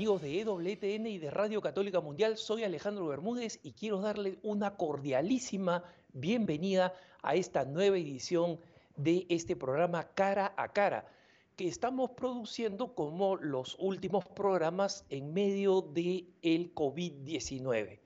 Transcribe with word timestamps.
Amigos 0.00 0.22
de 0.22 0.40
EWTN 0.40 1.06
y 1.08 1.18
de 1.18 1.30
Radio 1.30 1.60
Católica 1.60 2.00
Mundial, 2.00 2.38
soy 2.38 2.64
Alejandro 2.64 3.06
Bermúdez 3.06 3.60
y 3.62 3.72
quiero 3.72 4.00
darle 4.00 4.38
una 4.42 4.78
cordialísima 4.78 5.84
bienvenida 6.14 6.94
a 7.20 7.34
esta 7.34 7.66
nueva 7.66 7.98
edición 7.98 8.58
de 8.96 9.26
este 9.28 9.56
programa 9.56 10.08
Cara 10.14 10.54
a 10.56 10.72
Cara, 10.72 11.06
que 11.54 11.68
estamos 11.68 12.12
produciendo 12.12 12.94
como 12.94 13.36
los 13.36 13.76
últimos 13.78 14.24
programas 14.24 15.04
en 15.10 15.34
medio 15.34 15.82
del 15.82 16.32
el 16.40 16.74
COVID-19. 16.74 18.00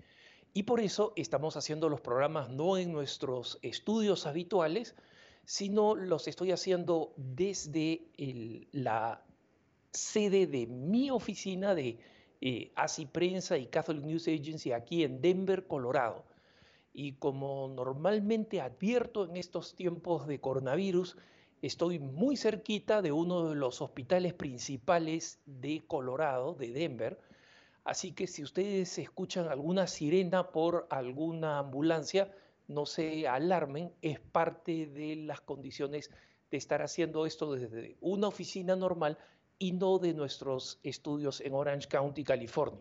Y 0.53 0.65
por 0.65 0.81
eso 0.81 1.13
estamos 1.15 1.57
haciendo 1.57 1.89
los 1.89 2.01
programas 2.01 2.51
no 2.51 2.77
en 2.77 2.91
nuestros 2.91 3.61
estudios 3.63 4.27
habituales, 4.27 4.97
sino 5.45 5.95
los 5.95 6.27
estoy 6.27 6.51
haciendo 6.51 7.15
desde 7.17 8.09
la 8.73 9.23
sede 9.95 10.47
de 10.47 10.67
mi 10.67 11.11
oficina 11.11 11.75
de 11.75 11.99
eh, 12.41 12.73
ASI 12.75 13.07
Prensa 13.07 13.57
y 13.57 13.67
Catholic 13.67 14.05
News 14.05 14.29
Agency 14.29 14.73
aquí 14.73 15.03
en 15.03 15.21
Denver, 15.21 15.67
Colorado. 15.67 16.25
Y 16.93 17.15
como 17.15 17.69
normalmente 17.69 18.61
advierto 18.61 19.25
en 19.25 19.37
estos 19.37 19.75
tiempos 19.75 20.27
de 20.27 20.41
coronavirus, 20.41 21.17
estoy 21.63 21.99
muy 21.99 22.37
cerquita 22.37 23.03
de 23.03 23.13
uno 23.13 23.49
de 23.49 23.55
los 23.55 23.81
hospitales 23.81 24.35
principales 24.35 25.41
de 25.47 25.85
Colorado, 25.87 26.55
de 26.55 26.73
Denver. 26.73 27.19
Así 27.85 28.13
que 28.13 28.27
si 28.27 28.43
ustedes 28.43 28.99
escuchan 28.99 29.49
alguna 29.49 29.87
sirena 29.87 30.51
por 30.51 30.87
alguna 30.91 31.59
ambulancia, 31.59 32.31
no 32.69 32.87
se 32.87 33.29
alarmen, 33.29 33.93
es 34.03 34.21
parte 34.21 34.87
de 34.87 35.17
las 35.17 35.41
condiciones 35.41 36.11
de 36.51 36.57
estar 36.57 36.83
haciendo 36.83 37.27
esto 37.27 37.55
desde 37.55 37.97
una 38.01 38.29
oficina 38.29 38.77
normal 38.77 39.19
y 39.59 39.73
no 39.73 39.99
de 39.99 40.15
nuestros 40.15 40.79
estudios 40.83 41.41
en 41.41 41.55
Orange 41.55 41.89
County, 41.89 42.25
California. 42.25 42.81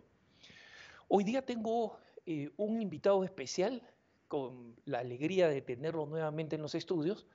Hoy 1.07 1.23
día 1.23 1.45
tengo 1.45 1.97
eh, 2.25 2.49
un 2.57 2.81
invitado 2.81 3.23
especial, 3.23 3.81
con 4.27 4.75
la 4.85 4.99
alegría 4.99 5.47
de 5.47 5.61
tenerlo 5.61 6.07
nuevamente 6.07 6.55
en 6.55 6.63
los 6.63 6.73
estudios. 6.73 7.27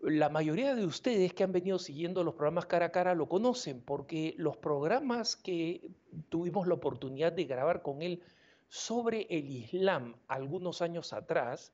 La 0.00 0.30
mayoría 0.30 0.74
de 0.74 0.86
ustedes 0.86 1.34
que 1.34 1.44
han 1.44 1.52
venido 1.52 1.78
siguiendo 1.78 2.24
los 2.24 2.34
programas 2.34 2.64
cara 2.66 2.86
a 2.86 2.92
cara 2.92 3.14
lo 3.14 3.28
conocen, 3.28 3.82
porque 3.82 4.34
los 4.38 4.56
programas 4.56 5.36
que 5.36 5.90
tuvimos 6.30 6.66
la 6.66 6.74
oportunidad 6.74 7.32
de 7.32 7.44
grabar 7.44 7.82
con 7.82 8.00
él 8.00 8.22
sobre 8.68 9.26
el 9.28 9.50
Islam 9.50 10.14
algunos 10.28 10.80
años 10.82 11.12
atrás, 11.12 11.72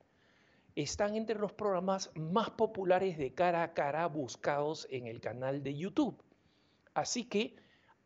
están 0.75 1.14
entre 1.14 1.38
los 1.38 1.53
programas 1.53 2.11
más 2.16 2.50
populares 2.50 3.16
de 3.16 3.33
cara 3.33 3.62
a 3.62 3.75
cara 3.75 4.06
buscados 4.09 4.88
en 4.91 5.06
el 5.06 5.20
canal 5.20 5.62
de 5.62 5.77
YouTube. 5.77 6.20
Así 6.95 7.25
que 7.25 7.56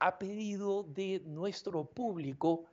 a 0.00 0.19
pedido 0.19 0.84
de 0.84 1.22
nuestro 1.27 1.84
público, 1.84 2.64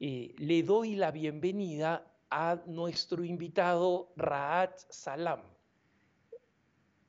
eh, 0.00 0.34
le 0.38 0.62
doy 0.64 0.96
la 0.96 1.12
bienvenida 1.12 2.04
a 2.30 2.58
nuestro 2.66 3.22
invitado 3.22 4.08
Raad 4.16 4.70
Salam. 4.88 5.40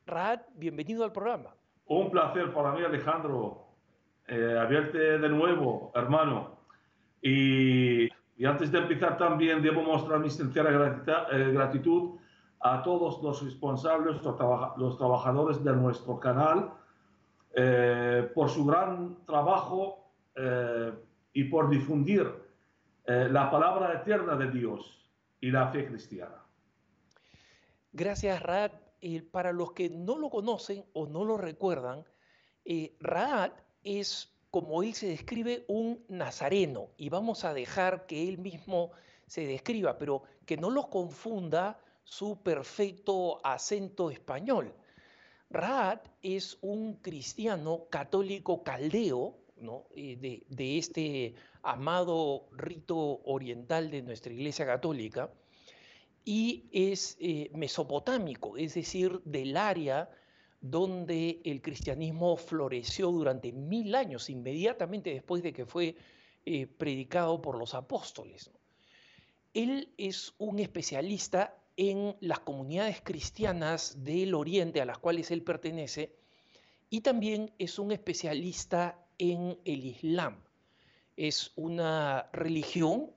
Raad, 0.06 0.42
bienvenido 0.56 1.04
al 1.04 1.12
programa. 1.12 1.56
Un 1.88 2.12
placer 2.12 2.54
para 2.54 2.74
mí, 2.74 2.84
Alejandro, 2.84 3.70
eh, 4.28 4.36
de 4.36 5.30
nuevo, 5.30 5.92
hermano. 5.96 6.60
Y, 7.22 8.10
antes 8.46 8.72
de 8.72 8.80
empezar 8.80 9.18
también 9.18 9.62
debo 9.62 9.82
mostrar 9.82 10.20
mi 10.20 10.30
sincera 10.30 10.70
eh, 11.32 11.52
gratitud 11.54 12.20
a 12.60 12.84
todos 12.84 13.24
los 13.24 13.42
responsables, 13.44 14.22
los 14.22 14.98
trabajadores 14.98 15.64
de 15.64 15.74
nuestro 15.74 16.20
canal, 16.20 16.72
eh, 17.56 18.32
por 18.34 18.50
su 18.50 18.66
gran 18.66 19.24
trabajo 19.26 20.12
eh, 20.36 20.92
y 21.34 21.44
por 21.44 21.70
difundir 21.70 22.28
eh, 23.06 23.28
la 23.30 23.52
palabra 23.52 23.94
eterna 23.94 24.36
de 24.36 24.50
Dios 24.50 25.08
y 25.40 25.52
la 25.52 25.68
fe 25.68 25.86
cristiana. 25.86 26.44
Gracias, 27.92 28.42
Raad. 28.42 28.72
para 29.32 29.52
los 29.52 29.74
que 29.74 29.90
no 29.90 30.18
lo 30.18 30.32
conocen 30.32 30.84
o 30.94 31.06
no 31.06 31.24
lo 31.26 31.38
recuerdan, 31.38 32.06
Raad 33.00 33.52
es, 33.84 34.34
como 34.50 34.82
él 34.82 34.94
se 34.94 35.08
describe, 35.08 35.66
un 35.68 36.04
nazareno 36.08 36.90
y 36.98 37.10
vamos 37.10 37.46
a 37.46 37.54
dejar 37.54 38.08
que 38.08 38.28
él 38.28 38.40
mismo 38.40 38.92
se 39.28 39.46
describa, 39.46 40.00
pero 40.00 40.24
que 40.48 40.58
no 40.58 40.72
lo 40.72 40.90
confunda 40.90 41.80
su 42.04 42.42
perfecto 42.42 43.46
acento 43.46 44.10
español. 44.10 44.74
Raad 45.54 46.00
es 46.24 46.58
un 46.62 46.96
cristiano 46.96 47.86
católico 47.90 48.64
caldeo, 48.64 49.38
eh, 49.96 50.44
de, 50.50 50.78
este 50.78 51.36
amado 51.62 52.48
rito 52.54 53.22
oriental 53.26 53.92
de 53.92 54.02
nuestra 54.02 54.34
Iglesia 54.34 54.66
Católica, 54.66 55.32
y 56.26 56.66
es 56.72 57.18
eh, 57.20 57.52
mesopotámico, 57.54 58.58
es 58.58 58.74
decir, 58.74 59.22
del 59.26 59.56
área 59.56 60.10
donde 60.60 61.40
el 61.46 61.62
cristianismo 61.62 62.36
floreció 62.36 63.12
durante 63.12 63.52
mil 63.52 63.94
años, 63.94 64.32
inmediatamente 64.32 65.12
después 65.12 65.44
de 65.44 65.54
que 65.54 65.68
fue 65.68 65.96
eh, 66.46 66.66
predicado 66.66 67.42
por 67.42 67.60
los 67.60 67.76
apóstoles. 67.76 68.50
Él 69.54 69.94
es 69.98 70.34
un 70.40 70.58
especialista 70.58 71.63
en 71.78 72.16
las 72.20 72.40
comunidades 72.40 73.02
cristianas 73.02 74.04
del 74.04 74.34
Oriente 74.36 74.82
a 74.82 74.86
las 74.86 74.98
cuales 74.98 75.32
él 75.32 75.44
pertenece 75.44 76.16
y 76.90 77.02
también 77.02 77.52
es 77.58 77.80
un 77.80 77.92
especialista 77.92 79.04
en 79.18 79.58
el 79.66 79.86
Islam. 79.86 80.44
Es 81.18 81.52
una 81.56 82.30
religión, 82.34 83.12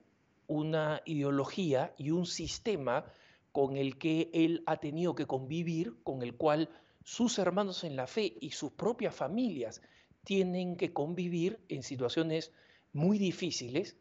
una 0.46 1.02
ideología 1.04 1.94
y 1.98 2.10
un 2.10 2.26
sistema 2.26 3.04
con 3.52 3.76
el 3.76 3.98
que 3.98 4.30
él 4.32 4.62
ha 4.66 4.78
tenido 4.78 5.14
que 5.14 5.26
convivir, 5.26 6.02
con 6.02 6.22
el 6.22 6.36
cual 6.36 6.70
sus 7.04 7.38
hermanos 7.38 7.84
en 7.84 7.96
la 7.96 8.06
fe 8.06 8.36
y 8.40 8.50
sus 8.50 8.72
propias 8.72 9.14
familias 9.14 9.82
tienen 10.24 10.76
que 10.76 10.92
convivir 10.92 11.58
en 11.68 11.82
situaciones 11.82 12.52
muy 12.92 13.18
difíciles. 13.18 13.96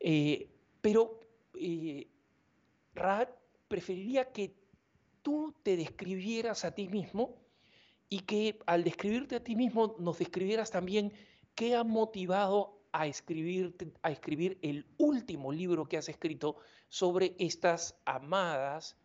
Eh, 0.00 0.50
pero 0.80 1.20
eh, 1.58 2.08
preferiría 3.72 4.32
que 4.32 4.54
tú 5.22 5.54
te 5.62 5.78
describieras 5.78 6.66
a 6.66 6.74
ti 6.74 6.88
mismo 6.88 7.36
y 8.10 8.20
que 8.20 8.58
al 8.66 8.84
describirte 8.84 9.36
a 9.36 9.42
ti 9.42 9.56
mismo 9.56 9.96
nos 9.98 10.18
describieras 10.18 10.70
también 10.70 11.14
qué 11.54 11.74
ha 11.74 11.82
motivado 11.82 12.82
a 12.92 13.06
escribir, 13.06 13.74
a 14.02 14.10
escribir 14.10 14.58
el 14.60 14.84
último 14.98 15.52
libro 15.52 15.86
que 15.86 15.96
has 15.96 16.10
escrito 16.10 16.56
sobre 16.90 17.34
estas 17.38 17.98
amadas 18.04 18.98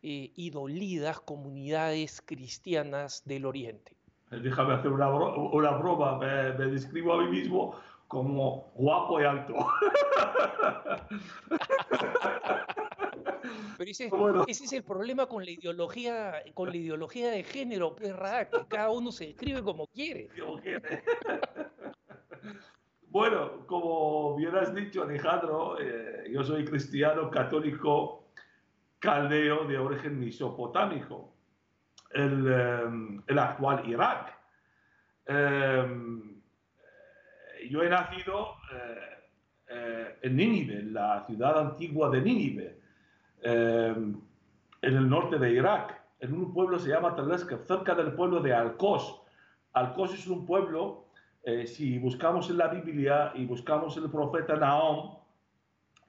eh, 0.00 0.32
y 0.34 0.48
dolidas 0.48 1.20
comunidades 1.20 2.22
cristianas 2.22 3.22
del 3.26 3.44
Oriente. 3.44 3.94
Déjame 4.30 4.72
hacer 4.72 4.90
una, 4.90 5.10
una 5.10 5.72
broma, 5.72 6.16
me, 6.16 6.54
me, 6.54 6.64
describo 6.68 7.12
a 7.12 7.24
mí 7.24 7.30
mismo 7.30 7.74
como 8.06 8.72
guapo 8.74 9.20
y 9.20 9.24
alto. 9.24 9.52
Pero 13.76 13.90
ese, 13.90 14.64
es 14.64 14.72
el 14.72 14.82
problema 14.82 15.26
con 15.26 15.44
la 15.44 15.50
ideología, 15.50 16.42
con 16.54 16.70
la 16.70 16.76
ideología 16.76 17.30
de 17.30 17.42
género, 17.42 17.94
pues, 17.94 18.12
que 18.12 18.66
cada 18.68 18.90
uno 18.90 19.12
se 19.12 19.30
escribe 19.30 19.62
como 19.62 19.86
quiere. 19.86 20.28
Bueno, 23.10 23.66
como 23.66 24.36
bien 24.36 24.54
has 24.54 24.74
dicho, 24.74 25.02
Alejandro, 25.02 25.80
eh, 25.80 26.30
yo 26.30 26.44
soy 26.44 26.64
cristiano 26.64 27.30
católico 27.30 28.28
caldeo 28.98 29.64
de 29.64 29.78
origen 29.78 30.20
mesopotámico, 30.20 31.32
el, 32.10 32.52
em, 32.52 33.22
el 33.26 33.38
actual 33.38 33.88
Irak. 33.88 34.36
Em, 35.24 36.38
yo 37.70 37.82
he 37.82 37.88
nacido 37.88 38.56
eh, 38.74 39.28
eh, 39.68 40.18
en 40.22 40.36
Nínive, 40.36 40.74
en 40.74 40.92
la 40.92 41.24
ciudad 41.26 41.58
antigua 41.58 42.10
de 42.10 42.20
Nínive, 42.20 42.78
Em, 43.42 44.20
en 44.82 44.96
el 44.96 45.08
norte 45.08 45.38
de 45.38 45.52
Irak, 45.52 46.00
en 46.20 46.34
un 46.34 46.52
pueblo 46.52 46.78
se 46.78 46.88
llama 46.88 47.14
Taleska, 47.14 47.58
cerca 47.58 47.94
del 47.94 48.12
pueblo 48.14 48.40
de 48.40 48.52
Alcos. 48.52 49.22
Alcos 49.72 50.14
es 50.14 50.26
un 50.26 50.44
pueblo, 50.44 51.06
eh, 51.44 51.66
si 51.66 51.98
buscamos 51.98 52.50
en 52.50 52.58
la 52.58 52.68
Biblia 52.68 53.32
y 53.34 53.44
buscamos 53.46 53.96
el 53.96 54.10
profeta 54.10 54.56
Nahum, 54.56 55.16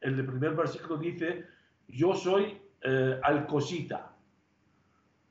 en 0.01 0.15
el 0.15 0.25
primer 0.25 0.55
versículo 0.55 0.97
dice, 0.97 1.45
yo 1.87 2.13
soy 2.13 2.59
eh, 2.81 3.19
Alcosita. 3.21 4.11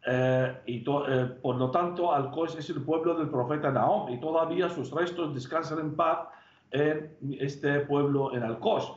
Eh, 0.06 0.62
y 0.67 0.79
por 0.81 1.56
lo 1.56 1.71
tanto, 1.71 2.12
Alcos 2.12 2.56
es 2.56 2.71
el 2.71 2.83
pueblo 2.83 3.15
del 3.15 3.29
profeta 3.29 3.71
Nahum 3.71 4.12
y 4.12 4.21
todavía 4.21 4.69
sus 4.69 4.93
restos 4.93 5.35
descansan 5.35 5.81
en 5.81 5.97
paz 5.97 6.29
en 6.71 7.17
este 7.41 7.81
pueblo 7.81 8.33
en 8.35 8.43
Alcos. 8.43 8.93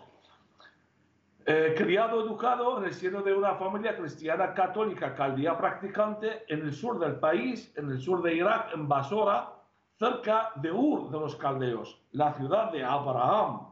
Eh, 1.44 1.74
criado, 1.76 2.24
educado 2.24 2.78
en 2.78 2.86
el 2.86 2.94
seno 2.94 3.24
de 3.24 3.34
una 3.34 3.56
familia 3.56 3.98
cristiana 3.98 4.54
católica 4.54 5.16
caldía 5.16 5.58
practicante 5.58 6.44
en 6.48 6.62
el 6.62 6.74
sur 6.74 7.00
del 7.00 7.16
país, 7.16 7.74
en 7.78 7.90
el 7.90 8.00
sur 8.00 8.22
de 8.22 8.36
Irak, 8.36 8.72
en 8.76 8.88
Basora, 8.88 9.52
cerca 9.98 10.52
de 10.58 10.72
Ur 10.72 11.10
de 11.10 11.20
los 11.20 11.36
Caldeos, 11.36 12.00
la 12.12 12.32
ciudad 12.34 12.72
de 12.72 12.84
Abraham. 12.84 13.72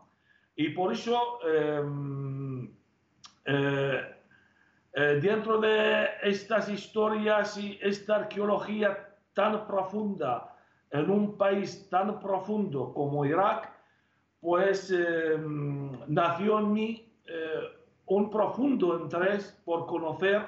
Y 0.55 0.69
por 0.69 0.93
eso, 0.93 1.39
em, 1.47 2.73
eh, 3.45 4.15
eh, 4.93 5.19
dentro 5.21 5.59
de 5.59 6.07
estas 6.23 6.69
historias 6.69 7.55
y 7.57 7.77
esta 7.83 8.15
arqueología 8.15 9.15
tan 9.33 9.67
profunda, 9.67 10.55
en 10.89 11.07
un 11.11 11.37
país 11.37 11.87
tan 11.87 12.19
profundo 12.19 12.91
como 12.95 13.25
Irak, 13.25 13.71
pues 14.41 14.89
em, 14.89 15.91
nació 16.07 16.59
en 16.59 16.73
mí 16.73 17.08
eh, 17.29 17.79
un 18.07 18.29
profundo 18.29 18.99
interés 18.99 19.55
por 19.65 19.85
conocer 19.85 20.41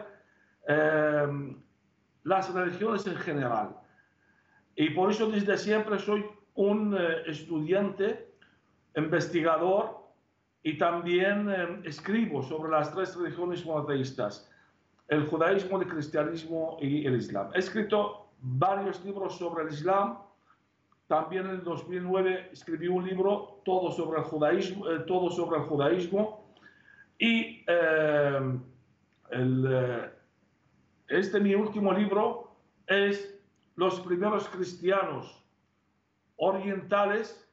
em, 0.67 1.55
las 2.23 2.53
religiones 2.53 3.05
en 3.05 3.15
general. 3.17 3.75
Y 4.75 4.89
por 4.91 5.11
eso 5.11 5.29
desde 5.29 5.57
siempre 5.57 5.99
soy 5.99 6.25
un 6.55 6.95
eh, 6.97 7.23
estudiante, 7.27 8.33
investigador 8.95 10.01
y 10.63 10.77
también 10.77 11.49
escribo 11.85 12.43
sobre 12.43 12.71
las 12.71 12.93
tres 12.93 13.15
religiones 13.15 13.65
monoteístas, 13.65 14.49
el 15.07 15.25
judaísmo, 15.27 15.81
el 15.81 15.87
cristianismo 15.87 16.77
y 16.81 17.05
el 17.05 17.15
islam. 17.15 17.49
He 17.53 17.59
escrito 17.59 18.27
varios 18.41 19.03
libros 19.05 19.37
sobre 19.37 19.63
el 19.63 19.73
islam, 19.73 20.17
también 21.07 21.45
en 21.45 21.51
el 21.51 21.63
2009 21.63 22.49
escribí 22.53 22.87
un 22.87 23.05
libro 23.05 23.61
todo 23.65 23.91
sobre 23.91 24.19
el 24.19 24.25
judaísmo, 24.25 24.89
eh, 24.89 24.99
todo 24.99 25.29
sobre 25.29 25.57
el 25.57 25.63
judaísmo 25.63 26.40
y 27.21 27.63
eh, 27.67 28.59
eh, 29.29 30.11
este 31.07 31.39
mi 31.39 31.53
último 31.53 31.93
libro 31.93 32.55
es 32.87 33.39
Los 33.75 33.99
primeros 33.99 34.49
cristianos 34.49 35.43
orientales, 36.37 37.47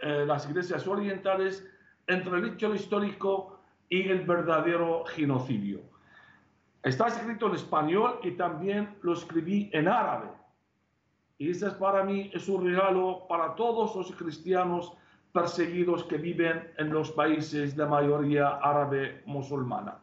las 0.00 0.48
iglesias 0.48 0.86
orientales, 0.86 1.68
entre 2.06 2.38
el 2.38 2.44
hecho 2.46 2.74
histórico 2.74 3.60
y 3.88 4.08
el 4.08 4.24
verdadero 4.26 5.04
genocidio. 5.04 5.80
Está 6.82 7.08
escrito 7.08 7.48
en 7.48 7.56
español 7.56 8.20
y 8.22 8.32
también 8.32 8.96
lo 9.02 9.12
escribí 9.12 9.68
en 9.72 9.88
árabe 9.88 10.28
y 11.38 11.50
este 11.50 11.68
es 11.68 11.74
para 11.74 12.02
mí 12.02 12.30
es 12.34 12.48
un 12.48 12.66
regalo 12.66 13.26
para 13.28 13.54
todos 13.54 13.94
los 13.94 14.10
cristianos 14.16 14.92
perseguidos 15.32 16.04
que 16.04 16.16
viven 16.16 16.70
en 16.78 16.90
los 16.90 17.10
países 17.12 17.76
de 17.76 17.86
mayoría 17.86 18.58
árabe 18.62 19.22
musulmana. 19.26 19.98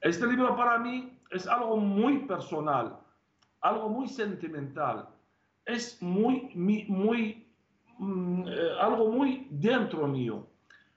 Este 0.00 0.26
libro 0.26 0.54
para 0.56 0.78
mí 0.78 1.18
es 1.30 1.46
algo 1.46 1.76
muy 1.78 2.18
personal, 2.26 2.98
algo 3.60 3.88
muy 3.88 4.06
sentimental, 4.08 5.08
es 5.64 6.00
muy, 6.02 6.50
muy, 6.54 7.48
mm, 7.98 8.44
eh, 8.46 8.68
algo 8.80 9.10
muy 9.10 9.48
dentro 9.50 10.06
mío, 10.06 10.46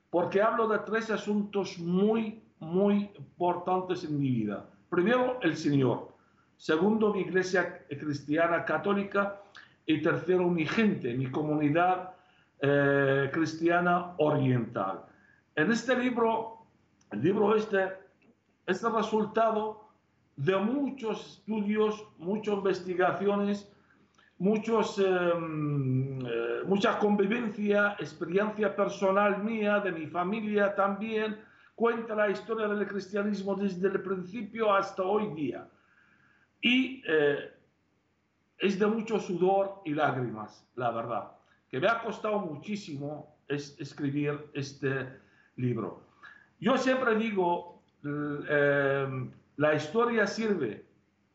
porque 0.10 0.42
hablo 0.42 0.68
de 0.68 0.80
tres 0.80 1.10
asuntos 1.10 1.80
muy, 1.80 2.44
muy 2.60 3.10
importantes 3.18 4.04
en 4.04 4.20
mi 4.20 4.30
vida. 4.30 4.66
Primero, 4.90 5.40
el 5.42 5.56
Señor. 5.56 6.16
Segundo, 6.58 7.14
mi 7.14 7.22
iglesia 7.22 7.86
cristiana 7.88 8.66
católica 8.66 9.42
y 9.86 10.02
tercero, 10.02 10.50
mi 10.50 10.66
gente, 10.66 11.14
mi 11.14 11.30
comunidad 11.32 12.17
eh, 12.60 13.30
cristiana 13.32 14.14
oriental. 14.18 15.06
En 15.56 15.72
este 15.72 15.98
libro, 15.98 16.66
el 17.12 17.22
libro 17.22 17.56
este, 17.56 17.94
es 18.66 18.84
el 18.84 18.94
resultado 18.94 19.88
de 20.36 20.56
muchos 20.58 21.38
estudios, 21.38 22.04
muchas 22.18 22.56
investigaciones, 22.56 23.72
muchos, 24.40 25.00
em, 25.00 26.20
eh, 26.26 26.62
mucha 26.66 27.00
convivencia, 27.00 27.96
experiencia 28.00 28.76
personal 28.76 29.44
mía, 29.44 29.80
de 29.80 29.92
mi 29.92 30.08
familia 30.08 30.76
también, 30.76 31.40
cuenta 31.76 32.16
la 32.16 32.30
historia 32.30 32.68
del 32.68 32.88
cristianismo 32.88 33.56
desde 33.56 33.88
el 33.88 34.02
principio 34.02 34.74
hasta 34.74 35.04
hoy 35.04 35.34
día. 35.34 35.68
Y 36.62 37.04
eh, 37.08 37.52
es 38.58 38.80
de 38.80 38.88
mucho 38.88 39.20
sudor 39.20 39.82
y 39.86 39.94
lágrimas, 39.94 40.68
la 40.76 40.92
verdad, 40.92 41.37
que 41.70 41.80
me 41.80 41.88
ha 41.88 42.02
costado 42.02 42.40
muchísimo 42.40 43.38
es 43.48 43.80
escribir 43.80 44.50
este 44.54 45.08
libro. 45.56 46.04
Yo 46.60 46.78
siempre 46.78 47.16
digo, 47.16 47.84
eh, 48.04 49.30
la 49.58 49.76
historia 49.76 50.26
sirve 50.28 50.86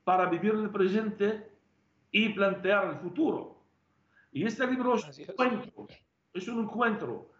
para 0.04 0.26
vivir 0.26 0.52
el 0.52 0.70
presente 0.70 1.50
y 2.10 2.30
plantear 2.30 2.86
el 2.86 2.96
futuro. 2.96 3.62
Y 4.32 4.44
este 4.46 4.66
libro 4.66 4.94
es 4.94 5.18
un 5.18 5.24
encuentro, 5.24 5.86
es 6.32 6.48
un 6.48 6.64
encuentro 6.64 7.30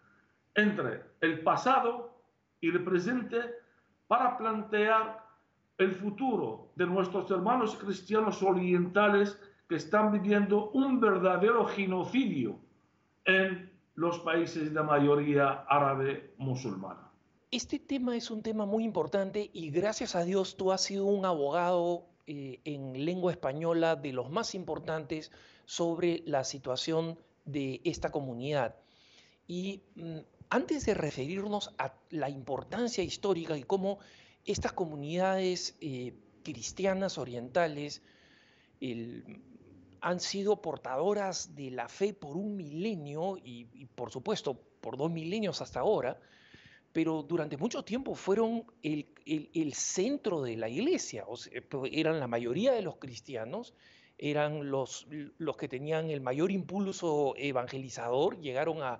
entre 0.55 1.03
el 1.21 1.41
pasado 1.41 2.21
y 2.61 2.69
el 2.69 2.83
presente 2.83 3.39
para 4.07 4.37
plantear 4.37 5.23
el 5.77 5.91
futuro 5.91 6.71
de 6.75 6.85
nuestros 6.85 7.29
hermanos 7.31 7.75
cristianos 7.75 8.43
orientales 8.43 9.39
que 9.67 9.75
están 9.75 10.11
viviendo 10.11 10.69
un 10.71 10.99
verdadero 10.99 11.65
genocidio 11.65 12.59
en 13.25 13.71
los 13.95 14.19
países 14.19 14.73
de 14.73 14.83
mayoría 14.83 15.65
árabe 15.67 16.33
musulmana. 16.37 17.11
Este 17.51 17.77
tema 17.77 18.17
es 18.17 18.31
un 18.31 18.41
tema 18.41 18.65
muy 18.65 18.83
importante 18.83 19.49
y 19.53 19.69
gracias 19.69 20.15
a 20.15 20.23
Dios 20.23 20.57
tú 20.57 20.71
has 20.71 20.81
sido 20.81 21.05
un 21.05 21.25
abogado 21.25 22.07
eh, 22.25 22.59
en 22.63 23.05
lengua 23.05 23.31
española 23.31 23.95
de 23.95 24.13
los 24.13 24.31
más 24.31 24.55
importantes 24.55 25.31
sobre 25.65 26.23
la 26.25 26.43
situación 26.43 27.19
de 27.45 27.81
esta 27.83 28.11
comunidad. 28.11 28.75
Y 29.47 29.83
mm, 29.95 30.19
antes 30.49 30.85
de 30.85 30.93
referirnos 30.93 31.73
a 31.77 31.93
la 32.09 32.29
importancia 32.29 33.03
histórica 33.03 33.57
y 33.57 33.63
cómo 33.63 33.99
estas 34.45 34.73
comunidades 34.73 35.77
eh, 35.79 36.13
cristianas 36.43 37.17
orientales 37.17 38.01
han 40.03 40.19
sido 40.19 40.61
portadoras 40.61 41.55
de 41.55 41.71
la 41.71 41.87
fe 41.87 42.13
por 42.13 42.35
un 42.35 42.57
milenio 42.57 43.37
y, 43.41 43.85
por 43.95 44.11
supuesto 44.11 44.53
por 44.81 44.97
dos 44.97 45.09
milenios 45.09 45.61
hasta 45.61 45.79
ahora, 45.79 46.19
pero 46.91 47.23
durante 47.23 47.55
mucho 47.55 47.83
tiempo 47.83 48.13
fueron 48.13 48.65
el, 48.83 49.73
centro 49.73 50.41
de 50.41 50.57
la 50.57 50.67
iglesia, 50.67 51.25
eran 51.89 52.19
la 52.19 52.27
mayoría 52.27 52.73
de 52.73 52.81
los 52.81 52.97
cristianos, 52.97 53.73
eran 54.17 54.69
los, 54.69 55.07
los 55.37 55.55
que 55.55 55.69
tenían 55.69 56.09
el 56.09 56.19
mayor 56.19 56.51
impulso 56.51 57.33
evangelizador, 57.37 58.37
llegaron 58.41 58.79
a, 58.81 58.99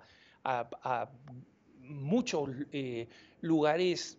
muchos 1.80 2.48
eh, 2.72 3.08
lugares 3.42 4.18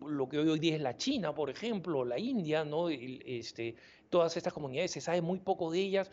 lo 0.00 0.28
que 0.30 0.38
hoy 0.38 0.58
día 0.58 0.76
es 0.76 0.80
la 0.80 0.96
China, 0.96 1.34
por 1.34 1.50
ejemplo, 1.50 2.04
la 2.04 2.18
India, 2.18 2.64
¿no? 2.64 2.88
este, 2.88 3.76
todas 4.12 4.36
estas 4.36 4.52
comunidades, 4.52 4.90
se 4.90 5.00
sabe 5.00 5.22
muy 5.22 5.40
poco 5.40 5.72
de 5.72 5.80
ellas, 5.80 6.10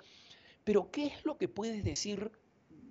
pero 0.63 0.89
¿qué 0.89 1.07
es 1.07 1.25
lo 1.25 1.37
que 1.37 1.49
puedes 1.49 1.83
decir, 1.83 2.31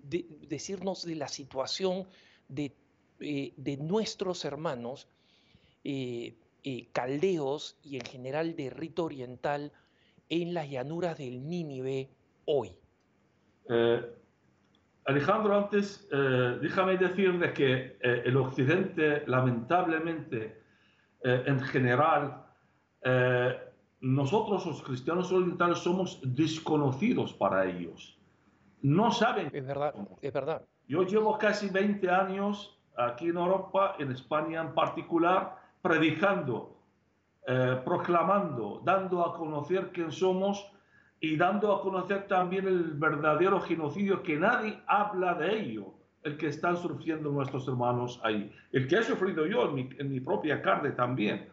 decirnos 0.02 1.04
de 1.04 1.16
la 1.16 1.28
situación 1.28 2.06
de, 2.46 2.76
eh, 3.20 3.54
nuestros 3.80 4.44
hermanos 4.44 5.08
eh, 5.82 6.36
eh, 6.62 6.88
caldeos 6.92 7.78
y 7.82 7.96
en 7.96 8.04
general 8.04 8.54
de 8.54 8.68
rito 8.68 9.04
oriental 9.04 9.72
en 10.28 10.52
las 10.52 10.68
llanuras 10.68 11.16
del 11.16 11.48
Nínive 11.48 12.10
hoy? 12.44 12.76
Alejandro, 15.04 15.56
antes 15.56 16.06
déjame 16.60 16.98
decirle 16.98 17.54
que 17.54 17.96
el 18.00 18.36
Occidente, 18.36 19.22
lamentablemente, 19.26 20.60
en 21.22 21.60
general, 21.60 22.44
nosotros 24.00 24.64
los 24.66 24.82
cristianos 24.82 25.32
orientales 25.32 25.78
somos 25.78 26.20
desconocidos 26.22 27.32
para 27.32 27.66
ellos. 27.66 28.16
No 28.82 29.10
saben. 29.10 29.50
Es 29.52 29.66
verdad, 29.66 29.94
es 30.22 30.32
verdad. 30.32 30.62
Yo 30.86 31.02
llevo 31.02 31.36
casi 31.36 31.68
20 31.68 32.08
años 32.10 32.78
aquí 32.96 33.28
en 33.28 33.36
Europa, 33.36 33.96
en 33.98 34.12
España 34.12 34.62
en 34.62 34.74
particular, 34.74 35.56
predicando, 35.82 36.76
eh, 37.46 37.80
proclamando, 37.84 38.80
dando 38.84 39.24
a 39.24 39.36
conocer 39.36 39.90
quién 39.92 40.12
somos 40.12 40.70
y 41.20 41.36
dando 41.36 41.74
a 41.74 41.82
conocer 41.82 42.28
también 42.28 42.66
el 42.66 42.92
verdadero 42.94 43.60
genocidio 43.60 44.22
que 44.22 44.36
nadie 44.36 44.80
habla 44.86 45.34
de 45.34 45.58
ello, 45.58 45.94
el 46.22 46.36
que 46.36 46.48
están 46.48 46.76
sufriendo 46.76 47.30
nuestros 47.30 47.66
hermanos 47.66 48.20
ahí, 48.22 48.52
el 48.72 48.86
que 48.86 48.96
he 48.96 49.02
sufrido 49.02 49.46
yo 49.46 49.68
en 49.68 49.74
mi, 49.74 49.88
en 49.98 50.10
mi 50.10 50.20
propia 50.20 50.62
carne 50.62 50.90
también. 50.92 51.48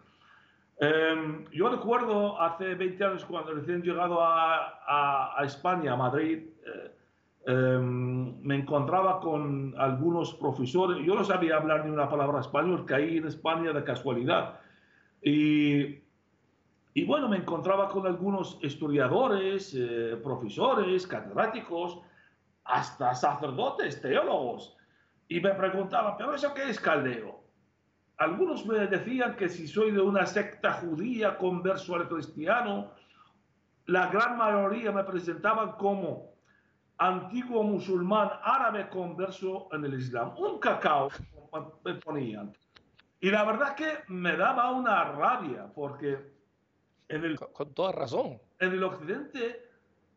Em, 0.77 1.45
yo 1.51 1.69
recuerdo 1.69 2.39
hace 2.41 2.75
20 2.75 3.03
años 3.03 3.25
cuando 3.25 3.53
recién 3.53 3.81
llegado 3.81 4.17
a, 4.21 5.41
España, 5.43 5.93
a 5.93 5.95
Madrid, 5.95 6.43
eh, 6.65 6.91
em, 7.47 8.41
me 8.41 8.55
encontraba 8.55 9.19
con 9.19 9.73
algunos 9.77 10.33
profesores. 10.33 11.05
Yo 11.05 11.15
no 11.15 11.23
sabía 11.23 11.57
hablar 11.57 11.85
ni 11.85 11.91
una 11.91 12.09
palabra 12.09 12.41
español, 12.41 12.85
caí 12.85 13.17
en 13.17 13.27
España 13.27 13.71
de 13.71 13.83
casualidad. 13.83 14.59
Y 16.97 17.03
bueno, 17.03 17.27
me 17.27 17.35
encontraba 17.35 17.89
con 17.89 18.07
algunos 18.07 18.57
historiadores, 18.61 19.75
eh, 19.77 20.17
profesores, 20.23 21.05
catedráticos, 21.05 21.99
hasta 22.63 23.13
sacerdotes, 23.13 24.01
teólogos, 24.01 24.77
y 25.27 25.41
me 25.41 25.51
preguntaban, 25.51 26.15
¿pero 26.17 26.33
eso 26.33 26.53
qué 26.53 26.69
es 26.69 26.79
caldeo? 26.79 27.44
Algunos 28.17 28.65
me 28.65 28.87
decían 28.87 29.35
que 29.35 29.49
si 29.49 29.67
soy 29.67 29.91
de 29.91 30.01
una 30.01 30.25
secta 30.25 30.73
judía 30.73 31.37
converso 31.37 31.95
al 31.95 32.07
cristiano, 32.07 32.91
la 33.87 34.07
gran 34.07 34.37
mayoría 34.37 34.91
me 34.91 35.03
presentaban 35.03 35.73
como 35.73 36.33
antiguo 36.97 37.63
musulmán 37.63 38.29
árabe 38.41 38.89
converso 38.89 39.67
en 39.73 39.85
el 39.85 39.95
Islam. 39.95 40.33
Un 40.37 40.59
cacao 40.59 41.09
me 41.83 41.95
ponían. 41.95 42.53
Y 43.19 43.31
la 43.31 43.43
verdad 43.43 43.75
que 43.75 43.99
me 44.07 44.35
daba 44.37 44.71
una 44.71 45.03
rabia 45.11 45.71
porque 45.73 46.33
en 47.09 47.23
el, 47.23 47.37
con, 47.37 47.73
toda 47.73 47.91
razón. 47.91 48.39
En 48.59 48.71
el 48.71 48.83
occidente 48.83 49.69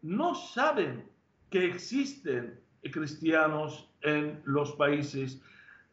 no 0.02 0.34
saben 0.34 1.10
que 1.50 1.64
existen 1.64 2.60
cristianos 2.92 3.90
en 4.02 4.40
los 4.44 4.72
países 4.72 5.42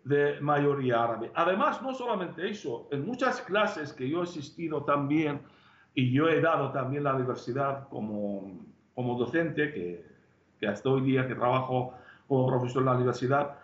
de 0.06 0.40
mayoría 0.40 1.04
árabe. 1.04 1.32
Además, 1.34 1.82
no 1.82 1.94
solamente 1.94 2.48
eso, 2.48 2.88
en 2.92 3.06
muchas 3.06 3.42
clases 3.42 3.92
que 3.92 4.08
yo 4.08 4.22
he 4.22 4.24
asistido 4.24 4.84
también 4.84 5.42
y 5.96 6.12
yo 6.12 6.30
he 6.30 6.40
dado 6.42 6.72
también 6.72 7.04
la 7.04 7.16
universidad 7.16 7.90
como, 7.90 8.52
como 8.94 9.18
docente, 9.18 9.74
que, 9.74 10.06
que 10.60 10.68
hasta 10.68 10.90
hoy 10.90 11.02
día 11.02 11.28
que 11.28 11.34
trabajo 11.34 11.96
como 12.28 12.48
profesor 12.48 12.84
en 12.84 12.86
la 12.86 12.94
universidad, 12.94 13.56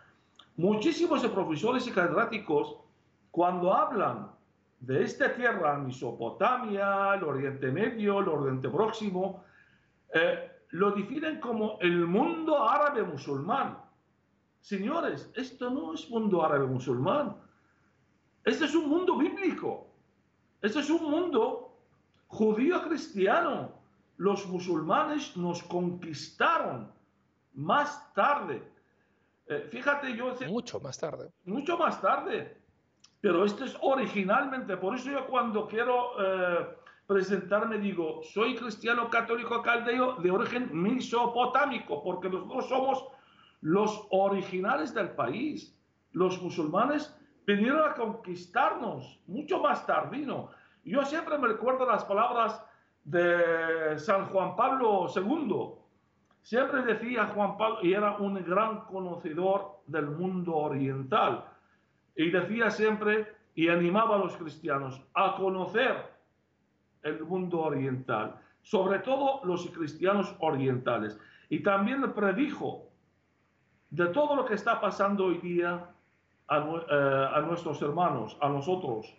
muchísimos 0.57 1.25
profesores 1.27 1.87
y 1.87 1.91
catedráticos, 1.91 2.75
cuando 3.29 3.73
hablan 3.73 4.31
de 4.79 5.03
esta 5.03 5.33
tierra, 5.35 5.77
Mesopotamia, 5.77 7.13
el 7.15 7.23
Oriente 7.23 7.71
Medio, 7.71 8.19
el 8.19 8.27
Oriente 8.27 8.67
Próximo, 8.67 9.43
eh, 10.13 10.51
lo 10.71 10.91
definen 10.91 11.39
como 11.39 11.77
el 11.81 12.07
mundo 12.07 12.67
árabe 12.67 13.03
musulmán. 13.03 13.77
Señores, 14.61 15.29
esto 15.35 15.69
no 15.69 15.93
es 15.93 16.09
mundo 16.09 16.45
árabe 16.45 16.67
musulmán. 16.67 17.35
Este 18.45 18.65
es 18.65 18.75
un 18.75 18.89
mundo 18.89 19.17
bíblico. 19.17 19.87
Este 20.61 20.79
es 20.79 20.89
un 20.89 21.09
mundo 21.09 21.77
judío 22.27 22.81
cristiano. 22.83 23.71
Los 24.17 24.45
musulmanes 24.47 25.35
nos 25.35 25.63
conquistaron 25.63 26.91
más 27.53 28.13
tarde. 28.13 28.61
Eh, 29.47 29.67
fíjate, 29.69 30.15
yo... 30.15 30.35
Mucho 30.47 30.79
más 30.79 30.97
tarde. 30.97 31.31
Mucho 31.45 31.77
más 31.77 31.99
tarde. 31.99 32.61
Pero 33.19 33.45
esto 33.45 33.65
es 33.65 33.75
originalmente, 33.81 34.77
por 34.77 34.95
eso 34.95 35.11
yo 35.11 35.27
cuando 35.27 35.67
quiero 35.67 36.13
eh, 36.19 36.67
presentarme 37.05 37.77
digo, 37.77 38.21
soy 38.23 38.55
cristiano 38.55 39.09
católico 39.09 39.61
caldeo 39.61 40.15
de 40.15 40.31
origen 40.31 40.69
mesopotámico, 40.71 42.03
porque 42.03 42.29
nosotros 42.29 42.67
somos 42.67 43.05
los 43.61 44.07
originales 44.09 44.93
del 44.93 45.09
país. 45.11 45.77
Los 46.11 46.41
musulmanes 46.41 47.15
vinieron 47.45 47.89
a 47.89 47.93
conquistarnos 47.93 49.19
mucho 49.27 49.59
más 49.59 49.85
tardino. 49.85 50.49
Yo 50.83 51.03
siempre 51.05 51.37
me 51.37 51.47
recuerdo 51.47 51.85
las 51.85 52.03
palabras 52.05 52.63
de 53.03 53.97
San 53.97 54.25
Juan 54.27 54.55
Pablo 54.55 55.07
II. 55.15 55.79
Siempre 56.41 56.81
decía 56.81 57.27
Juan 57.27 57.57
Pablo, 57.57 57.79
y 57.83 57.93
era 57.93 58.17
un 58.17 58.35
gran 58.43 58.81
conocedor 58.85 59.81
del 59.85 60.07
mundo 60.07 60.55
oriental 60.55 61.45
y 62.15 62.29
decía 62.31 62.69
siempre 62.69 63.27
y 63.53 63.67
animaba 63.67 64.15
a 64.15 64.19
los 64.19 64.35
cristianos 64.37 65.01
a 65.13 65.35
conocer 65.35 65.95
el 67.03 67.23
mundo 67.23 67.61
oriental, 67.61 68.35
sobre 68.61 68.99
todo 68.99 69.41
los 69.43 69.69
cristianos 69.69 70.35
orientales. 70.39 71.19
Y 71.49 71.61
también 71.63 72.13
predijo 72.13 72.90
de 73.91 74.07
todo 74.07 74.35
lo 74.35 74.45
que 74.45 74.55
está 74.55 74.79
pasando 74.81 75.25
hoy 75.25 75.37
día 75.37 75.85
a, 76.47 76.57
eh, 76.57 77.41
nuestros 77.45 77.81
hermanos, 77.81 78.37
a 78.41 78.49
nosotros, 78.49 79.13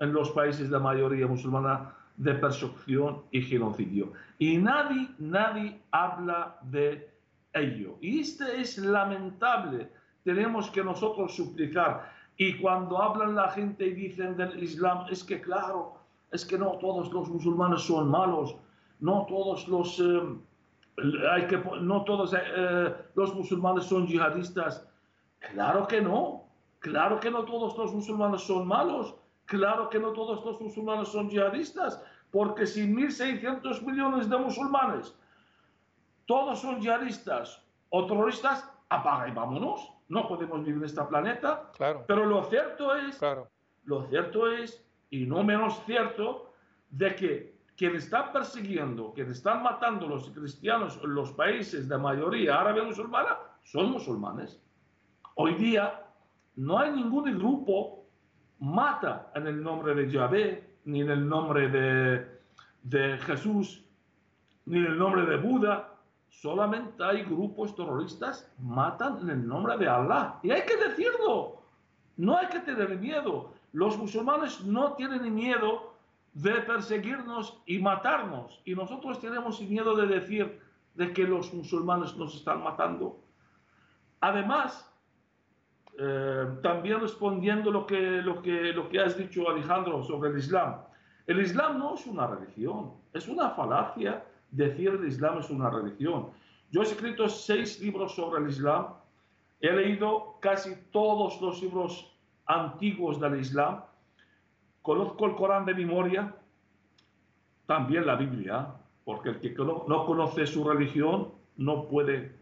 en 0.00 0.12
los 0.12 0.30
países 0.30 0.70
de 0.70 0.78
mayoría 0.78 1.26
musulmana, 1.26 1.94
de 2.16 2.34
persecución 2.34 3.22
y 3.32 3.42
genocidio. 3.42 4.12
Y 4.38 4.58
nadie, 4.58 5.08
nadie 5.18 5.80
habla 5.90 6.56
de 6.62 7.10
ello. 7.52 7.96
Y 8.00 8.20
este 8.20 8.60
es 8.60 8.78
lamentable. 8.78 9.90
Tenemos 10.22 10.70
que 10.70 10.84
nosotros 10.84 11.34
suplicar. 11.34 12.12
Y 12.36 12.58
cuando 12.58 13.02
hablan 13.02 13.34
la 13.34 13.50
gente 13.50 13.86
y 13.86 13.94
dicen 13.94 14.36
del 14.36 14.62
Islam, 14.62 15.06
es 15.10 15.24
que 15.24 15.40
claro, 15.40 15.94
es 16.30 16.44
que 16.44 16.58
no 16.58 16.78
todos 16.78 17.12
los 17.12 17.28
musulmanes 17.28 17.82
son 17.82 18.08
malos, 18.08 18.56
no 19.00 19.26
todos 19.28 19.68
los, 19.68 20.00
eh, 20.00 20.22
hay 21.30 21.46
que, 21.46 21.58
no 21.58 22.04
todos 22.04 22.34
eh, 22.34 22.94
los 23.14 23.34
musulmanes 23.34 23.84
son 23.84 24.06
yihadistas. 24.06 24.86
Claro 25.52 25.86
que 25.86 26.00
no, 26.00 26.48
claro 26.78 27.20
que 27.20 27.30
no 27.30 27.44
todos 27.44 27.76
los 27.76 27.92
musulmanes 27.92 28.42
son 28.42 28.66
malos, 28.66 29.14
claro 29.44 29.90
que 29.90 29.98
no 29.98 30.12
todos 30.12 30.44
los 30.44 30.60
musulmanes 30.60 31.08
son 31.08 31.28
yihadistas, 31.28 32.02
porque 32.30 32.66
si 32.66 32.86
1.600 32.86 33.82
millones 33.82 34.28
de 34.30 34.36
musulmanes 34.38 35.14
todos 36.26 36.60
son 36.60 36.80
yihadistas 36.80 37.62
o 37.90 38.06
terroristas, 38.06 38.70
apaga 38.88 39.28
y 39.28 39.32
vámonos 39.32 39.94
no 40.08 40.28
podemos 40.28 40.64
vivir 40.64 40.78
en 40.78 40.84
este 40.84 41.02
planeta. 41.04 41.70
Claro. 41.76 42.04
Pero 42.06 42.26
lo 42.26 42.44
cierto 42.44 42.94
es, 42.94 43.18
claro. 43.18 43.48
lo 43.84 44.06
cierto 44.08 44.50
es, 44.50 44.84
y 45.10 45.26
no 45.26 45.42
menos 45.42 45.82
cierto, 45.86 46.52
de 46.90 47.14
que 47.14 47.53
quienes 47.76 48.04
están 48.04 48.32
persiguiendo, 48.32 49.12
quienes 49.12 49.38
están 49.38 49.62
matando 49.62 50.08
los 50.08 50.30
cristianos 50.30 50.98
en 51.02 51.14
los 51.14 51.32
países 51.32 51.88
de 51.88 51.98
mayoría 51.98 52.60
árabe 52.60 52.82
musulmana, 52.82 53.36
son 53.64 53.90
musulmanes. 53.90 54.60
Hoy 55.36 55.54
día 55.54 56.02
no 56.56 56.78
hay 56.78 56.92
ningún 56.92 57.36
grupo 57.36 58.04
mata 58.60 59.30
en 59.34 59.46
el 59.46 59.62
nombre 59.62 59.94
de 59.94 60.10
Yahvé, 60.10 60.76
ni 60.84 61.00
en 61.00 61.10
el 61.10 61.28
nombre 61.28 61.68
de, 61.68 62.40
de 62.82 63.18
Jesús, 63.18 63.84
ni 64.66 64.78
en 64.78 64.86
el 64.86 64.98
nombre 64.98 65.26
de 65.26 65.36
Buda, 65.36 65.90
solamente 66.28 67.02
hay 67.02 67.22
grupos 67.22 67.74
terroristas 67.74 68.50
matan 68.58 69.20
en 69.22 69.30
el 69.30 69.48
nombre 69.48 69.76
de 69.78 69.88
Allah. 69.88 70.38
Y 70.42 70.50
hay 70.50 70.62
que 70.62 70.76
decirlo. 70.76 71.62
No 72.16 72.36
hay 72.36 72.46
que 72.48 72.60
tener 72.60 72.98
miedo. 72.98 73.52
Los 73.72 73.98
musulmanes 73.98 74.64
no 74.64 74.92
tienen 74.92 75.34
miedo 75.34 75.93
de 76.34 76.52
perseguirnos 76.62 77.62
y 77.66 77.78
matarnos. 77.78 78.60
Y 78.64 78.74
nosotros 78.74 79.20
tenemos 79.20 79.60
miedo 79.62 79.94
de 79.94 80.06
decir 80.06 80.60
de 80.94 81.12
que 81.12 81.24
los 81.24 81.52
musulmanes 81.54 82.16
nos 82.16 82.34
están 82.34 82.62
matando. 82.62 83.20
Además, 84.20 84.90
eh, 85.98 86.46
también 86.62 87.00
respondiendo 87.00 87.70
lo 87.70 87.86
que, 87.86 88.20
lo, 88.22 88.42
que, 88.42 88.72
lo 88.72 88.88
que 88.88 89.00
has 89.00 89.16
dicho 89.16 89.48
Alejandro 89.48 90.02
sobre 90.02 90.30
el 90.30 90.38
Islam. 90.38 90.76
El 91.26 91.40
Islam 91.40 91.78
no 91.78 91.94
es 91.94 92.06
una 92.06 92.26
religión, 92.26 92.94
es 93.12 93.28
una 93.28 93.50
falacia 93.50 94.24
decir 94.50 94.88
el 94.88 95.06
Islam 95.06 95.38
es 95.38 95.50
una 95.50 95.70
religión. 95.70 96.30
Yo 96.70 96.82
he 96.82 96.84
escrito 96.84 97.28
seis 97.28 97.80
libros 97.80 98.14
sobre 98.14 98.42
el 98.42 98.50
Islam, 98.50 98.88
he 99.60 99.72
leído 99.72 100.38
casi 100.40 100.74
todos 100.90 101.40
los 101.40 101.62
libros 101.62 102.12
antiguos 102.46 103.20
del 103.20 103.40
Islam, 103.40 103.82
conozco 104.84 105.24
el 105.24 105.34
Corán 105.34 105.64
de 105.64 105.72
memoria, 105.72 106.36
también 107.64 108.04
la 108.04 108.16
Biblia, 108.16 108.68
porque 109.06 109.30
el 109.30 109.40
que 109.40 109.54
no 109.54 110.04
conoce 110.06 110.46
su 110.46 110.62
religión 110.62 111.32
no 111.56 111.88
puede 111.88 112.36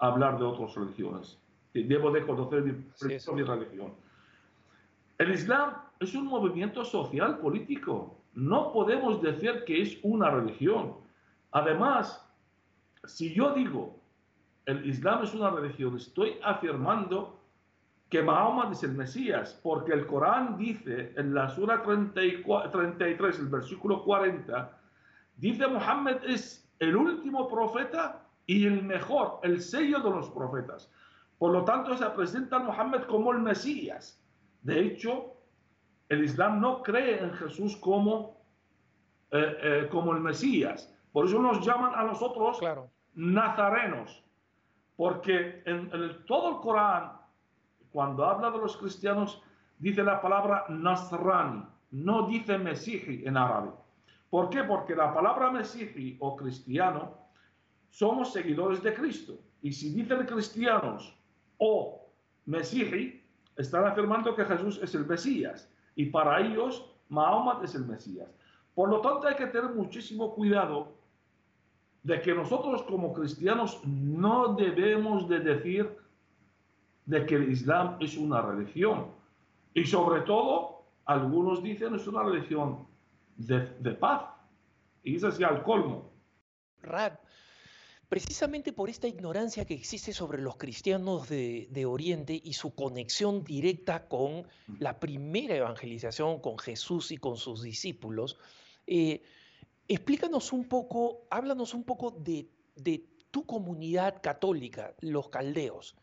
hablar 0.00 0.36
de 0.38 0.44
otras 0.44 0.74
religiones. 0.74 1.38
Debo 1.72 2.10
de 2.10 2.26
conocer 2.26 2.62
mi, 2.62 2.72
mi 2.72 3.42
religión. 3.44 3.94
El 5.18 5.30
Islam 5.30 5.74
es 6.00 6.16
un 6.16 6.26
movimiento 6.26 6.84
social 6.84 7.38
político. 7.38 8.16
No 8.32 8.72
podemos 8.72 9.22
decir 9.22 9.62
que 9.64 9.80
es 9.80 9.96
una 10.02 10.30
religión. 10.30 10.96
Además, 11.52 12.28
si 13.04 13.32
yo 13.32 13.54
digo 13.54 14.00
el 14.66 14.84
Islam 14.84 15.22
es 15.22 15.32
una 15.32 15.50
religión, 15.50 15.96
estoy 15.96 16.38
afirmando 16.42 17.38
que 18.14 18.22
Mahoma 18.22 18.70
es 18.70 18.84
el 18.84 18.94
Mesías, 18.94 19.58
porque 19.60 19.92
el 19.92 20.06
Corán 20.06 20.56
dice 20.56 21.12
en 21.16 21.34
la 21.34 21.48
Sura 21.48 21.82
33, 21.82 23.40
el 23.40 23.48
versículo 23.48 24.04
40, 24.04 24.70
dice 25.34 25.66
Muhammad 25.66 26.18
es 26.24 26.64
el 26.78 26.94
último 26.94 27.48
profeta 27.48 28.24
y 28.46 28.66
el 28.66 28.84
mejor, 28.84 29.40
el 29.42 29.60
sello 29.60 29.98
de 29.98 30.10
los 30.10 30.30
profetas. 30.30 30.92
Por 31.38 31.50
lo 31.50 31.64
tanto, 31.64 31.96
se 31.96 32.08
presenta 32.10 32.58
a 32.58 32.60
Muhammad 32.60 33.02
como 33.08 33.32
el 33.32 33.40
Mesías. 33.40 34.24
De 34.62 34.78
hecho, 34.78 35.34
el 36.08 36.22
Islam 36.22 36.60
no 36.60 36.84
cree 36.84 37.20
en 37.20 37.32
Jesús 37.32 37.76
como, 37.78 38.46
eh, 39.32 39.56
eh, 39.60 39.88
como 39.90 40.12
el 40.12 40.20
Mesías. 40.20 40.88
Por 41.10 41.26
eso 41.26 41.42
nos 41.42 41.66
llaman 41.66 41.90
a 41.96 42.04
nosotros 42.04 42.60
nazarenos, 43.14 44.24
porque 44.94 45.64
en, 45.66 45.90
todo 46.26 46.50
el 46.50 46.56
Corán, 46.60 47.23
cuando 47.94 48.24
habla 48.24 48.50
de 48.50 48.58
los 48.58 48.76
cristianos, 48.76 49.40
dice 49.78 50.02
la 50.02 50.20
palabra 50.20 50.64
Nasrani, 50.68 51.64
no 51.92 52.26
dice 52.26 52.58
Mesiji 52.58 53.24
en 53.24 53.36
árabe. 53.36 53.70
¿Por 54.30 54.50
qué? 54.50 54.64
Porque 54.64 54.96
la 54.96 55.14
palabra 55.14 55.52
mesiji 55.52 56.16
o 56.18 56.34
cristiano 56.34 57.16
somos 57.90 58.32
seguidores 58.32 58.82
de 58.82 58.92
Cristo. 58.92 59.38
Y 59.62 59.72
si 59.72 59.94
dicen 59.94 60.26
cristianos 60.26 61.16
o 61.58 62.10
mesiji, 62.46 63.22
están 63.54 63.86
afirmando 63.86 64.34
que 64.34 64.44
Jesús 64.44 64.80
es 64.82 64.92
el 64.96 65.06
Mesías. 65.06 65.70
Y 65.94 66.06
para 66.06 66.40
ellos, 66.40 66.92
Mahoma 67.10 67.60
es 67.62 67.76
el 67.76 67.86
Mesías. 67.86 68.28
Por 68.74 68.88
lo 68.88 69.00
tanto, 69.02 69.28
hay 69.28 69.36
que 69.36 69.46
tener 69.46 69.70
muchísimo 69.70 70.34
cuidado 70.34 70.94
de 72.02 72.20
que 72.20 72.34
nosotros 72.34 72.82
como 72.82 73.12
cristianos 73.12 73.80
no 73.86 74.54
debemos 74.54 75.28
de 75.28 75.38
decir 75.38 76.03
de 77.06 77.26
que 77.26 77.36
el 77.36 77.50
Islam 77.50 77.96
es 78.00 78.16
una 78.16 78.40
religión. 78.40 79.08
Y 79.74 79.84
sobre 79.84 80.22
todo, 80.22 80.84
algunos 81.04 81.62
dicen 81.62 81.94
es 81.94 82.06
una 82.06 82.22
religión 82.22 82.86
de, 83.36 83.92
paz. 83.92 84.22
Y 85.02 85.16
es 85.16 85.24
así 85.24 85.44
al 85.44 85.62
colmo. 85.62 86.10
Rad, 86.80 87.14
precisamente 88.08 88.72
por 88.72 88.88
esta 88.88 89.08
ignorancia 89.08 89.64
que 89.64 89.74
existe 89.74 90.12
sobre 90.12 90.40
los 90.40 90.56
cristianos 90.56 91.28
de, 91.28 91.86
Oriente 91.86 92.40
y 92.42 92.54
su 92.54 92.74
conexión 92.74 93.44
directa 93.44 94.08
con 94.08 94.46
la 94.78 94.98
primera 94.98 95.56
evangelización, 95.56 96.40
con 96.40 96.58
Jesús 96.58 97.10
y 97.10 97.18
con 97.18 97.36
sus 97.36 97.62
discípulos, 97.62 98.38
eh, 98.86 99.22
explícanos 99.88 100.52
un 100.52 100.68
poco, 100.68 101.26
háblanos 101.30 101.74
un 101.74 101.84
poco 101.84 102.10
de, 102.12 102.48
de 102.76 103.04
tu 103.30 103.44
comunidad 103.44 104.22
católica, 104.22 104.94
los 105.00 105.28
caldeos 105.28 105.96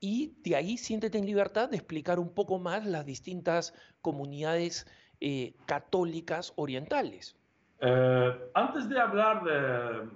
y 0.00 0.34
de 0.44 0.56
ahí 0.56 0.76
siéntete 0.76 1.18
en 1.18 1.26
libertad 1.26 1.68
de 1.68 1.76
explicar 1.76 2.18
un 2.18 2.32
poco 2.32 2.58
más 2.58 2.86
las 2.86 3.04
distintas 3.04 3.74
comunidades 4.00 4.86
eh, 5.20 5.54
católicas 5.66 6.52
orientales. 6.56 7.36
Eh, 7.80 8.50
antes 8.54 8.88
de 8.88 9.00
hablar 9.00 9.42
de, 9.44 10.08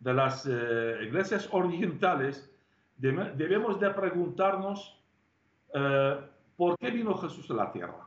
de 0.00 0.14
las 0.14 0.46
eh, 0.46 0.98
iglesias 1.02 1.48
orientales, 1.52 2.50
debemos 2.96 3.80
de 3.80 3.90
preguntarnos 3.90 4.98
por 6.56 6.78
qué 6.78 6.90
vino 6.90 7.16
Jesús 7.16 7.50
a 7.50 7.54
la 7.54 7.72
tierra. 7.72 8.06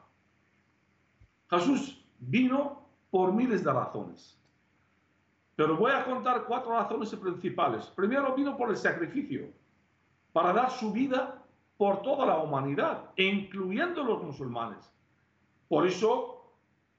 Jesús 1.49 2.05
vino 2.19 2.87
por 3.09 3.33
miles 3.33 3.63
de 3.63 3.73
razones. 3.73 4.39
Pero 5.55 5.75
voy 5.75 5.91
a 5.91 6.05
contar 6.05 6.45
cuatro 6.45 6.71
razones 6.71 7.13
principales. 7.15 7.85
Primero 7.87 8.35
vino 8.35 8.55
por 8.55 8.69
el 8.69 8.77
sacrificio 8.77 9.49
para 10.35 10.51
dar 10.51 10.69
su 10.69 10.91
vida 10.91 11.41
por 11.77 12.01
toda 12.01 12.25
la 12.25 12.39
humanidad, 12.39 13.11
incluyendo 13.15 14.03
los 14.03 14.21
musulmanes. 14.21 14.91
Por 15.69 15.87
eso, 15.87 16.51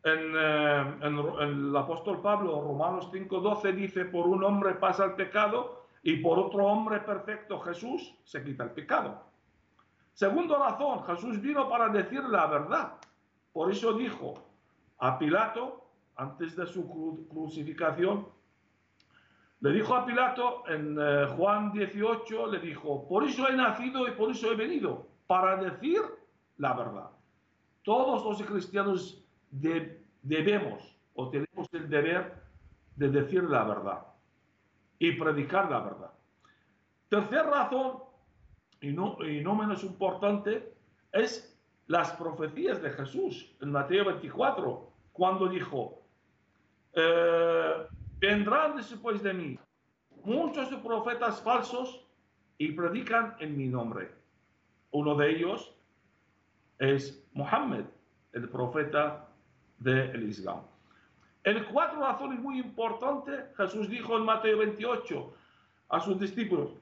en, 0.03 0.33
eh, 0.35 0.99
el 1.41 1.77
apóstol 1.77 2.23
Pablo, 2.23 2.63
Romanos 2.63 3.11
5:12, 3.13 3.73
dice, 3.75 4.07
por 4.07 4.27
un 4.27 4.43
hombre 4.43 4.73
pasa 4.77 5.05
el 5.05 5.17
pecado 5.17 5.85
y 6.03 6.17
por 6.17 6.39
otro 6.39 6.65
hombre 6.65 7.01
perfecto, 7.01 7.61
Jesús, 7.61 8.15
se 8.25 8.43
quita 8.43 8.65
el 8.65 8.71
pecado. 8.71 9.21
Segunda 10.15 10.57
razón, 10.59 11.05
Jesús 11.05 11.39
vino 11.43 11.69
para 11.69 11.91
decir 11.91 12.25
la 12.25 12.47
verdad. 12.47 12.95
Por 13.53 13.71
eso 13.71 13.93
dijo 13.93 14.33
a 14.97 15.19
Pilato, 15.19 15.85
antes 16.17 16.57
de 16.57 16.67
su 16.67 17.27
crucificación, 17.29 18.29
le 19.61 19.73
dijo 19.73 19.95
a 19.95 20.05
Pilato 20.05 20.65
en 20.69 20.99
eh, 21.01 21.27
Juan 21.37 21.73
18, 21.73 22.47
le 22.49 22.59
dijo, 22.59 23.09
por 23.09 23.25
eso 23.25 23.49
he 23.49 23.57
nacido 23.57 24.07
y 24.07 24.13
por 24.13 24.31
eso 24.31 24.53
he 24.53 24.55
venido, 24.55 25.07
para 25.27 25.57
decir 25.57 26.03
la 26.59 26.75
verdad. 26.75 27.11
Todos 27.83 28.25
los 28.25 28.43
cristianos 28.49 29.25
debemos 29.51 30.97
o 31.15 31.31
tenemos 31.31 31.69
el 31.73 31.89
deber 31.89 32.35
de 32.97 33.09
decir 33.09 33.45
la 33.45 33.65
verdad 33.65 34.07
y 34.99 35.13
predicar 35.13 35.71
la 35.71 35.81
verdad. 35.81 36.11
Tercera 37.09 37.45
razón, 37.45 37.99
y 38.81 38.89
no, 38.93 39.17
y 39.25 39.41
no 39.41 39.55
menos 39.55 39.85
importante, 39.85 40.75
es 41.13 41.57
las 41.87 42.11
profecías 42.13 42.83
de 42.83 42.91
Jesús 42.91 43.55
en 43.61 43.71
Mateo 43.71 44.05
24, 44.07 44.91
cuando 45.13 45.49
dijo, 45.49 46.03
eh, 46.93 47.26
vendrán 48.19 48.77
después 48.77 49.23
de 49.23 49.35
mí 49.35 49.59
muchos 50.25 50.69
profetas 50.81 51.41
falsos 51.43 52.05
y 52.59 52.73
predican 52.73 53.37
en 53.39 53.57
mi 53.57 53.69
nombre. 53.69 54.11
Uno 54.91 55.15
de 55.15 55.31
ellos 55.31 55.75
es 56.79 57.23
Mohammed, 57.33 57.85
el 58.33 58.49
profeta 58.49 59.29
del 59.79 60.29
Islam. 60.29 60.63
El 61.45 61.65
cuatro 61.67 62.01
razones 62.01 62.41
muy 62.41 62.59
importante, 62.59 63.53
Jesús 63.57 63.89
dijo 63.89 64.17
en 64.17 64.25
Mateo 64.25 64.59
28 64.59 65.35
a 65.91 66.01
sus 66.01 66.19
discípulos, 66.19 66.73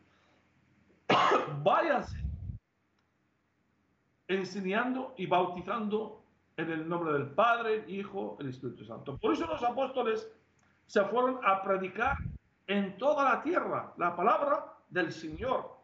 váyanse 1.63 2.25
enseñando 4.29 5.15
y 5.19 5.27
bautizando 5.27 6.23
en 6.57 6.71
el 6.71 6.89
nombre 6.89 7.13
del 7.13 7.27
Padre, 7.27 7.85
Hijo, 7.89 8.37
el 8.41 8.49
Espíritu 8.49 8.85
Santo. 8.85 9.19
Por 9.19 9.35
eso 9.35 9.47
los 9.47 9.63
apóstoles 9.63 10.31
se 10.87 11.05
fueron 11.05 11.41
a 11.45 11.63
predicar 11.63 12.17
en 12.67 12.97
toda 12.99 13.25
la 13.25 13.43
tierra 13.43 13.93
la 13.97 14.15
palabra 14.15 14.65
del 14.89 15.13
Señor. 15.13 15.77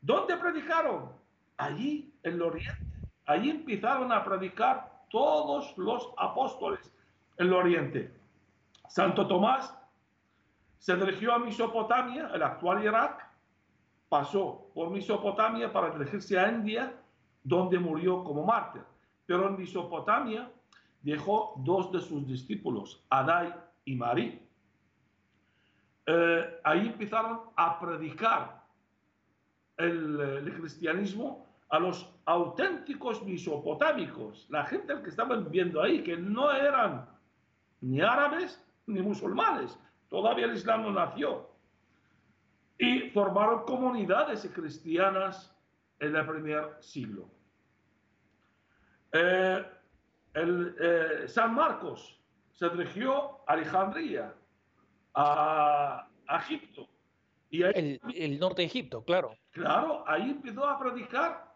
¿Dónde 0.00 0.36
predicaron? 0.36 1.12
Allí, 1.56 2.12
en 2.22 2.34
el 2.34 2.42
oriente. 2.42 2.86
Allí 3.26 3.50
empezaron 3.50 4.12
a 4.12 4.24
predicar 4.24 5.04
todos 5.10 5.76
los 5.76 6.10
apóstoles 6.16 6.92
en 7.36 7.46
el 7.46 7.52
oriente. 7.52 8.14
Santo 8.88 9.26
Tomás 9.26 9.74
se 10.78 10.96
dirigió 10.96 11.34
a 11.34 11.38
Mesopotamia, 11.38 12.30
el 12.32 12.42
actual 12.42 12.82
Irak, 12.84 13.26
pasó 14.08 14.70
por 14.74 14.90
Mesopotamia 14.90 15.72
para 15.72 15.90
dirigirse 15.90 16.38
a 16.38 16.50
India, 16.50 16.94
donde 17.42 17.78
murió 17.78 18.24
como 18.24 18.44
mártir. 18.44 18.82
Pero 19.26 19.48
en 19.48 19.58
Mesopotamia 19.58 20.50
dejó 21.02 21.54
dos 21.58 21.92
de 21.92 22.00
sus 22.00 22.26
discípulos, 22.26 23.04
Adai 23.10 23.52
y 23.88 23.94
Marí. 23.94 24.38
Eh, 26.06 26.60
ahí 26.64 26.86
empezaron 26.88 27.40
a 27.56 27.80
predicar 27.80 28.62
el, 29.78 30.52
cristianismo 30.56 31.46
a 31.70 31.78
los 31.78 32.10
auténticos 32.26 33.24
mesopotámicos, 33.24 34.46
la 34.50 34.64
gente 34.64 34.94
que 35.02 35.10
estaban 35.10 35.44
viviendo 35.44 35.82
ahí, 35.82 36.02
que 36.02 36.16
no 36.16 36.50
eran 36.50 37.08
ni 37.80 38.00
árabes 38.00 38.62
ni 38.86 39.00
musulmanes, 39.00 39.78
todavía 40.08 40.46
el 40.46 40.54
Islam 40.54 40.82
no 40.82 40.92
nació. 40.92 41.50
Y 42.78 43.10
formaron 43.10 43.64
comunidades 43.64 44.48
cristianas 44.54 45.54
en 45.98 46.14
el 46.14 46.26
primer 46.26 46.76
siglo. 46.80 47.28
Eh, 49.12 49.66
el, 50.34 50.76
eh, 50.78 51.28
San 51.28 51.54
Marcos 51.54 52.17
se 52.58 52.68
dirigió 52.70 53.38
a 53.46 53.52
Alejandría, 53.52 54.34
a, 55.14 56.08
Egipto. 56.40 56.88
Y 57.50 57.62
el, 57.62 58.38
norte 58.40 58.62
de 58.62 58.66
Egipto, 58.66 59.04
claro. 59.04 59.36
Claro, 59.52 60.04
ahí 60.08 60.30
empezó 60.30 60.66
a 60.66 60.78
predicar 60.78 61.54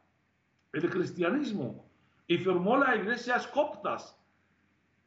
el 0.72 0.88
cristianismo 0.88 1.84
y 2.28 2.38
formó 2.38 2.76
las 2.76 2.96
iglesias 2.96 3.48
coptas 3.48 4.16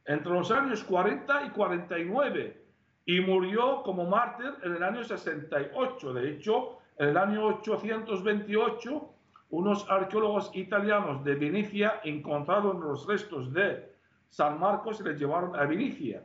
entre 0.04 0.32
los 0.32 0.50
años 0.50 0.84
40 0.84 1.46
y 1.46 1.50
49 1.50 2.64
y 3.06 3.20
murió 3.20 3.82
como 3.82 4.04
mártir 4.04 4.52
en 4.62 4.76
el 4.76 4.82
año 4.82 5.02
68. 5.02 6.12
De 6.12 6.30
hecho, 6.30 6.78
en 6.98 7.08
el 7.08 7.16
año 7.16 7.46
828, 7.46 9.14
unos 9.48 9.90
arqueólogos 9.90 10.50
italianos 10.54 11.24
de 11.24 11.34
Venecia 11.36 12.00
encontraron 12.04 12.80
los 12.80 13.06
restos 13.06 13.52
de 13.52 13.95
San 14.28 14.60
Marcos 14.60 15.00
le 15.00 15.14
llevaron 15.14 15.56
a 15.56 15.64
Venecia 15.64 16.22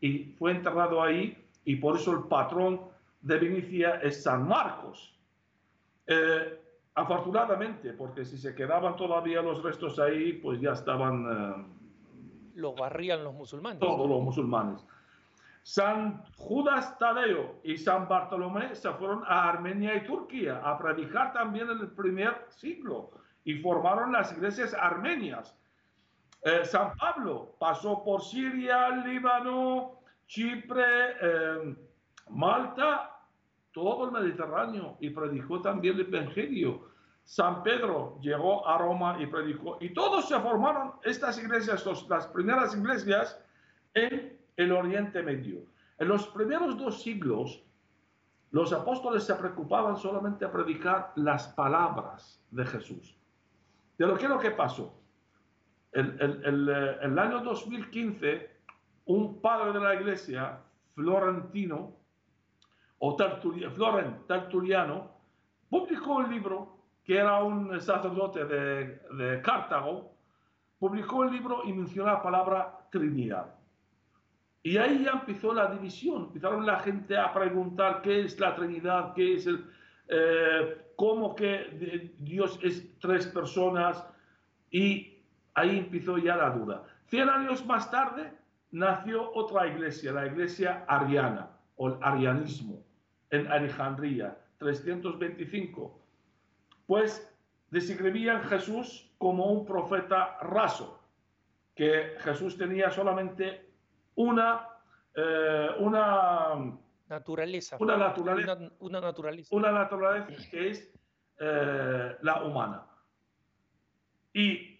y 0.00 0.34
fue 0.38 0.52
enterrado 0.52 1.02
ahí 1.02 1.36
y 1.64 1.76
por 1.76 1.96
eso 1.96 2.12
el 2.12 2.24
patrón 2.24 2.80
de 3.20 3.38
Venecia 3.38 3.96
es 4.02 4.22
San 4.22 4.48
Marcos. 4.48 5.14
Eh, 6.06 6.58
afortunadamente, 6.94 7.92
porque 7.92 8.24
si 8.24 8.38
se 8.38 8.54
quedaban 8.54 8.96
todavía 8.96 9.42
los 9.42 9.62
restos 9.62 9.98
ahí, 9.98 10.34
pues 10.34 10.60
ya 10.60 10.72
estaban... 10.72 11.26
Eh, 11.30 11.80
los 12.56 12.74
barrían 12.74 13.24
los 13.24 13.34
musulmanes. 13.34 13.78
Todos 13.78 14.08
los 14.08 14.22
musulmanes. 14.22 14.84
San 15.62 16.24
Judas 16.36 16.98
Tadeo 16.98 17.60
y 17.62 17.76
San 17.76 18.08
Bartolomé 18.08 18.74
se 18.74 18.90
fueron 18.92 19.22
a 19.26 19.48
Armenia 19.48 19.94
y 19.94 20.06
Turquía 20.06 20.60
a 20.64 20.78
predicar 20.78 21.32
también 21.32 21.70
en 21.70 21.78
el 21.78 21.90
primer 21.90 22.46
siglo 22.48 23.10
y 23.44 23.54
formaron 23.54 24.12
las 24.12 24.32
iglesias 24.32 24.74
armenias 24.74 25.56
eh, 26.42 26.64
San 26.64 26.96
Pablo 26.96 27.56
pasó 27.58 28.02
por 28.02 28.22
Siria, 28.22 28.88
Líbano, 28.90 30.00
Chipre, 30.26 31.16
eh, 31.20 31.76
Malta, 32.30 33.18
todo 33.72 34.06
el 34.06 34.12
Mediterráneo 34.12 34.96
y 35.00 35.10
predicó 35.10 35.60
también 35.60 35.96
el 35.96 36.14
Evangelio. 36.14 36.88
San 37.24 37.62
Pedro 37.62 38.18
llegó 38.20 38.66
a 38.66 38.78
Roma 38.78 39.16
y 39.20 39.26
predicó. 39.26 39.76
Y 39.80 39.92
todos 39.92 40.28
se 40.28 40.38
formaron 40.40 40.94
estas 41.04 41.38
iglesias, 41.38 41.84
las 42.08 42.26
primeras 42.28 42.74
iglesias, 42.74 43.38
en, 43.94 44.38
el 44.56 44.72
Oriente 44.72 45.22
Medio. 45.22 45.60
En 45.98 46.08
los 46.08 46.26
primeros 46.28 46.76
dos 46.76 47.02
siglos, 47.02 47.62
los 48.50 48.72
apóstoles 48.72 49.24
se 49.24 49.34
preocupaban 49.34 49.96
solamente 49.96 50.44
a 50.44 50.52
predicar 50.52 51.12
las 51.16 51.48
palabras 51.48 52.42
de 52.50 52.66
Jesús. 52.66 53.16
Pero 53.96 54.16
¿qué 54.16 54.24
es 54.24 54.30
lo 54.30 54.38
que 54.38 54.50
pasó? 54.50 54.99
El, 55.92 56.16
el, 56.20 56.68
eh, 56.68 56.96
el, 57.02 57.18
año 57.18 57.40
2015, 57.40 58.50
un 59.06 59.40
padre 59.40 59.72
de 59.72 59.80
la 59.80 59.94
iglesia, 59.94 60.60
florentino, 60.94 61.96
o 62.98 63.16
Florent 63.16 64.26
Tertuliano, 64.26 65.10
publicó 65.68 66.16
un 66.16 66.30
libro 66.30 66.76
que 67.02 67.16
era 67.16 67.42
un 67.42 67.80
sacerdote 67.80 68.44
de, 68.44 69.00
de 69.16 69.42
Cartago, 69.42 70.12
publicó 70.78 71.24
el 71.24 71.32
libro 71.32 71.62
y 71.64 71.72
mencionó 71.72 72.12
la 72.12 72.22
palabra 72.22 72.86
Trinidad. 72.90 73.54
Y 74.62 74.76
ahí 74.76 75.04
ya 75.04 75.12
empezó 75.12 75.54
la 75.54 75.68
división, 75.68 76.24
empezaron 76.24 76.66
la 76.66 76.78
gente 76.80 77.16
a 77.16 77.32
preguntar 77.32 78.02
qué 78.02 78.20
es 78.20 78.38
la 78.38 78.54
Trinidad, 78.54 79.14
qué 79.14 79.34
es 79.34 79.46
el, 79.46 79.64
eh, 80.08 80.92
cómo 80.96 81.34
que 81.34 82.12
Dios 82.18 82.58
es 82.62 82.98
tres 82.98 83.26
personas, 83.26 84.04
y 84.70 85.09
ahí 85.54 85.78
empezó 85.78 86.18
ya 86.18 86.36
la 86.36 86.50
duda. 86.50 86.84
Cien 87.06 87.28
años 87.28 87.64
más 87.66 87.90
tarde 87.90 88.32
nació 88.70 89.32
otra 89.34 89.66
iglesia, 89.66 90.12
la 90.12 90.26
iglesia 90.26 90.84
ariana, 90.88 91.50
o 91.76 91.88
el 91.88 91.96
arianismo, 92.02 92.84
en 93.30 93.46
Alejandría, 93.48 94.38
325. 94.58 96.00
Pues 96.86 97.34
describían 97.70 98.42
Jesús 98.42 99.10
como 99.18 99.46
un 99.46 99.64
profeta 99.64 100.38
raso, 100.42 101.00
que 101.74 102.16
Jesús 102.18 102.56
tenía 102.56 102.90
solamente 102.90 103.70
una, 104.14 104.68
eh, 105.14 105.68
una 105.78 106.78
naturaleza. 107.08 107.76
Una 107.80 107.96
naturaleza. 107.96 108.58
Una, 108.80 109.00
naturaleza. 109.00 109.54
Una 109.54 109.72
naturaleza 109.72 110.50
que 110.50 110.70
es 110.70 110.92
eh, 111.38 112.16
la 112.22 112.42
humana. 112.44 112.86
Y, 114.32 114.78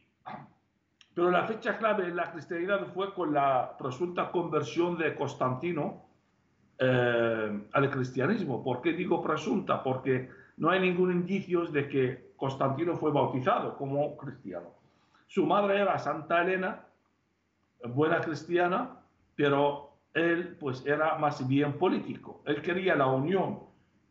pero 1.20 1.32
la 1.32 1.44
fecha 1.44 1.76
clave 1.76 2.06
en 2.06 2.16
la 2.16 2.32
cristianidad 2.32 2.86
fue 2.94 3.12
con 3.12 3.34
la 3.34 3.76
presunta 3.76 4.30
conversión 4.30 4.96
de 4.96 5.14
Constantino 5.14 6.06
eh, 6.78 7.60
al 7.70 7.90
cristianismo. 7.90 8.64
¿Por 8.64 8.80
qué 8.80 8.94
digo 8.94 9.20
presunta? 9.20 9.82
Porque 9.82 10.30
no 10.56 10.70
hay 10.70 10.80
ningún 10.80 11.12
indicio 11.12 11.66
de 11.66 11.88
que 11.88 12.32
Constantino 12.38 12.96
fue 12.96 13.12
bautizado 13.12 13.76
como 13.76 14.16
cristiano. 14.16 14.68
Su 15.26 15.44
madre 15.44 15.82
era 15.82 15.98
Santa 15.98 16.40
Elena, 16.40 16.86
buena 17.84 18.22
cristiana, 18.22 19.02
pero 19.36 19.90
él 20.14 20.56
pues 20.58 20.86
era 20.86 21.18
más 21.18 21.46
bien 21.46 21.74
político. 21.74 22.40
Él 22.46 22.62
quería 22.62 22.96
la 22.96 23.08
unión 23.08 23.58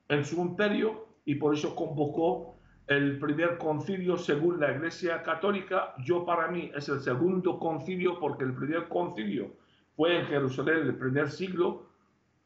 en 0.10 0.24
su 0.24 0.39
imperio 0.41 1.08
y 1.26 1.34
por 1.34 1.56
eso 1.56 1.76
convocó 1.76 2.59
el 2.89 3.19
primer 3.19 3.58
concilio 3.60 4.17
según 4.17 4.60
la 4.60 4.71
Iglesia 4.71 5.21
Católica. 5.21 5.93
Yo 6.04 6.25
para 6.25 6.47
mí 6.47 6.71
es 6.75 6.89
el 6.89 6.99
segundo 6.99 7.60
concilio 7.60 8.19
porque 8.19 8.43
el 8.43 8.54
primer 8.54 8.88
concilio 8.88 9.54
fue 9.95 10.19
en 10.19 10.25
Jerusalén 10.25 10.88
el 10.88 10.95
primer 10.95 11.30
siglo 11.30 11.88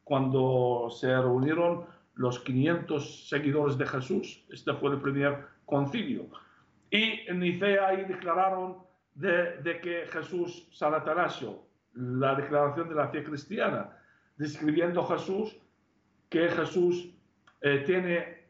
cuando 0.04 0.88
se 0.90 1.08
reunieron 1.08 1.86
los 2.14 2.40
500 2.40 3.28
seguidores 3.28 3.78
de 3.78 3.86
Jesús. 3.86 4.44
Este 4.50 4.74
fue 4.74 4.90
el 4.90 5.00
primer 5.00 5.46
concilio. 5.64 6.26
Y 6.90 7.20
en 7.26 7.40
Nicea 7.40 7.88
ahí 7.88 8.04
declararon 8.04 8.76
de, 9.14 9.80
que 9.82 10.06
Jesús, 10.12 10.68
San 10.72 10.92
Atanasio, 10.92 11.62
la 11.94 12.34
declaración 12.34 12.90
de 12.90 12.94
la 12.96 13.08
fe 13.08 13.24
cristiana, 13.24 13.96
describiendo 14.36 15.02
Jesús, 15.06 15.56
que 16.28 16.48
Jesús 16.48 17.08
eh, 17.62 17.82
tiene, 17.86 18.43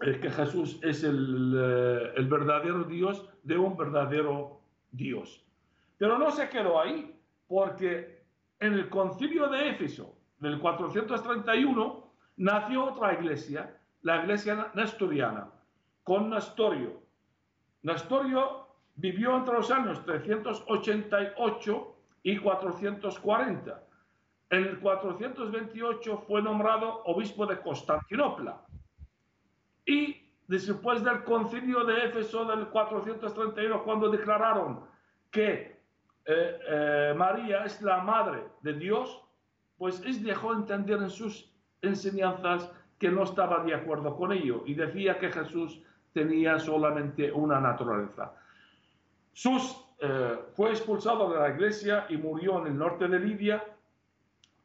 eh, 0.00 0.18
que 0.20 0.30
Jesús 0.30 0.78
es 0.82 1.04
el, 1.04 1.54
eh, 1.56 2.12
el, 2.16 2.26
verdadero 2.26 2.84
Dios 2.84 3.28
de 3.42 3.56
un 3.56 3.76
verdadero 3.76 4.60
Dios. 4.90 5.44
Pero 5.98 6.18
no 6.18 6.30
se 6.30 6.48
quedó 6.48 6.80
ahí, 6.80 7.16
porque 7.46 8.24
en 8.58 8.74
el 8.74 8.88
concilio 8.88 9.48
de 9.48 9.70
Éfeso 9.70 10.16
del 10.38 10.58
431 10.58 12.10
nació 12.36 12.86
otra 12.86 13.14
iglesia, 13.14 13.78
la 14.02 14.22
iglesia 14.22 14.72
nestoriana, 14.74 15.48
con 16.02 16.30
Nestorio. 16.30 17.00
Nestorio 17.82 18.66
vivió 18.96 19.36
entre 19.36 19.54
los 19.54 19.70
años 19.70 20.04
388 20.04 21.96
y 22.24 22.38
440. 22.38 23.82
En 24.50 24.64
el 24.64 24.80
428 24.80 26.24
fue 26.26 26.42
nombrado 26.42 27.02
obispo 27.04 27.46
de 27.46 27.60
Constantinopla. 27.60 28.60
Y 29.86 30.22
después 30.46 31.02
del 31.02 31.24
concilio 31.24 31.84
de 31.84 32.06
Éfeso 32.06 32.44
del 32.44 32.68
431, 32.68 33.82
cuando 33.84 34.10
declararon 34.10 34.80
que 35.30 35.80
eh, 36.26 36.58
eh, 36.68 37.14
María 37.16 37.64
es 37.64 37.80
la 37.82 37.98
madre 37.98 38.44
de 38.62 38.74
Dios, 38.74 39.22
pues 39.76 40.00
es 40.04 40.22
dejó 40.22 40.52
entender 40.52 41.02
en 41.02 41.10
sus 41.10 41.50
enseñanzas 41.82 42.70
que 42.98 43.10
no 43.10 43.24
estaba 43.24 43.62
de 43.64 43.74
acuerdo 43.74 44.16
con 44.16 44.32
ello 44.32 44.62
y 44.66 44.74
decía 44.74 45.18
que 45.18 45.30
Jesús 45.30 45.80
tenía 46.12 46.58
solamente 46.58 47.30
una 47.32 47.60
naturaleza. 47.60 48.32
Sus 49.32 49.84
eh, 49.98 50.38
fue 50.54 50.70
expulsado 50.70 51.30
de 51.32 51.40
la 51.40 51.50
iglesia 51.50 52.06
y 52.08 52.16
murió 52.16 52.60
en 52.60 52.68
el 52.68 52.78
norte 52.78 53.08
de 53.08 53.18
Libia 53.18 53.64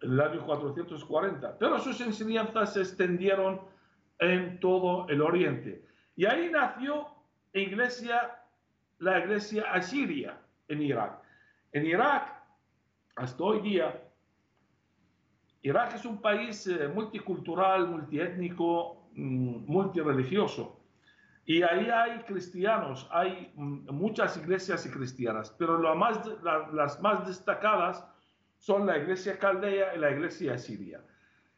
en 0.02 0.12
el 0.12 0.22
año 0.22 0.46
440. 0.46 1.58
Pero 1.58 1.80
sus 1.80 2.00
enseñanzas 2.02 2.74
se 2.74 2.82
extendieron 2.82 3.62
en 4.20 4.60
todo 4.60 5.08
el 5.10 5.22
oriente. 5.22 5.86
Y 6.16 6.26
ahí 6.26 6.50
nació 6.52 7.08
iglesia, 7.54 8.44
la 9.00 9.20
iglesia 9.20 9.72
asiria 9.72 10.38
en 10.68 10.82
Irak. 10.82 11.20
En 11.72 11.86
Irak, 11.86 12.34
hasta 13.16 13.44
hoy 13.44 13.62
día, 13.62 14.04
Irak 15.62 15.96
es 15.96 16.06
un 16.06 16.22
país 16.22 16.68
eh, 16.68 16.88
multicultural, 16.88 17.88
multiétnico, 17.88 19.10
mm, 19.14 19.66
multireligioso. 19.66 20.80
Y 21.46 21.64
ahí 21.64 21.90
hay 21.90 22.20
cristianos, 22.20 23.08
hay 23.12 23.52
mm, 23.56 23.92
muchas 23.92 24.38
iglesias 24.38 24.88
cristianas, 24.92 25.52
pero 25.58 25.82
las 25.82 27.02
más 27.02 27.28
destacadas 27.28 28.06
son 28.58 28.86
la 28.86 28.98
iglesia 28.98 29.38
caldea 29.40 29.96
y 29.96 30.00
la 30.00 30.12
iglesia 30.12 30.58
siria. 30.58 31.02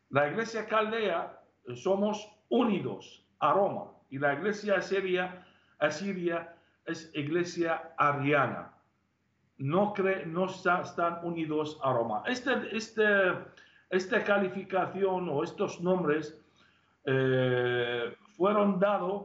La 0.10 0.30
iglesia 0.30 0.66
caldea 0.66 1.40
eh, 1.66 1.76
somos 1.76 2.30
unidos 2.52 3.26
a 3.40 3.54
Roma 3.54 3.86
y 4.10 4.20
la 4.20 4.34
iglesia 4.34 4.76
asiria, 4.76 5.44
asiria 5.80 6.56
es 6.86 7.10
iglesia 7.16 7.94
ariana. 7.98 8.74
No, 9.58 9.94
cree, 9.94 10.26
están 10.84 11.20
unidos 11.24 11.80
a 11.84 11.94
Roma. 11.94 12.24
Este, 12.28 12.52
este, 12.76 13.04
esta 13.90 14.24
calificación 14.24 15.30
o 15.30 15.44
estos 15.44 15.80
nombres 15.82 16.38
eh, 17.06 18.14
fueron 18.36 18.80
dados 18.80 19.24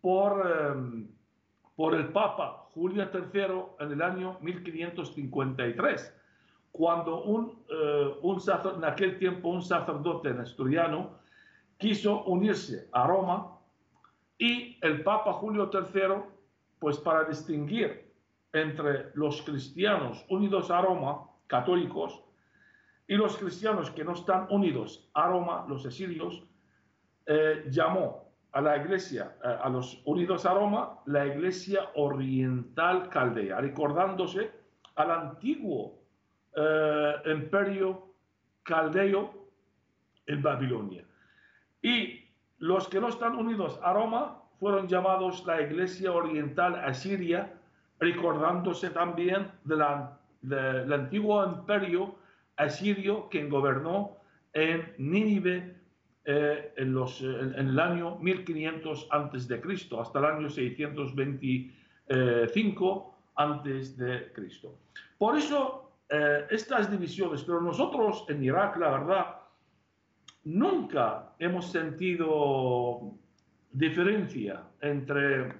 por, 0.00 0.50
em, 0.50 1.08
por 1.76 1.94
el 1.94 2.08
Papa 2.08 2.66
Julio 2.74 3.08
III 3.12 3.84
en 3.84 3.92
el 3.92 4.02
año 4.02 4.38
1553, 4.40 6.12
cuando 6.72 7.22
un, 7.22 7.64
eh, 7.68 8.14
en 8.76 8.84
aquel 8.84 9.18
tiempo 9.18 9.48
un 9.48 9.62
sacerdote 9.62 10.34
nestoriano 10.34 11.23
quiso 11.84 12.24
unirse 12.24 12.88
a 12.92 13.06
Roma 13.06 13.58
y 14.38 14.78
el 14.80 15.02
Papa 15.02 15.34
Julio 15.34 15.70
III, 15.70 16.14
pues 16.78 16.96
para 16.96 17.24
distinguir 17.24 18.10
entre 18.54 19.10
los 19.12 19.42
cristianos 19.42 20.24
unidos 20.30 20.70
a 20.70 20.80
Roma, 20.80 21.28
católicos, 21.46 22.24
y 23.06 23.16
los 23.16 23.36
cristianos 23.36 23.90
que 23.90 24.02
no 24.02 24.14
están 24.14 24.46
unidos 24.48 25.10
a 25.12 25.28
Roma, 25.28 25.66
los 25.68 25.84
exilios, 25.84 26.42
eh, 27.26 27.66
llamó 27.68 28.32
a 28.52 28.62
la 28.62 28.78
iglesia, 28.78 29.36
a 29.42 29.68
los 29.68 30.00
unidos 30.06 30.46
a 30.46 30.54
Roma, 30.54 31.00
la 31.04 31.26
iglesia 31.26 31.90
oriental 31.96 33.10
caldea, 33.10 33.60
recordándose 33.60 34.50
al 34.94 35.10
antiguo 35.10 36.00
eh, 36.56 37.12
imperio 37.26 38.14
caldeo 38.62 39.50
en 40.26 40.40
Babilonia. 40.40 41.04
Y 41.84 42.24
los 42.58 42.88
que 42.88 42.98
no 42.98 43.08
están 43.08 43.36
unidos 43.36 43.78
a 43.82 43.92
Roma 43.92 44.42
fueron 44.58 44.88
llamados 44.88 45.44
la 45.44 45.60
iglesia 45.60 46.12
oriental 46.12 46.76
asiria, 46.76 47.52
recordándose 48.00 48.88
también 48.88 49.48
del 49.64 50.92
antiguo 50.92 51.44
imperio 51.44 52.14
asirio 52.56 53.28
que 53.28 53.46
gobernó 53.48 54.16
en 54.54 54.94
Nínive 54.96 55.76
eh, 56.24 56.72
en, 56.78 56.94
los, 56.94 57.20
en, 57.20 57.54
el 57.54 57.78
año 57.78 58.16
1500 58.16 59.08
antes 59.10 59.46
de 59.46 59.60
Cristo, 59.60 60.00
hasta 60.00 60.20
el 60.20 60.24
año 60.24 60.48
625 60.48 63.14
antes 63.36 63.98
de 63.98 64.32
Cristo. 64.32 64.78
Por 65.18 65.36
eso 65.36 65.92
eh, 66.08 66.46
estas 66.48 66.90
divisiones, 66.90 67.42
pero 67.42 67.60
nosotros 67.60 68.24
en 68.30 68.42
Irak, 68.42 68.78
la 68.78 68.90
verdad, 68.90 69.43
nunca 70.44 71.34
hemos 71.38 71.70
sentido 71.70 73.12
diferencia 73.72 74.62
entre, 74.80 75.52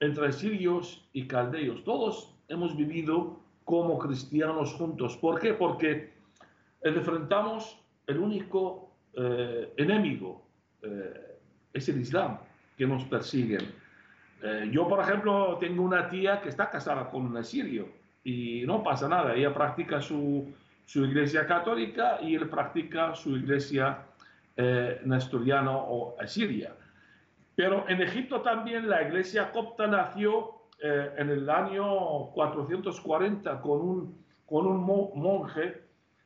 entre 0.00 0.32
sirios 0.32 1.08
y 1.12 1.26
caldeos. 1.26 1.84
Todos 1.84 2.34
hemos 2.48 2.76
vivido 2.76 3.40
como 3.64 3.98
cristianos 3.98 4.72
juntos. 4.74 5.16
¿Por 5.16 5.38
qué? 5.38 5.54
Porque 5.54 6.14
enfrentamos 6.80 7.78
el 8.06 8.18
único 8.18 8.90
eh, 9.14 9.72
enemigo, 9.76 10.46
eh, 10.82 11.38
es 11.72 11.88
el 11.88 12.00
Islam, 12.00 12.38
que 12.76 12.86
nos 12.86 13.04
persiguen. 13.04 13.70
Eh, 14.42 14.70
yo, 14.72 14.88
por 14.88 15.00
ejemplo, 15.00 15.58
tengo 15.58 15.82
una 15.82 16.08
tía 16.08 16.40
que 16.40 16.48
está 16.48 16.70
casada 16.70 17.10
con 17.10 17.26
un 17.26 17.44
sirio 17.44 17.88
y 18.24 18.62
no 18.66 18.82
pasa 18.82 19.08
nada. 19.08 19.34
Ella 19.34 19.52
practica 19.52 20.00
su, 20.00 20.52
su 20.88 21.04
iglesia 21.04 21.46
católica 21.46 22.18
y 22.22 22.34
él 22.34 22.48
practica 22.48 23.14
su 23.14 23.36
iglesia 23.36 24.06
eh, 24.56 25.02
nestoriana 25.04 25.76
o 25.76 26.16
asiria. 26.18 26.74
Pero 27.54 27.86
en 27.90 28.00
Egipto 28.00 28.40
también 28.40 28.88
la 28.88 29.02
iglesia 29.02 29.52
copta 29.52 29.86
nació 29.86 30.62
eh, 30.82 31.12
en 31.18 31.28
el 31.28 31.50
año 31.50 32.30
440 32.30 33.60
con 33.60 33.80
un, 33.82 34.24
con 34.46 34.66
un 34.66 34.78
monje, 35.14 35.82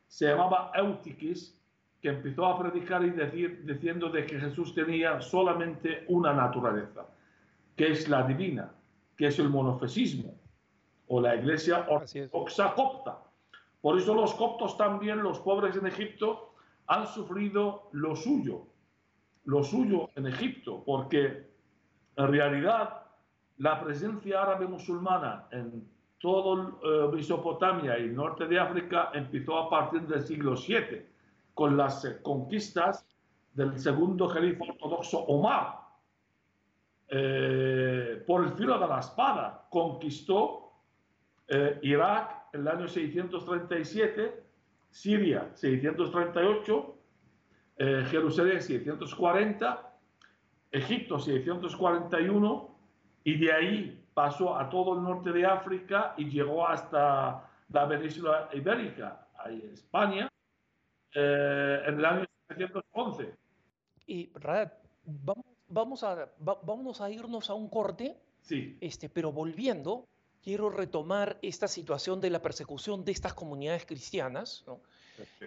se 0.07 0.29
llamaba 0.29 0.71
Eutiquis, 0.77 1.61
que 2.01 2.11
empezó 2.11 2.47
a 2.47 2.57
predicar 2.57 3.05
y 3.05 3.11
decir, 3.11 3.65
diciendo 3.65 4.11
de 4.11 4.25
que 4.27 4.39
Jesús 4.39 4.77
tenía 4.77 5.21
solamente 5.21 6.05
una 6.07 6.33
naturaleza, 6.33 7.09
que 7.75 7.91
es 7.91 8.09
la 8.09 8.23
divina, 8.23 8.71
que 9.17 9.27
es 9.27 9.41
el 9.41 9.49
monofesismo, 9.49 10.39
o 11.09 11.21
la 11.21 11.35
iglesia 11.35 11.85
ortodoxa 11.89 12.75
copta. 12.75 13.32
Por 13.83 13.99
eso 13.99 14.15
los 14.15 14.33
coptos 14.35 14.77
también, 14.77 15.23
los 15.23 15.41
pobres 15.41 15.77
en 15.77 15.87
Egipto, 15.87 16.55
han 16.87 17.07
sufrido 17.07 17.89
lo 17.93 18.15
suyo, 18.15 18.67
lo 19.45 19.63
suyo 19.65 20.09
en 20.15 20.29
Egipto, 20.29 20.83
porque 20.87 21.51
en 22.17 22.29
realidad 22.29 23.03
la 23.59 23.83
presencia 23.83 24.43
árabe 24.43 24.67
musulmana 24.67 25.49
en 25.51 25.89
todo 26.19 26.79
eh, 26.85 27.09
Mesopotamia 27.13 27.99
y 27.99 28.03
el 28.03 28.15
norte 28.15 28.47
de 28.47 28.59
África 28.59 29.11
empezó 29.13 29.59
a 29.59 29.69
partir 29.69 30.03
del 30.03 30.23
siglo 30.23 30.55
VII 30.55 31.05
con 31.53 31.77
las 31.77 32.07
conquistas 32.23 33.05
del 33.53 33.79
segundo 33.79 34.29
califa 34.29 34.65
ortodoxo 34.65 35.19
Omar. 35.19 35.81
Eh, 37.09 38.23
por 38.27 38.45
el 38.45 38.53
filo 38.53 38.79
de 38.79 38.87
la 38.87 39.01
espada 39.01 39.67
conquistó 39.69 40.73
eh, 41.49 41.81
Irak 41.83 42.42
el 42.53 42.69
año 42.69 42.89
637, 42.89 44.43
Siria 44.91 45.51
638, 45.55 46.99
Jerusalén 48.11 48.61
640, 48.61 49.93
Egipto 50.71 51.19
641 51.19 52.79
y 53.25 53.39
de 53.39 53.53
ahí 53.53 54.05
pasó 54.15 54.57
a 54.57 54.69
todo 54.69 54.95
el 54.95 55.03
norte 55.03 55.33
de 55.33 55.47
África 55.47 56.15
y 56.17 56.29
llegó 56.29 56.67
hasta 56.67 57.49
la 57.69 57.89
península 57.89 58.49
ibérica, 58.53 59.29
ahí 59.39 59.71
España, 59.73 60.29
eh, 61.15 61.83
en 61.87 61.95
el 61.99 62.05
año 62.05 62.27
1911. 62.49 63.35
Y 64.07 64.31
Rad, 64.35 64.73
vamos, 65.05 65.47
vamos, 65.69 66.05
a, 66.05 66.29
vamos 66.39 67.01
a 67.01 67.11
irnos 67.11 67.49
a 67.49 67.55
un 67.55 67.69
corte, 67.69 68.21
sí. 68.41 68.77
este, 68.81 69.09
pero 69.09 69.33
volviendo, 69.33 70.07
quiero 70.43 70.71
retomar 70.71 71.39
esta 71.43 71.69
situación 71.69 72.21
de 72.21 72.31
la 72.31 72.43
persecución 72.43 73.05
de 73.05 73.13
estas 73.13 73.35
comunidades 73.35 73.87
cristianas 73.87 74.65
¿no? 74.67 74.81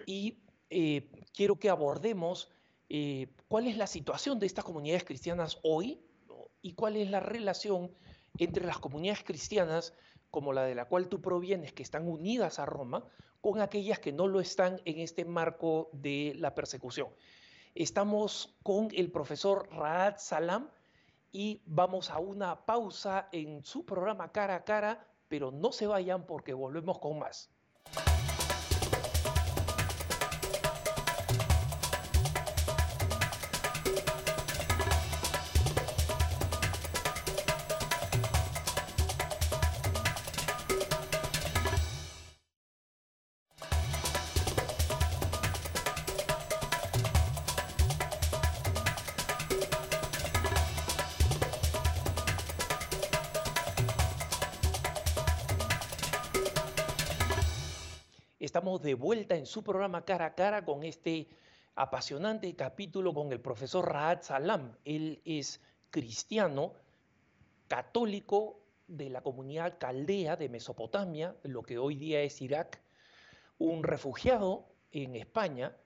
y 0.06 0.38
eh, 0.70 1.08
quiero 1.32 1.58
que 1.58 1.68
abordemos 1.68 2.50
eh, 2.88 3.28
cuál 3.48 3.66
es 3.66 3.76
la 3.76 3.86
situación 3.86 4.38
de 4.38 4.46
estas 4.46 4.64
comunidades 4.64 5.04
cristianas 5.04 5.58
hoy 5.62 6.00
y 6.62 6.72
cuál 6.72 6.96
es 6.96 7.10
la 7.10 7.20
relación 7.20 7.92
entre 8.38 8.66
las 8.66 8.78
comunidades 8.78 9.22
cristianas 9.22 9.92
como 10.30 10.52
la 10.52 10.64
de 10.64 10.74
la 10.74 10.86
cual 10.86 11.08
tú 11.08 11.20
provienes, 11.20 11.72
que 11.72 11.82
están 11.82 12.08
unidas 12.08 12.58
a 12.58 12.66
Roma, 12.66 13.04
con 13.40 13.60
aquellas 13.60 14.00
que 14.00 14.12
no 14.12 14.26
lo 14.26 14.40
están 14.40 14.80
en 14.84 14.98
este 14.98 15.24
marco 15.24 15.88
de 15.92 16.34
la 16.36 16.54
persecución. 16.54 17.08
Estamos 17.74 18.56
con 18.62 18.88
el 18.94 19.10
profesor 19.10 19.68
Raad 19.70 20.16
Salam 20.18 20.68
y 21.32 21.62
vamos 21.66 22.10
a 22.10 22.18
una 22.18 22.66
pausa 22.66 23.28
en 23.32 23.64
su 23.64 23.84
programa 23.84 24.32
cara 24.32 24.56
a 24.56 24.64
cara, 24.64 25.06
pero 25.28 25.50
no 25.50 25.72
se 25.72 25.86
vayan 25.86 26.26
porque 26.26 26.54
volvemos 26.54 26.98
con 26.98 27.18
más. 27.18 27.50
De 58.66 58.94
vuelta 58.94 59.36
en 59.36 59.46
su 59.46 59.62
programa 59.62 60.04
cara 60.04 60.26
a 60.26 60.34
cara 60.34 60.64
con 60.64 60.82
este 60.82 61.28
apasionante 61.76 62.52
capítulo 62.56 63.14
con 63.14 63.30
el 63.30 63.40
profesor 63.40 63.88
Raad 63.88 64.22
Salam. 64.22 64.76
Él 64.84 65.22
es 65.24 65.60
cristiano, 65.88 66.72
católico 67.68 68.58
de 68.88 69.08
la 69.08 69.20
comunidad 69.20 69.78
caldea 69.78 70.34
de 70.34 70.48
Mesopotamia, 70.48 71.36
lo 71.44 71.62
que 71.62 71.78
hoy 71.78 71.94
día 71.94 72.22
es 72.22 72.42
Irak, 72.42 72.82
un 73.58 73.84
refugiado 73.84 74.66
en 74.90 75.14
España 75.14 75.76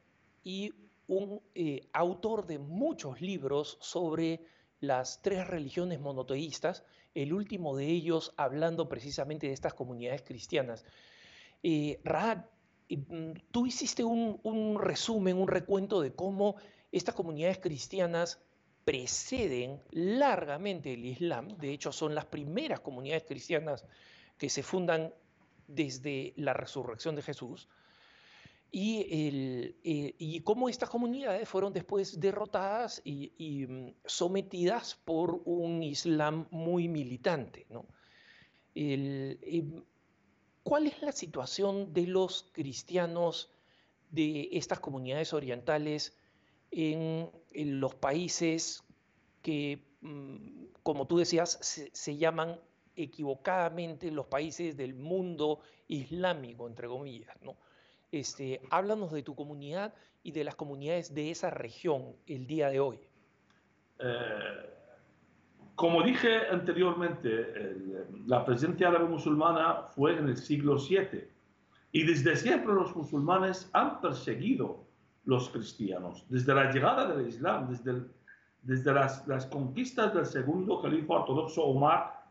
y 0.42 0.72
un 1.06 1.42
eh, 1.54 1.86
autor 1.92 2.46
de 2.46 2.58
muchos 2.58 3.20
libros 3.20 3.76
sobre 3.82 4.40
las 4.80 5.20
tres 5.20 5.46
religiones 5.46 6.00
monoteístas, 6.00 6.82
el 7.14 7.34
último 7.34 7.76
de 7.76 7.88
ellos 7.88 8.32
hablando 8.38 8.88
precisamente 8.88 9.48
de 9.48 9.52
estas 9.52 9.74
comunidades 9.74 10.22
cristianas. 10.22 10.82
Eh, 11.62 12.00
Raad, 12.04 12.46
tú 13.50 13.66
hiciste 13.66 14.04
un, 14.04 14.78
resumen, 14.80 15.36
un 15.36 15.48
recuento 15.48 16.00
de 16.00 16.12
cómo 16.12 16.56
estas 16.92 17.14
comunidades 17.14 17.58
cristianas 17.58 18.40
preceden 18.84 19.80
largamente 19.90 20.94
el 20.94 21.04
Islam, 21.04 21.48
de 21.58 21.72
hecho 21.72 21.92
son 21.92 22.14
las 22.14 22.26
primeras 22.26 22.80
comunidades 22.80 23.24
cristianas 23.24 23.84
que 24.38 24.48
se 24.48 24.62
fundan 24.62 25.12
desde 25.68 26.32
la 26.36 26.52
resurrección 26.52 27.14
de 27.14 27.22
Jesús, 27.22 27.68
y, 28.72 29.74
eh, 29.82 30.42
cómo 30.44 30.68
estas 30.68 30.88
comunidades 30.88 31.48
fueron 31.48 31.72
después 31.72 32.20
derrotadas 32.20 33.02
y, 33.04 33.66
mm, 33.66 33.94
sometidas 34.04 34.94
por 35.04 35.42
un 35.44 35.82
Islam 35.82 36.46
muy 36.50 36.86
militante. 36.86 37.66
¿no? 37.68 37.86
Em, 38.74 39.82
¿Cuál 40.62 40.86
es 40.86 41.00
la 41.02 41.12
situación 41.12 41.92
de 41.92 42.06
los 42.06 42.50
cristianos 42.52 43.50
de 44.10 44.48
estas 44.52 44.80
comunidades 44.80 45.32
orientales 45.32 46.16
en, 46.70 47.30
los 47.52 47.94
países 47.94 48.84
que, 49.42 49.82
mm, 50.02 50.64
como 50.82 51.06
tú 51.06 51.18
decías, 51.18 51.58
se, 51.92 52.16
llaman 52.16 52.60
equivocadamente 52.94 54.10
los 54.10 54.26
países 54.26 54.76
del 54.76 54.94
mundo 54.94 55.60
islámico, 55.88 56.68
entre 56.68 56.88
comillas? 56.88 57.34
¿no? 57.42 57.56
Este, 58.12 58.60
háblanos 58.70 59.12
de 59.12 59.22
tu 59.22 59.34
comunidad 59.34 59.94
y 60.22 60.32
de 60.32 60.44
las 60.44 60.56
comunidades 60.56 61.14
de 61.14 61.30
esa 61.30 61.50
región 61.50 62.16
el 62.26 62.46
día 62.46 62.68
de 62.68 62.80
hoy. 62.80 63.00
Eh, 63.98 64.79
como 65.80 66.02
dije 66.02 66.46
anteriormente, 66.50 68.04
la 68.26 68.44
presencia 68.44 68.88
árabe 68.88 69.08
musulmana 69.08 69.84
fue 69.94 70.18
en 70.18 70.28
el 70.28 70.36
siglo 70.36 70.76
VII 70.76 71.24
y 71.90 72.02
desde 72.04 72.36
siempre 72.36 72.74
los 72.74 72.94
musulmanes 72.94 73.70
han 73.72 73.98
perseguido 74.02 74.84
los 75.24 75.48
cristianos. 75.48 76.26
Desde 76.28 76.54
la 76.54 76.70
llegada 76.70 77.06
del 77.06 77.26
Islam, 77.26 77.70
desde, 77.70 78.02
desde 78.60 78.92
las, 78.92 79.46
conquistas 79.50 80.12
del 80.12 80.26
segundo 80.26 80.82
califa 80.82 81.14
ortodoxo 81.14 81.64
Omar 81.64 82.24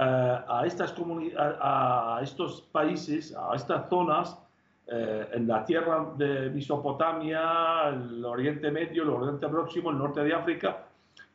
eh, 0.00 0.38
a, 0.48 0.62
estas 0.64 0.94
a, 1.36 2.16
a, 2.16 2.22
estos 2.22 2.62
países, 2.72 3.36
a 3.36 3.54
estas 3.56 3.90
zonas, 3.90 4.38
eh, 4.86 5.28
en 5.34 5.46
la 5.46 5.66
tierra 5.66 6.14
de 6.16 6.48
Mesopotamia, 6.48 7.90
el 7.90 8.24
Oriente 8.24 8.70
Medio, 8.70 9.02
el 9.02 9.10
Oriente 9.10 9.46
Próximo, 9.48 9.90
el 9.90 9.98
norte 9.98 10.22
de 10.24 10.32
África, 10.32 10.85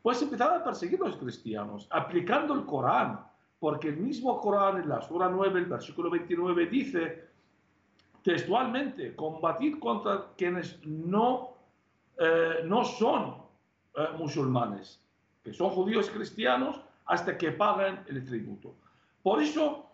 pues 0.01 0.21
empezaron 0.21 0.61
a 0.61 0.63
perseguir 0.63 0.99
a 1.01 1.07
los 1.07 1.17
cristianos, 1.17 1.87
aplicando 1.91 2.53
el 2.53 2.65
Corán, 2.65 3.19
porque 3.59 3.89
el 3.89 3.97
mismo 3.97 4.39
Corán 4.39 4.81
en 4.81 4.89
la 4.89 5.01
Sura 5.01 5.29
9, 5.29 5.59
el 5.59 5.65
versículo 5.65 6.09
29, 6.09 6.65
dice 6.65 7.29
textualmente, 8.23 9.15
combatir 9.15 9.79
contra 9.79 10.27
quienes 10.37 10.79
no, 10.85 11.57
eh, 12.17 12.61
no 12.65 12.83
son 12.83 13.35
eh, 13.95 14.07
musulmanes, 14.17 15.01
que 15.43 15.53
son 15.53 15.69
judíos 15.71 16.09
cristianos, 16.09 16.81
hasta 17.05 17.37
que 17.37 17.51
paguen 17.51 17.99
el 18.07 18.23
tributo. 18.23 18.75
Por 19.23 19.41
eso, 19.41 19.91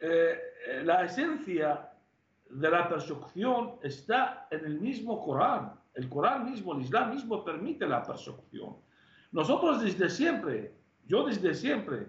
eh, 0.00 0.38
la 0.84 1.04
esencia 1.04 1.90
de 2.48 2.70
la 2.70 2.88
persecución 2.88 3.74
está 3.82 4.46
en 4.50 4.64
el 4.64 4.80
mismo 4.80 5.22
Corán. 5.24 5.74
El 5.94 6.08
Corán 6.08 6.50
mismo, 6.50 6.74
el 6.74 6.82
Islam 6.82 7.10
mismo 7.10 7.44
permite 7.44 7.86
la 7.86 8.02
persecución. 8.02 8.76
Nosotros 9.32 9.82
desde 9.82 10.08
siempre, 10.08 10.74
yo 11.06 11.26
desde 11.26 11.54
siempre, 11.54 12.06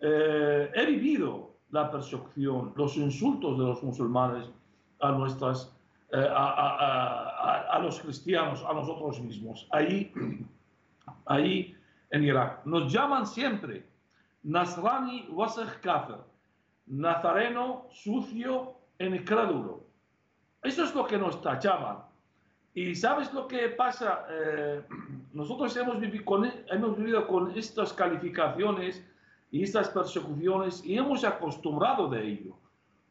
he 0.00 0.86
vivido 0.86 1.54
la 1.70 1.90
persecución, 1.90 2.72
los 2.76 2.96
insultos 2.96 3.58
de 3.58 3.64
los 3.64 3.82
musulmanes, 3.82 4.48
a 5.00 5.12
nuestras, 5.12 5.76
eh, 6.12 6.28
a, 6.30 7.66
a, 7.72 7.78
los 7.80 8.00
cristianos, 8.00 8.64
a 8.66 8.72
nosotros 8.72 9.20
mismos, 9.20 9.66
ahí, 9.72 10.12
ahí 11.26 11.76
en 12.10 12.24
Irak. 12.24 12.64
Nos 12.64 12.92
llaman 12.92 13.26
siempre 13.26 13.84
Nasrani 14.44 15.26
Wasech 15.30 15.80
Kafir, 15.80 16.18
Nazareno 16.86 17.86
sucio 17.90 18.74
e 18.98 19.06
incrédulo. 19.06 19.84
Eso 20.62 20.84
es 20.84 20.94
lo 20.94 21.06
que 21.06 21.18
nos 21.18 21.42
tachaban. 21.42 21.98
Y 22.74 22.94
sabes 22.94 23.32
lo 23.32 23.46
que 23.46 23.68
pasa, 23.70 24.26
eh, 24.28 24.82
nosotros 25.32 25.76
hemos 25.76 26.00
vivido, 26.00 26.24
con, 26.24 26.52
hemos 26.68 26.96
vivido 26.96 27.26
con 27.26 27.56
estas 27.56 27.92
calificaciones 27.92 29.02
y 29.50 29.62
estas 29.62 29.88
persecuciones 29.90 30.84
y 30.84 30.98
hemos 30.98 31.24
acostumbrado 31.24 32.08
de 32.08 32.26
ello 32.26 32.56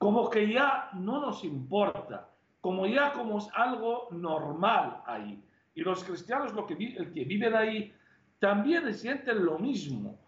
como 0.04 0.30
que 0.30 0.52
ya 0.52 0.89
no 0.95 1.21
nos 1.21 1.45
importa, 1.45 2.30
como 2.60 2.86
ya 2.86 3.13
como 3.13 3.38
es 3.38 3.47
algo 3.56 4.10
normal 4.12 5.02
ahí. 5.06 5.41
Y 5.76 5.82
los 5.82 6.04
cristianos 6.04 6.54
lo 6.54 6.67
que, 6.67 6.73
el 6.73 7.13
que 7.13 7.23
viven 7.23 7.56
ahí 7.56 7.93
también 8.39 8.93
sienten 8.93 9.45
lo 9.45 9.58
mismo. 9.58 10.19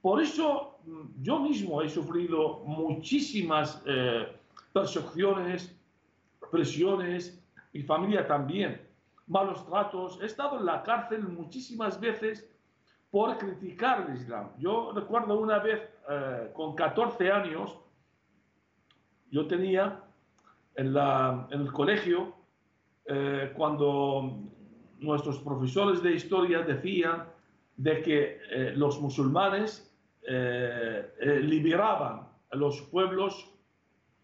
Por 0.00 0.22
eso 0.22 0.78
mm, 0.86 1.22
yo 1.24 1.40
mismo 1.40 1.82
he 1.82 1.88
sufrido 1.88 2.60
muchísimas 2.66 3.82
eh, 3.84 4.28
persecuciones, 4.72 5.74
presiones, 6.52 7.36
y 7.76 7.82
familia 7.82 8.26
también, 8.26 8.80
malos 9.26 9.66
tratos. 9.66 10.18
He 10.22 10.26
estado 10.26 10.58
en 10.58 10.64
la 10.64 10.82
cárcel 10.82 11.22
muchísimas 11.28 12.00
veces 12.00 12.48
por 13.10 13.36
criticar 13.36 14.06
el 14.08 14.16
Islam. 14.16 14.48
Yo 14.58 14.92
recuerdo 14.94 15.38
una 15.38 15.58
vez 15.58 15.82
eh, 16.08 16.50
con 16.54 16.74
14 16.74 17.30
años, 17.30 17.78
yo 19.30 19.46
tenía 19.46 20.02
en, 20.74 20.94
la, 20.94 21.46
en 21.50 21.60
el 21.60 21.72
colegio, 21.72 22.34
eh, 23.04 23.52
cuando 23.54 24.38
nuestros 24.98 25.38
profesores 25.40 26.02
de 26.02 26.14
historia 26.14 26.62
decían 26.62 27.24
de 27.76 28.02
que 28.02 28.40
eh, 28.50 28.72
los 28.74 29.00
musulmanes 29.00 29.82
liberaban 31.40 32.26
a 32.50 32.56
los 32.56 32.82
pueblos, 32.90 33.48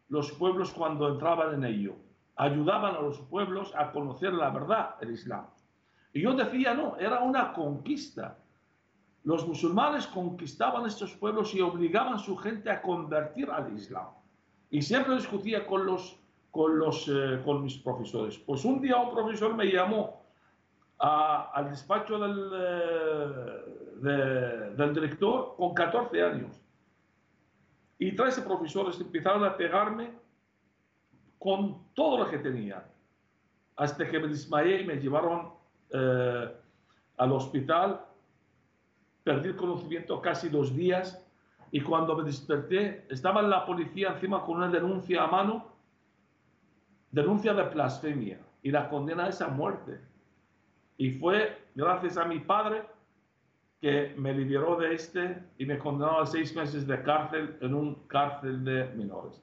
los 0.08 0.32
pueblos 0.32 0.72
cuando 0.72 1.08
entraban 1.08 1.54
en 1.54 1.64
ello, 1.64 1.94
ayudaban 2.42 2.96
a 2.96 3.00
los 3.00 3.20
pueblos 3.20 3.72
a 3.76 3.92
conocer 3.92 4.32
la 4.32 4.50
verdad, 4.50 4.96
el 5.00 5.12
Islam. 5.12 5.46
Y 6.12 6.22
yo 6.22 6.34
decía, 6.34 6.74
no, 6.74 6.96
era 6.98 7.20
una 7.20 7.52
conquista. 7.52 8.36
Los 9.22 9.46
musulmanes 9.46 10.08
conquistaban 10.08 10.84
estos 10.86 11.14
pueblos 11.14 11.54
y 11.54 11.60
obligaban 11.60 12.14
a 12.14 12.18
su 12.18 12.36
gente 12.36 12.68
a 12.68 12.82
convertir 12.82 13.48
al 13.48 13.72
Islam. 13.72 14.08
Y 14.70 14.82
siempre 14.82 15.14
discutía 15.14 15.64
con, 15.64 15.86
los, 15.86 16.18
con, 16.50 16.78
los, 16.78 17.08
eh, 17.08 17.40
con 17.44 17.62
mis 17.62 17.78
profesores. 17.78 18.36
Pues 18.38 18.64
un 18.64 18.80
día 18.80 18.96
un 18.96 19.14
profesor 19.14 19.54
me 19.54 19.66
llamó 19.66 20.20
al 20.98 21.70
despacho 21.70 22.18
del, 22.18 22.50
eh, 24.04 24.74
del 24.76 24.94
director 24.94 25.54
con 25.56 25.74
14 25.74 26.22
años. 26.22 26.60
Y 27.98 28.16
13 28.16 28.42
profesores 28.42 29.00
empezaron 29.00 29.44
a 29.44 29.56
pegarme 29.56 30.21
con 31.42 31.92
todo 31.94 32.18
lo 32.18 32.30
que 32.30 32.38
tenía. 32.38 32.84
Hasta 33.76 34.08
que 34.08 34.18
me 34.20 34.28
desmayé 34.28 34.82
y 34.82 34.86
me 34.86 34.96
llevaron 34.96 35.50
eh, 35.90 36.54
al 37.16 37.32
hospital. 37.32 38.00
Perdí 39.24 39.48
el 39.48 39.56
conocimiento 39.56 40.20
casi 40.20 40.48
dos 40.48 40.74
días 40.74 41.18
y 41.72 41.80
cuando 41.80 42.14
me 42.14 42.24
desperté, 42.24 43.06
estaba 43.08 43.42
la 43.42 43.64
policía 43.64 44.10
encima 44.10 44.44
con 44.44 44.58
una 44.58 44.68
denuncia 44.68 45.24
a 45.24 45.26
mano, 45.26 45.72
denuncia 47.10 47.54
de 47.54 47.62
blasfemia, 47.62 48.38
y 48.62 48.70
la 48.70 48.90
condena 48.90 49.26
a 49.26 49.48
muerte. 49.48 49.98
Y 50.98 51.12
fue 51.12 51.58
gracias 51.74 52.18
a 52.18 52.26
mi 52.26 52.40
padre 52.40 52.82
que 53.80 54.14
me 54.18 54.34
liberó 54.34 54.76
de 54.76 54.94
este 54.94 55.42
y 55.58 55.64
me 55.64 55.78
condenó 55.78 56.20
a 56.20 56.26
seis 56.26 56.54
meses 56.54 56.86
de 56.86 57.02
cárcel 57.02 57.56
en 57.62 57.74
un 57.74 57.94
cárcel 58.06 58.62
de 58.64 58.84
menores. 58.94 59.42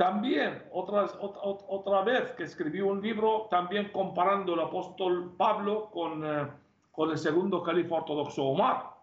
También, 0.00 0.62
otra, 0.72 1.10
otra 1.20 2.00
vez 2.00 2.30
que 2.30 2.44
escribí 2.44 2.80
un 2.80 3.02
libro, 3.02 3.48
también 3.50 3.90
comparando 3.92 4.54
el 4.54 4.60
apóstol 4.60 5.34
Pablo 5.36 5.90
con, 5.90 6.24
eh, 6.24 6.48
con 6.90 7.10
el 7.10 7.18
segundo 7.18 7.62
califa 7.62 7.96
ortodoxo 7.96 8.44
Omar 8.44 8.94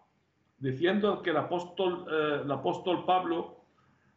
diciendo 0.58 1.22
que 1.22 1.30
el 1.30 1.36
apóstol, 1.36 2.04
eh, 2.10 2.40
el 2.42 2.50
apóstol 2.50 3.04
Pablo 3.04 3.58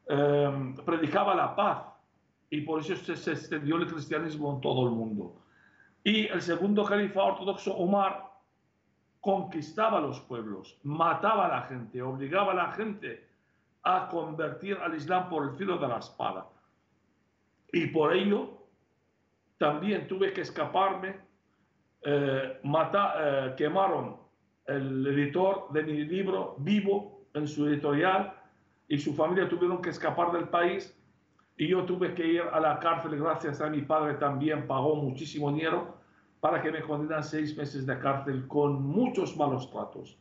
eh, 0.09 0.73
predicaba 0.83 1.35
la 1.35 1.55
paz 1.55 1.83
y 2.49 2.61
por 2.61 2.79
eso 2.79 2.95
se, 2.95 3.31
extendió 3.31 3.75
el 3.75 3.85
cristianismo 3.85 4.51
en 4.55 4.61
todo 4.61 4.87
el 4.87 4.91
mundo. 4.91 5.35
Y 6.03 6.25
el 6.29 6.41
segundo 6.41 6.83
califa 6.83 7.21
ortodoxo, 7.21 7.75
Omar, 7.77 8.27
conquistaba 9.19 10.01
los 10.01 10.19
pueblos, 10.21 10.79
mataba 10.81 11.45
a 11.45 11.49
la 11.49 11.61
gente, 11.61 12.01
obligaba 12.01 12.53
a 12.53 12.55
la 12.55 12.71
gente 12.71 13.29
a 13.83 14.09
convertir 14.09 14.79
al 14.79 14.95
Islam 14.95 15.29
por 15.29 15.43
el 15.43 15.51
filo 15.51 15.77
de 15.77 15.87
la 15.87 15.99
espada. 15.99 16.47
Y 17.71 17.87
por 17.87 18.13
ello 18.13 18.57
también 19.57 20.07
tuve 20.07 20.33
que 20.33 20.41
escaparme, 20.41 21.15
eh, 22.03 22.59
mata, 22.63 23.55
quemaron 23.55 24.17
el 24.65 25.05
editor 25.07 25.71
de 25.71 25.83
mi 25.83 26.03
libro 26.03 26.55
vivo 26.59 27.25
en 27.33 27.47
su 27.47 27.67
editorial 27.67 28.33
y 28.87 28.97
su 28.97 29.13
familia 29.13 29.47
tuvieron 29.47 29.81
que 29.81 29.89
escapar 29.89 30.31
del 30.31 30.49
país 30.49 30.97
y 31.57 31.67
yo 31.67 31.85
tuve 31.85 32.13
que 32.13 32.25
ir 32.25 32.41
a 32.41 32.59
la 32.59 32.79
cárcel 32.79 33.17
gracias 33.17 33.61
a 33.61 33.69
mi 33.69 33.81
padre 33.81 34.15
también 34.15 34.67
pagó 34.67 34.95
muchísimo 34.95 35.51
dinero 35.51 35.97
para 36.39 36.61
que 36.61 36.71
me 36.71 36.81
condenan 36.81 37.23
seis 37.23 37.55
meses 37.55 37.85
de 37.85 37.99
cárcel 37.99 38.47
con 38.47 38.83
muchos 38.83 39.37
malos 39.37 39.69
tratos. 39.71 40.17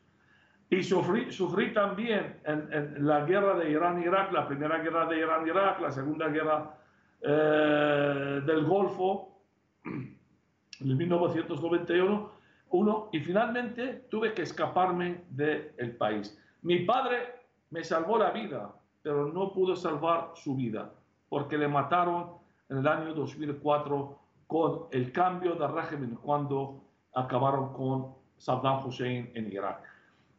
Y 0.68 0.82
sufrí, 0.82 1.32
sufrí 1.32 1.72
también 1.72 2.40
en, 2.44 3.06
la 3.06 3.24
guerra 3.24 3.58
de 3.58 3.70
Irán-Irak, 3.70 4.30
la 4.32 4.46
primera 4.46 4.78
guerra 4.78 5.06
de 5.06 5.18
Irán-Irak, 5.18 5.80
la 5.80 5.90
segunda 5.90 6.28
guerra 6.28 6.78
eh, 7.22 8.40
del 8.44 8.64
Golfo, 8.64 9.40
en 9.84 10.96
1991, 10.96 12.30
uno, 12.70 13.08
y 13.12 13.20
finalmente 13.20 14.06
tuve 14.10 14.32
que 14.32 14.42
escaparme 14.42 15.24
del 15.30 15.96
país. 15.96 16.38
Mi 16.62 16.80
padre 16.80 17.40
me 17.70 17.82
salvó 17.84 18.18
la 18.18 18.30
vida, 18.30 18.72
pero 19.02 19.32
no 19.32 19.52
pudo 19.52 19.76
salvar 19.76 20.32
su 20.34 20.54
vida, 20.56 20.92
porque 21.28 21.58
le 21.58 21.68
mataron 21.68 22.30
en 22.68 22.78
el 22.78 22.88
año 22.88 23.14
2004 23.14 24.18
con 24.46 24.86
el 24.90 25.12
cambio 25.12 25.54
de 25.54 25.66
régimen 25.68 26.16
cuando 26.22 26.82
acabaron 27.14 27.72
con 27.72 28.14
Saddam 28.36 28.86
Hussein 28.86 29.30
en 29.34 29.52
Irak. 29.52 29.82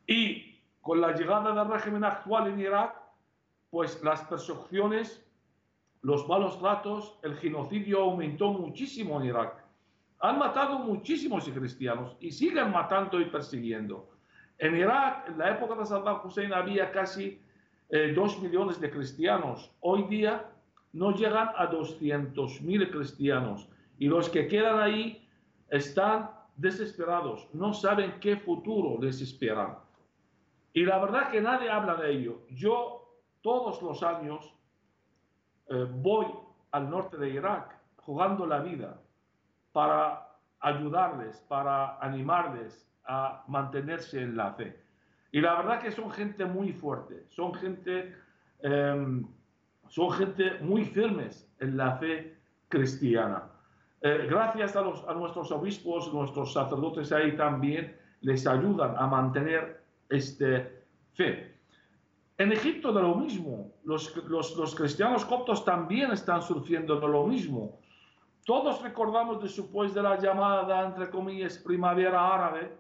Y 0.08 0.60
con 0.82 1.00
la 1.00 1.14
llegada 1.14 1.54
del 1.54 1.72
régimen 1.72 2.04
actual 2.04 2.48
en 2.48 2.60
Irak, 2.60 2.96
pues 3.70 4.04
las 4.04 4.22
persecuciones, 4.24 5.24
los 6.02 6.28
malos 6.28 6.58
tratos, 6.60 7.18
el 7.22 7.36
genocidio 7.36 8.02
aumentó 8.02 8.52
muchísimo 8.52 9.20
en 9.20 9.28
Irak. 9.28 9.64
Han 10.20 10.39
matado 10.39 10.80
muchísimos 10.80 11.47
cristianos 11.49 12.16
y 12.20 12.32
siguen 12.32 12.72
matando 12.72 13.20
y 13.20 13.26
persiguiendo. 13.26 14.10
En 14.58 14.76
Irak, 14.76 15.30
en 15.30 15.38
la 15.38 15.52
época 15.52 15.76
de 15.76 15.86
Saddam 15.86 16.22
Hussein, 16.24 16.54
había 16.54 16.91
casi 16.91 17.41
eh, 17.89 18.14
dos 18.16 18.39
millones 18.41 18.80
de 18.80 18.89
cristianos. 18.89 19.72
Hoy 19.80 20.04
día 20.04 20.45
no 20.93 21.12
llegan 21.16 21.49
a 21.56 21.68
200 21.68 22.62
mil 22.62 22.89
cristianos. 22.91 23.68
Y 23.97 24.08
los 24.08 24.30
que 24.30 24.47
quedan 24.47 24.80
ahí 24.80 25.28
están 25.70 26.30
desesperados, 26.56 27.47
no 27.54 27.74
saben 27.74 28.16
qué 28.20 28.38
futuro 28.38 29.02
les 29.02 29.22
espera. 29.22 29.80
Y 30.74 30.84
la 30.84 30.99
verdad 30.99 31.32
que 31.32 31.41
nadie 31.41 31.70
habla 31.70 31.95
de 31.95 32.12
ello. 32.12 32.41
Yo 32.49 33.20
todos 33.41 33.82
los 33.82 34.04
años 34.04 34.54
eh, 35.72 35.88
voy 35.90 36.28
al 36.72 36.90
norte 36.90 37.18
de 37.18 37.30
Irak 37.30 37.78
jugando 37.96 38.46
la 38.46 38.60
vida 38.60 39.00
para 39.72 40.28
ayudarles, 40.60 41.38
para 41.48 41.98
animarles 42.00 42.88
a 43.06 43.44
mantenerse 43.48 44.22
en 44.22 44.36
la 44.36 44.54
fe. 44.54 44.78
Y 45.32 45.40
la 45.40 45.56
verdad 45.56 45.80
que 45.80 45.92
son 45.92 46.12
gente 46.12 46.46
muy 46.46 46.74
fuerte, 46.74 47.26
son 47.30 47.54
gente, 47.54 48.14
em, 48.60 49.26
son 49.88 50.12
gente 50.12 50.60
muy 50.60 50.84
firmes 50.84 51.50
en 51.60 51.78
la 51.78 51.96
fe 51.98 52.38
cristiana. 52.68 53.44
Eh, 54.02 54.28
gracias 54.30 54.76
a, 54.76 54.82
los, 54.82 55.08
a 55.08 55.14
nuestros 55.14 55.52
obispos, 55.52 56.14
nuestros 56.14 56.52
sacerdotes 56.52 57.14
ahí 57.14 57.38
también 57.38 57.98
les 58.20 58.46
ayudan 58.46 58.96
a 58.98 59.08
mantener 59.08 59.82
este 60.10 60.84
fe. 61.14 61.51
En 62.42 62.52
Egipto 62.52 62.92
de 62.92 63.04
lo 63.04 63.14
mismo, 63.14 63.72
los, 63.84 64.18
los, 64.26 64.58
los 64.58 64.74
cristianos 64.74 65.24
coptos 65.26 65.64
también 65.64 66.10
están 66.10 66.42
sufriendo 66.42 67.00
de 67.00 67.08
lo 67.08 67.28
mismo. 67.28 67.78
Todos 68.44 68.82
recordamos 68.82 69.44
después 69.44 69.94
de 69.94 70.02
la 70.02 70.18
llamada, 70.18 70.88
entre 70.88 71.12
comillas, 71.12 71.60
primavera 71.60 72.34
árabe, 72.34 72.76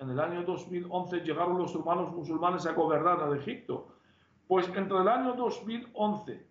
en 0.00 0.10
el 0.10 0.18
año 0.18 0.42
2011 0.42 1.20
llegaron 1.20 1.56
los 1.56 1.72
hermanos 1.72 2.12
musulmanes 2.12 2.66
a 2.66 2.72
gobernar 2.72 3.20
el 3.28 3.38
Egipto. 3.38 3.94
Pues 4.48 4.68
entre 4.74 4.98
el 4.98 5.06
año 5.06 5.34
2011 5.34 6.44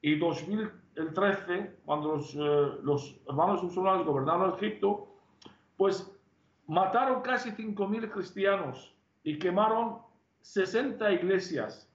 y 0.00 0.18
2013, 0.18 1.76
cuando 1.84 2.16
los, 2.16 2.34
eh, 2.34 2.80
los 2.82 3.20
hermanos 3.28 3.62
musulmanes 3.62 4.04
gobernaron 4.04 4.54
Egipto, 4.56 5.06
pues 5.76 6.12
mataron 6.66 7.22
casi 7.22 7.50
5.000 7.52 8.10
cristianos 8.10 8.92
y 9.22 9.38
quemaron 9.38 9.98
60 10.40 11.12
iglesias 11.12 11.90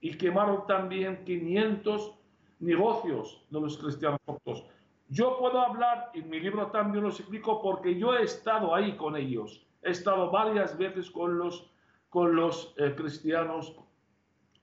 y 0.00 0.16
quemaron 0.16 0.66
también 0.66 1.24
500 1.24 2.14
negocios 2.60 3.44
de 3.50 3.60
los 3.60 3.76
cristianos 3.78 4.18
coptos. 4.24 4.64
Yo 5.08 5.38
puedo 5.38 5.60
hablar, 5.60 6.10
en 6.14 6.30
mi 6.30 6.38
libro 6.40 6.68
también 6.68 7.04
lo 7.04 7.10
explico, 7.10 7.60
porque 7.60 7.98
yo 7.98 8.14
he 8.14 8.22
estado 8.22 8.74
ahí 8.74 8.96
con 8.96 9.16
ellos. 9.16 9.66
He 9.82 9.90
estado 9.90 10.30
varias 10.30 10.78
veces 10.78 11.10
con 11.10 11.36
los, 11.38 11.70
con 12.08 12.36
los 12.36 12.74
eh, 12.78 12.94
cristianos 12.96 13.74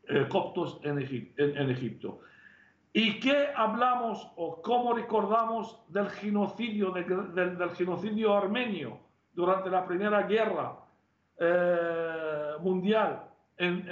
eh, 0.08 0.26
coptos 0.30 0.80
en, 0.84 1.00
en, 1.38 1.70
Egipto. 1.70 2.22
¿Y 2.94 3.20
qué 3.20 3.50
hablamos 3.56 4.32
o 4.38 4.62
cómo 4.62 4.94
recordamos 4.94 5.84
del 5.90 6.10
genocidio, 6.10 6.92
del, 6.92 7.70
genocidio 7.72 8.34
armenio 8.34 9.00
durante 9.34 9.70
la 9.70 9.86
Primera 9.86 10.22
Guerra 10.24 10.78
eh, 11.40 12.54
Mundial 12.62 13.28
en, 13.58 13.88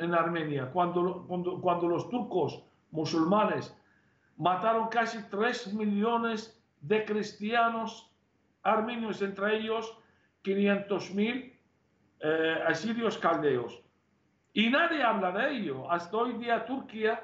en, 0.00 0.14
Armenia, 0.14 0.70
cuando, 0.72 1.24
cuando, 1.28 1.60
cuando 1.60 1.88
los 1.88 2.08
turcos 2.10 2.62
musulmanes 2.90 3.74
mataron 4.36 4.88
casi 4.88 5.22
3 5.30 5.74
millones 5.74 6.60
de 6.80 7.04
cristianos 7.04 8.10
armenios, 8.62 9.22
entre 9.22 9.56
ellos 9.58 9.96
500.000 10.44 11.58
eh, 12.20 12.62
asirios 12.66 13.18
caldeos. 13.18 13.80
Y 14.52 14.70
nadie 14.70 15.02
habla 15.02 15.30
de 15.32 15.56
ello. 15.56 15.90
Hasta 15.90 16.16
hoy 16.16 16.32
día 16.34 16.64
Turquía 16.66 17.22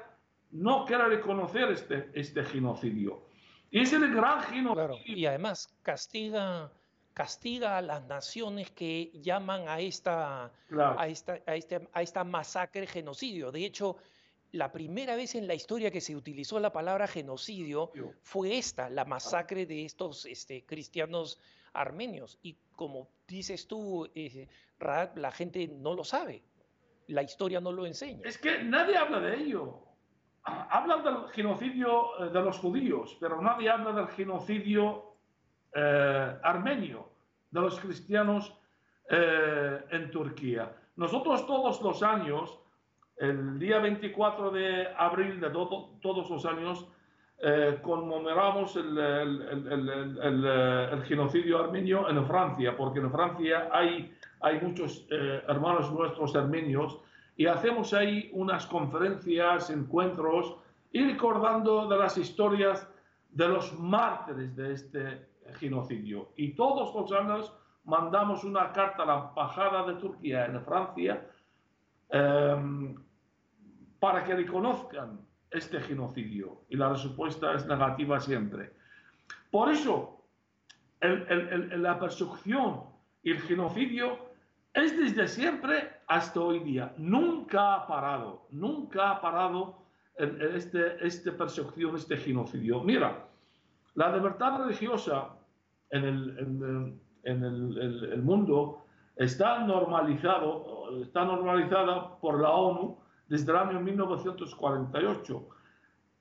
no 0.51 0.85
quiere 0.85 1.07
reconocer 1.07 1.71
este, 1.71 2.09
este 2.13 2.43
genocidio. 2.43 3.25
Es 3.71 3.91
el 3.91 4.13
gran 4.13 4.41
genocidio. 4.41 4.97
y 5.05 5.25
además 5.25 5.67
castiga, 5.81 6.71
castiga 7.15 7.77
a 7.77 7.81
las 7.81 8.05
naciones 8.05 8.69
que 8.71 9.09
llaman 9.13 9.69
a 9.69 9.79
esta, 9.79 10.51
a, 10.97 11.07
esta, 11.07 11.39
a, 11.47 11.55
este, 11.55 11.87
a 11.93 12.01
esta 12.01 12.23
masacre 12.25 12.85
genocidio. 12.85 13.53
De 13.53 13.65
hecho, 13.65 13.95
la 14.51 14.71
primera 14.71 15.15
vez 15.15 15.33
en 15.33 15.47
la 15.47 15.55
historia 15.55 15.89
que 15.91 16.01
se 16.01 16.15
utilizó 16.15 16.59
la 16.59 16.73
palabra 16.73 17.07
genocidio 17.07 17.91
fue 18.21 18.57
esta, 18.57 18.89
la 18.89 19.05
masacre 19.05 19.65
de 19.65 19.85
estos 19.85 20.25
este, 20.25 20.65
cristianos 20.65 21.39
armenios. 21.73 22.37
Y 22.43 22.57
como 22.75 23.07
dices 23.27 23.65
tú, 23.65 24.09
eh, 24.13 24.47
la 25.15 25.31
gente 25.31 25.69
no 25.69 25.95
lo 25.95 26.03
sabe. 26.03 26.43
La 27.07 27.23
historia 27.23 27.61
no 27.61 27.71
lo 27.71 27.85
enseña. 27.85 28.27
Es 28.27 28.37
que 28.37 28.61
nadie 28.61 28.97
habla 28.97 29.21
de 29.21 29.37
ello. 29.37 29.79
Hablan 30.43 31.01
del 31.01 31.31
genocidio 31.31 32.25
eh, 32.25 32.29
de 32.29 32.41
los 32.41 32.57
judíos, 32.59 33.15
pero 33.21 33.41
nadie 33.41 33.69
habla 33.69 33.93
del 33.93 34.07
genocidio 34.09 35.15
eh, 35.77 36.39
armenio, 36.41 37.04
de 37.55 37.61
los 37.61 37.79
cristianos 37.79 38.53
en 39.09 40.11
Turquía. 40.11 40.75
Nosotros 40.95 41.45
todos 41.45 41.81
los 41.81 42.03
años, 42.03 42.59
el 43.17 43.59
día 43.59 43.79
24 43.79 44.51
de 44.51 44.87
abril 44.97 45.39
de 45.39 45.49
todos 45.49 46.29
los 46.29 46.45
años, 46.45 46.87
eh, 47.39 47.79
conmemoramos 47.81 48.77
el, 48.77 48.95
genocidio 51.05 51.59
armenio 51.59 52.09
en 52.09 52.25
Francia, 52.25 52.77
porque 52.77 52.99
en 52.99 53.11
Francia 53.11 53.69
hay, 53.73 54.15
hay 54.39 54.61
muchos 54.61 55.05
eh, 55.11 55.43
hermanos 55.47 55.91
nuestros 55.91 56.33
armenios 56.35 56.97
y 57.35 57.45
hacemos 57.47 57.93
ahí 57.93 58.29
unas 58.33 58.65
conferencias, 58.65 59.69
encuentros 59.69 60.55
y 60.93 61.05
recordando 61.05 61.89
de 61.89 61.97
las 61.97 62.17
historias 62.17 62.87
de 63.31 63.49
los 63.49 63.77
mártires 63.77 64.55
de 64.55 64.71
este 64.71 65.27
genocidio. 65.55 66.31
Y 66.35 66.53
todos 66.53 66.93
los 66.95 67.11
años 67.11 67.53
mandamos 67.83 68.43
una 68.43 68.71
carta 68.71 69.03
a 69.03 69.05
la 69.05 69.29
Embajada 69.29 69.85
de 69.85 69.95
Turquía 69.95 70.45
en 70.45 70.63
Francia 70.63 71.27
eh, 72.09 72.95
para 73.99 74.23
que 74.23 74.35
reconozcan 74.35 75.19
este 75.55 75.79
genocidio? 75.79 76.61
Y 76.69 76.75
la 76.75 76.89
respuesta 76.89 77.53
es 77.53 77.65
negativa 77.65 78.19
siempre. 78.19 78.73
Por 79.51 79.69
eso, 79.71 80.21
la 81.01 81.99
persecución 81.99 82.83
y 83.23 83.31
el 83.31 83.41
genocidio 83.41 84.17
es 84.73 84.97
desde 84.97 85.27
siempre 85.27 85.91
hasta 86.07 86.39
hoy 86.39 86.59
día. 86.59 86.93
Nunca 86.97 87.75
ha 87.75 87.87
parado, 87.87 88.47
nunca 88.51 89.11
ha 89.11 89.21
parado 89.21 89.85
este, 90.17 91.05
este 91.05 91.31
persecución, 91.31 91.95
este 91.95 92.17
genocidio. 92.17 92.83
Mira, 92.83 93.25
la 93.95 94.15
libertad 94.15 94.59
religiosa 94.59 95.34
en 95.95 96.03
el, 96.05 96.99
en 97.23 97.43
el 97.43 98.21
mundo 98.21 98.85
está 99.15 99.59
normalizado, 99.59 101.01
está 101.01 101.25
normalizada 101.25 102.17
por 102.17 102.41
la 102.41 102.51
ONU 102.51 102.97
desde 103.27 103.51
el 103.51 103.57
año 103.57 103.79
1948. 103.79 105.47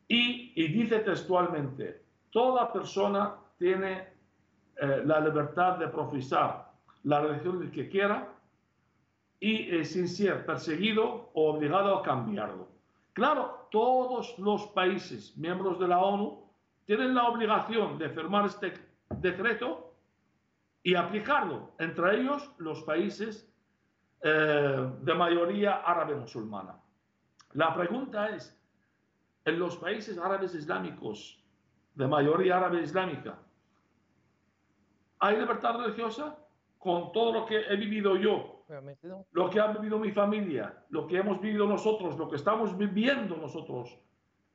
Y, 0.08 0.68
dice 0.68 1.00
textualmente, 1.00 2.02
toda 2.30 2.72
persona 2.72 3.36
tiene 3.58 4.08
eh, 4.76 5.02
la 5.04 5.20
libertad 5.20 5.78
de 5.78 5.88
profesar 5.88 6.70
la 7.04 7.20
religión 7.20 7.70
que 7.70 7.88
quiera 7.88 8.32
y 9.40 9.74
eh, 9.74 9.84
sin 9.84 10.08
ser 10.08 10.46
perseguido 10.46 11.30
o 11.34 11.54
obligado 11.54 11.98
a 11.98 12.02
cambiarlo. 12.02 12.68
Claro, 13.12 13.68
todos 13.70 14.38
los 14.38 14.66
países 14.68 15.36
miembros 15.36 15.78
de 15.78 15.88
la 15.88 15.98
ONU 15.98 16.42
tienen 16.86 17.14
la 17.14 17.28
obligación 17.28 17.98
de 17.98 18.08
firmar 18.10 18.46
este 18.46 18.74
decreto 19.10 19.94
y 20.82 20.94
aplicarlo, 20.94 21.72
entre 21.78 22.20
ellos 22.20 22.52
los 22.58 22.82
países 22.82 23.50
eh, 24.20 24.90
de 25.00 25.14
mayoría 25.14 25.76
árabe 25.76 26.14
musulmana. 26.14 26.78
La 27.52 27.74
pregunta 27.74 28.28
es, 28.30 28.58
en 29.44 29.58
los 29.58 29.76
países 29.76 30.18
árabes 30.18 30.54
islámicos, 30.54 31.42
de 31.94 32.06
mayoría 32.06 32.56
árabe 32.56 32.82
islámica, 32.82 33.38
¿hay 35.20 35.36
libertad 35.38 35.78
religiosa? 35.78 36.36
Con 36.78 37.12
todo 37.12 37.32
lo 37.32 37.46
que 37.46 37.60
he 37.60 37.76
vivido 37.76 38.16
yo, 38.16 38.64
lo 39.32 39.48
que 39.50 39.60
ha 39.60 39.68
vivido 39.68 39.98
mi 39.98 40.10
familia, 40.10 40.84
lo 40.90 41.06
que 41.06 41.18
hemos 41.18 41.40
vivido 41.40 41.66
nosotros, 41.66 42.18
lo 42.18 42.28
que 42.28 42.36
estamos 42.36 42.76
viviendo 42.76 43.36
nosotros, 43.36 43.98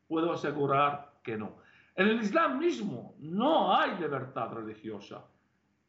puedo 0.08 0.34
asegurar 0.34 1.14
que 1.24 1.38
no. 1.38 1.58
En 2.00 2.08
el 2.08 2.22
Islam 2.22 2.60
mismo 2.60 3.14
no 3.20 3.76
hay 3.76 3.98
libertad 3.98 4.54
religiosa. 4.54 5.22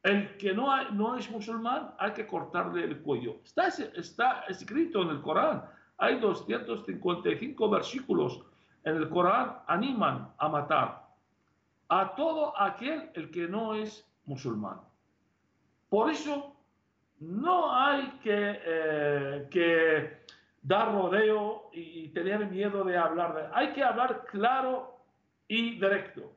El 0.02 0.36
que 0.38 0.52
no, 0.52 0.90
no 0.90 1.16
es 1.16 1.30
musulmán 1.30 1.94
hay 2.00 2.10
que 2.10 2.26
cortarle 2.26 2.82
el 2.82 3.00
cuello. 3.00 3.36
Está, 3.44 3.68
está 3.68 4.40
escrito 4.48 5.02
en 5.02 5.10
el 5.10 5.22
Corán 5.22 5.62
hay 5.98 6.18
255 6.18 7.70
versículos 7.70 8.42
en 8.82 8.96
el 8.96 9.08
Corán 9.08 9.58
animan 9.68 10.32
a 10.38 10.48
matar 10.48 11.06
a 11.88 12.12
todo 12.16 12.60
aquel 12.60 13.10
el 13.14 13.30
que 13.30 13.46
no 13.46 13.76
es 13.76 14.04
musulmán. 14.24 14.80
Por 15.88 16.10
eso 16.10 16.56
no 17.20 17.72
hay 17.72 18.18
que, 18.20 18.60
eh, 18.64 19.48
que 19.48 20.24
dar 20.60 20.92
rodeo 20.92 21.70
y 21.72 22.08
tener 22.08 22.50
miedo 22.50 22.82
de 22.82 22.96
hablar. 22.98 23.52
Hay 23.54 23.72
que 23.74 23.84
hablar 23.84 24.24
claro 24.28 24.99
y 25.50 25.80
directo. 25.80 26.32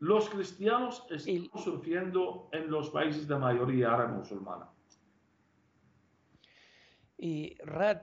Los 0.00 0.28
cristianos 0.28 1.06
están 1.10 1.48
sufriendo 1.62 2.48
en 2.52 2.68
los 2.68 2.90
países 2.90 3.28
de 3.28 3.36
mayoría 3.36 3.94
árabe 3.94 4.14
musulmana. 4.14 4.68
Y 7.16 7.54
Rad, 7.64 8.02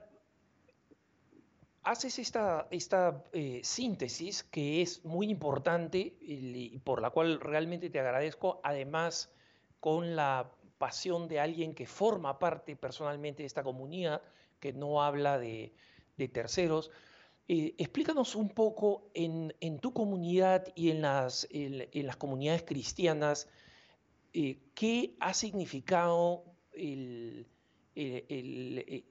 haces 1.82 2.18
esta, 2.18 2.68
esta 2.70 3.22
eh, 3.34 3.60
síntesis 3.62 4.44
que 4.44 4.80
es 4.80 5.04
muy 5.04 5.28
importante 5.28 6.16
y 6.20 6.78
por 6.78 7.02
la 7.02 7.10
cual 7.10 7.38
realmente 7.38 7.90
te 7.90 8.00
agradezco, 8.00 8.62
además 8.64 9.30
con 9.78 10.16
la 10.16 10.50
pasión 10.78 11.28
de 11.28 11.38
alguien 11.38 11.74
que 11.74 11.84
forma 11.84 12.38
parte 12.38 12.76
personalmente 12.76 13.42
de 13.42 13.46
esta 13.46 13.62
comunidad, 13.62 14.22
que 14.58 14.72
no 14.72 15.02
habla 15.02 15.38
de, 15.38 15.74
terceros. 16.32 16.90
Eh, 17.52 17.74
explícanos 17.78 18.36
un 18.36 18.50
poco 18.50 19.10
en, 19.12 19.80
tu 19.80 19.92
comunidad 19.92 20.68
y 20.76 20.90
en 20.90 21.02
las, 21.02 21.48
comunidades 22.16 22.62
cristianas 22.62 23.48
eh, 24.32 24.60
qué 24.72 25.16
ha 25.18 25.34
significado 25.34 26.44
el, 26.72 27.48
el, 27.96 29.04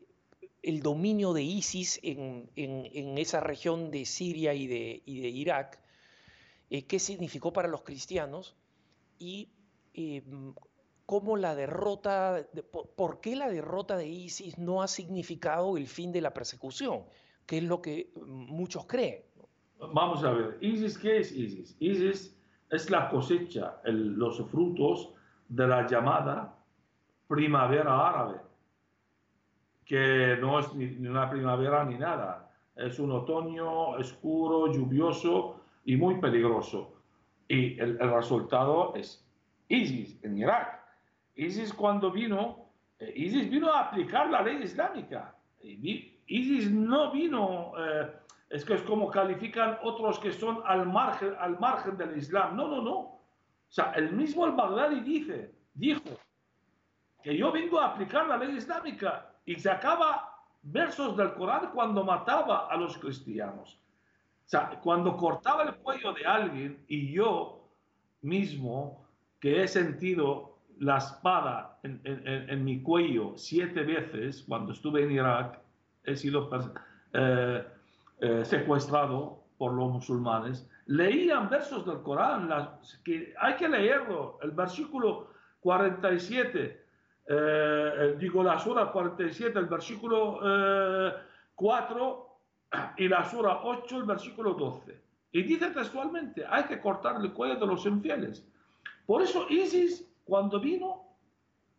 dominio 0.81 1.33
de 1.33 1.43
ISIS 1.43 1.99
en, 2.01 3.17
esa 3.17 3.41
región 3.41 3.91
de 3.91 4.05
Siria 4.05 4.53
y 4.53 4.67
de, 4.67 5.01
Irak, 5.05 5.77
eh, 6.69 6.83
qué 6.83 6.97
significó 6.97 7.51
para 7.51 7.67
los 7.67 7.81
cristianos 7.81 8.55
y 9.17 9.49
cómo 11.05 11.35
la 11.35 11.55
derrota, 11.55 12.47
por 12.95 13.19
qué 13.19 13.35
la 13.35 13.49
derrota 13.49 13.97
de 13.97 14.07
ISIS 14.07 14.57
no 14.57 14.81
ha 14.81 14.87
significado 14.87 15.75
el 15.75 15.87
fin 15.87 16.13
de 16.13 16.21
la 16.21 16.33
persecución 16.33 17.03
que 17.49 17.57
es 17.57 17.63
lo 17.63 17.81
que 17.81 18.11
muchos 18.27 18.85
creen. 18.85 19.23
Vamos 19.79 20.23
a 20.23 20.31
ver, 20.33 20.59
ISIS, 20.61 20.99
¿qué 20.99 21.17
es 21.17 21.31
ISIS? 21.31 21.75
ISIS 21.79 22.39
es 22.69 22.91
la 22.91 23.09
cosecha, 23.09 23.81
los 23.85 24.39
frutos 24.51 25.15
de 25.47 25.65
la 25.65 25.87
llamada 25.87 26.55
primavera 27.27 28.07
árabe, 28.07 28.37
que 29.83 30.37
no 30.39 30.59
es 30.59 30.71
ni 30.75 31.07
una 31.07 31.27
primavera 31.27 31.83
ni 31.85 31.97
nada, 31.97 32.51
es 32.75 32.99
un 32.99 33.11
otoño 33.13 33.97
oscuro, 33.97 34.71
lluvioso 34.71 35.59
y 35.85 35.97
muy 35.97 36.19
peligroso. 36.21 37.01
Y 37.47 37.79
el, 37.79 37.97
resultado 37.97 38.93
es 38.93 39.27
ISIS 39.69 40.23
en 40.23 40.37
Irak. 40.37 40.79
ISIS 41.33 41.73
cuando 41.73 42.11
vino, 42.11 42.69
eh, 42.99 43.11
ISIS 43.15 43.49
vino 43.49 43.73
a 43.73 43.87
aplicar 43.87 44.29
la 44.29 44.43
ley 44.43 44.61
islámica. 44.61 45.35
ISIS 46.29 46.71
no 46.71 47.11
vino, 47.11 47.73
eh, 47.77 48.11
es 48.49 48.63
que 48.63 48.75
es 48.75 48.81
como 48.83 49.09
califican 49.09 49.79
otros 49.83 50.19
que 50.19 50.31
son 50.31 50.61
al 50.65 50.85
margen, 50.87 51.33
al 51.39 51.59
margen 51.59 51.97
del 51.97 52.17
Islam. 52.17 52.55
No, 52.55 52.67
no, 52.67 52.81
no. 52.81 52.97
O 52.97 53.21
sea, 53.71 53.91
el 53.93 54.11
mismo 54.13 54.45
al-Baghdadi 54.45 55.01
dice, 55.01 55.53
dijo 55.73 56.01
que 57.21 57.35
yo 57.35 57.51
vengo 57.51 57.79
a 57.79 57.87
aplicar 57.87 58.27
la 58.27 58.37
ley 58.37 58.55
islámica 58.55 59.33
y 59.45 59.55
se 59.55 59.69
acaba 59.69 60.35
versos 60.61 61.17
del 61.17 61.33
Corán 61.33 61.71
cuando 61.73 62.03
mataba 62.03 62.67
a 62.67 62.77
los 62.77 62.97
cristianos. 62.97 63.79
O 64.45 64.49
sea, 64.49 64.79
cuando 64.81 65.15
cortaba 65.17 65.63
el 65.63 65.75
cuello 65.75 66.13
de 66.13 66.25
alguien 66.25 66.83
y 66.87 67.11
yo 67.11 67.69
mismo, 68.21 69.05
que 69.39 69.63
he 69.63 69.67
sentido 69.67 70.57
la 70.79 70.97
espada 70.97 71.79
en, 71.83 72.01
en 72.03 72.63
mi 72.63 72.81
cuello 72.81 73.33
siete 73.37 73.83
veces 73.83 74.43
cuando 74.47 74.73
estuve 74.73 75.03
en 75.03 75.11
Irak, 75.11 75.59
he 76.09 76.15
sido 76.15 76.49
eh, 77.13 77.67
eh, 78.19 78.45
secuestrado 78.45 79.43
por 79.57 79.73
los 79.73 79.91
musulmanes, 79.91 80.67
leían 80.87 81.49
versos 81.49 81.85
del 81.85 82.01
Corán, 82.01 82.49
que 83.03 83.33
hay 83.39 83.55
que 83.55 83.67
leerlo, 83.67 84.39
el 84.41 84.51
versículo 84.51 85.27
47, 85.59 86.85
eh, 87.31 88.15
digo 88.17 88.43
la 88.43 88.57
sura 88.57 88.91
47, 88.91 89.59
el 89.59 89.65
versículo 89.65 90.39
4 91.55 92.37
y 92.97 93.07
la 93.07 93.25
sura 93.25 93.59
8, 93.63 93.97
el 93.97 94.03
versículo 94.03 94.53
12. 94.53 95.01
Y 95.31 95.43
dice 95.43 95.69
textualmente, 95.69 96.45
hay 96.49 96.63
que 96.63 96.79
cortar 96.79 97.21
el 97.21 97.31
cuello 97.33 97.55
de 97.57 97.67
los 97.67 97.85
infieles. 97.85 98.43
Por 99.05 99.21
eso 99.21 99.45
ISIS, 99.49 100.07
cuando 100.23 100.59
vino, 100.59 101.03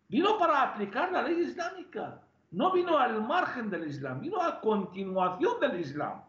vino 0.09 0.39
para 0.39 0.63
aplicar 0.63 1.11
la 1.11 1.23
ley 1.23 1.41
islámica 1.41 2.21
no 2.53 2.73
vino 2.73 2.99
al 2.99 3.23
margen 3.27 3.71
del 3.71 3.87
Islam, 3.87 4.21
vino 4.21 4.41
a 4.41 4.61
continuación 4.61 5.61
del 5.61 5.81
Islam. 5.81 6.23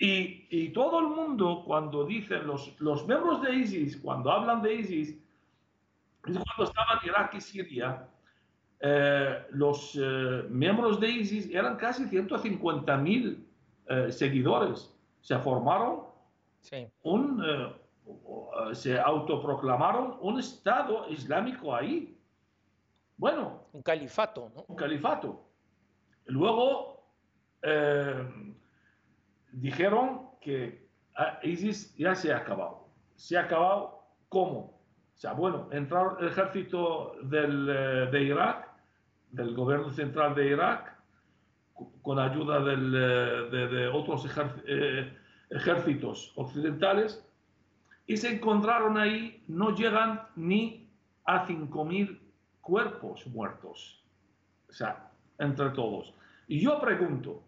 Y, 0.00 0.68
todo 0.70 1.00
el 1.00 1.08
mundo, 1.08 1.64
cuando 1.66 2.04
dicen 2.04 2.46
los, 2.46 2.80
los 2.80 3.06
miembros 3.06 3.42
de 3.42 3.54
ISIS, 3.54 3.96
cuando 3.96 4.30
hablan 4.30 4.62
de 4.62 4.74
ISIS, 4.74 5.18
cuando 6.22 6.64
estaban 6.64 6.98
en 7.02 7.08
Irak 7.08 7.34
y 7.34 7.40
Siria, 7.40 8.08
eh, 8.80 9.44
los 9.50 9.98
eh, 10.00 10.44
miembros 10.50 11.00
de 11.00 11.08
ISIS 11.08 11.50
eran 11.52 11.76
casi 11.76 12.06
150 12.06 12.96
mil 12.98 13.44
eh, 13.88 14.12
seguidores. 14.12 14.94
Se 15.20 15.36
formaron 15.38 16.02
un, 17.02 17.42
se 18.72 18.98
autoproclamaron 19.00 20.16
un 20.20 20.38
Estado 20.38 21.08
islámico 21.08 21.74
ahí. 21.74 22.16
Bueno. 23.18 23.66
Un 23.72 23.82
califato, 23.82 24.50
¿no? 24.54 24.64
Un 24.68 24.76
califato. 24.76 25.50
Luego 26.26 27.04
eh, 27.62 28.54
dijeron 29.52 30.30
que 30.40 30.88
ah, 31.16 31.40
ISIS 31.42 31.94
ya 31.96 32.14
se 32.14 32.32
ha 32.32 32.38
acabado. 32.38 32.88
Se 33.16 33.36
ha 33.36 33.42
acabado, 33.42 34.04
¿cómo? 34.28 34.58
O 35.14 35.20
sea, 35.20 35.32
bueno, 35.32 35.68
entró 35.72 36.16
el 36.20 36.28
ejército 36.28 37.16
del, 37.22 37.68
eh, 37.68 38.08
de 38.12 38.22
Irak, 38.22 38.68
del 39.32 39.54
gobierno 39.54 39.90
central 39.90 40.34
de 40.36 40.46
Irak, 40.46 40.96
con 42.02 42.20
ayuda 42.20 42.60
del, 42.60 42.94
eh, 42.94 43.50
de, 43.50 43.68
de, 43.68 43.88
otros 43.88 44.26
ejércitos 45.50 46.32
occidentales, 46.36 47.24
y 48.06 48.16
se 48.16 48.36
encontraron 48.36 48.96
ahí, 48.96 49.42
no 49.48 49.74
llegan 49.74 50.22
ni 50.36 50.88
a 51.24 51.46
5.000 51.46 52.27
cuerpos 52.68 53.26
muertos. 53.28 54.04
O 54.68 54.72
sea, 54.72 55.10
entre 55.38 55.70
todos. 55.70 56.12
Y 56.46 56.60
yo 56.60 56.78
pregunto, 56.78 57.42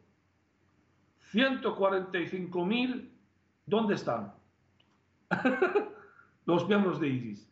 145 1.30 2.64
mil, 2.64 3.12
¿dónde 3.66 3.94
están? 3.94 4.32
Los 6.46 6.66
miembros 6.66 6.98
de 6.98 7.08
ISIS. 7.08 7.48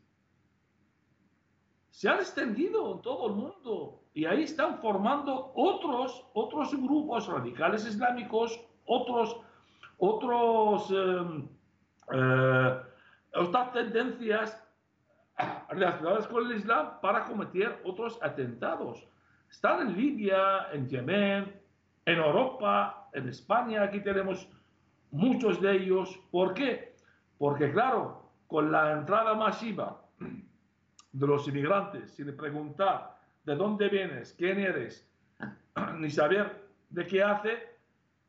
Se 1.90 2.08
han 2.08 2.20
extendido 2.20 2.94
en 2.94 3.02
todo 3.02 3.28
el 3.28 3.34
mundo 3.34 4.02
y 4.14 4.24
ahí 4.24 4.44
están 4.44 4.78
formando 4.78 5.52
otros, 5.54 6.24
otros 6.32 6.74
grupos 6.74 7.26
radicales 7.26 7.86
islámicos, 7.86 8.58
otros, 8.86 9.36
otros, 9.98 10.90
em, 10.90 11.48
eh, 12.14 12.80
otras 13.34 13.72
tendencias 13.72 14.67
relacionadas 15.68 16.26
con 16.26 16.46
el 16.46 16.56
Islam 16.56 17.00
para 17.00 17.24
cometer 17.24 17.80
otros 17.84 18.18
atentados. 18.22 19.06
Están 19.50 19.88
en 19.88 19.96
Libia, 19.96 20.70
en 20.72 20.88
Yemen, 20.88 21.54
en 22.04 22.18
Europa, 22.18 23.08
en 23.12 23.28
España, 23.28 23.82
aquí 23.82 24.00
tenemos 24.00 24.48
muchos 25.10 25.60
de 25.60 25.76
ellos. 25.76 26.18
¿Por 26.30 26.54
qué? 26.54 26.94
Porque 27.38 27.70
claro, 27.70 28.30
con 28.46 28.72
la 28.72 28.92
entrada 28.92 29.34
masiva 29.34 30.00
de 31.12 31.26
los 31.26 31.46
inmigrantes, 31.48 32.10
sin 32.12 32.36
preguntar 32.36 33.16
de 33.44 33.54
dónde 33.54 33.88
vienes, 33.88 34.34
quién 34.36 34.58
eres, 34.58 35.08
ni 35.98 36.10
saber 36.10 36.68
de 36.90 37.06
qué 37.06 37.22
hace, 37.22 37.58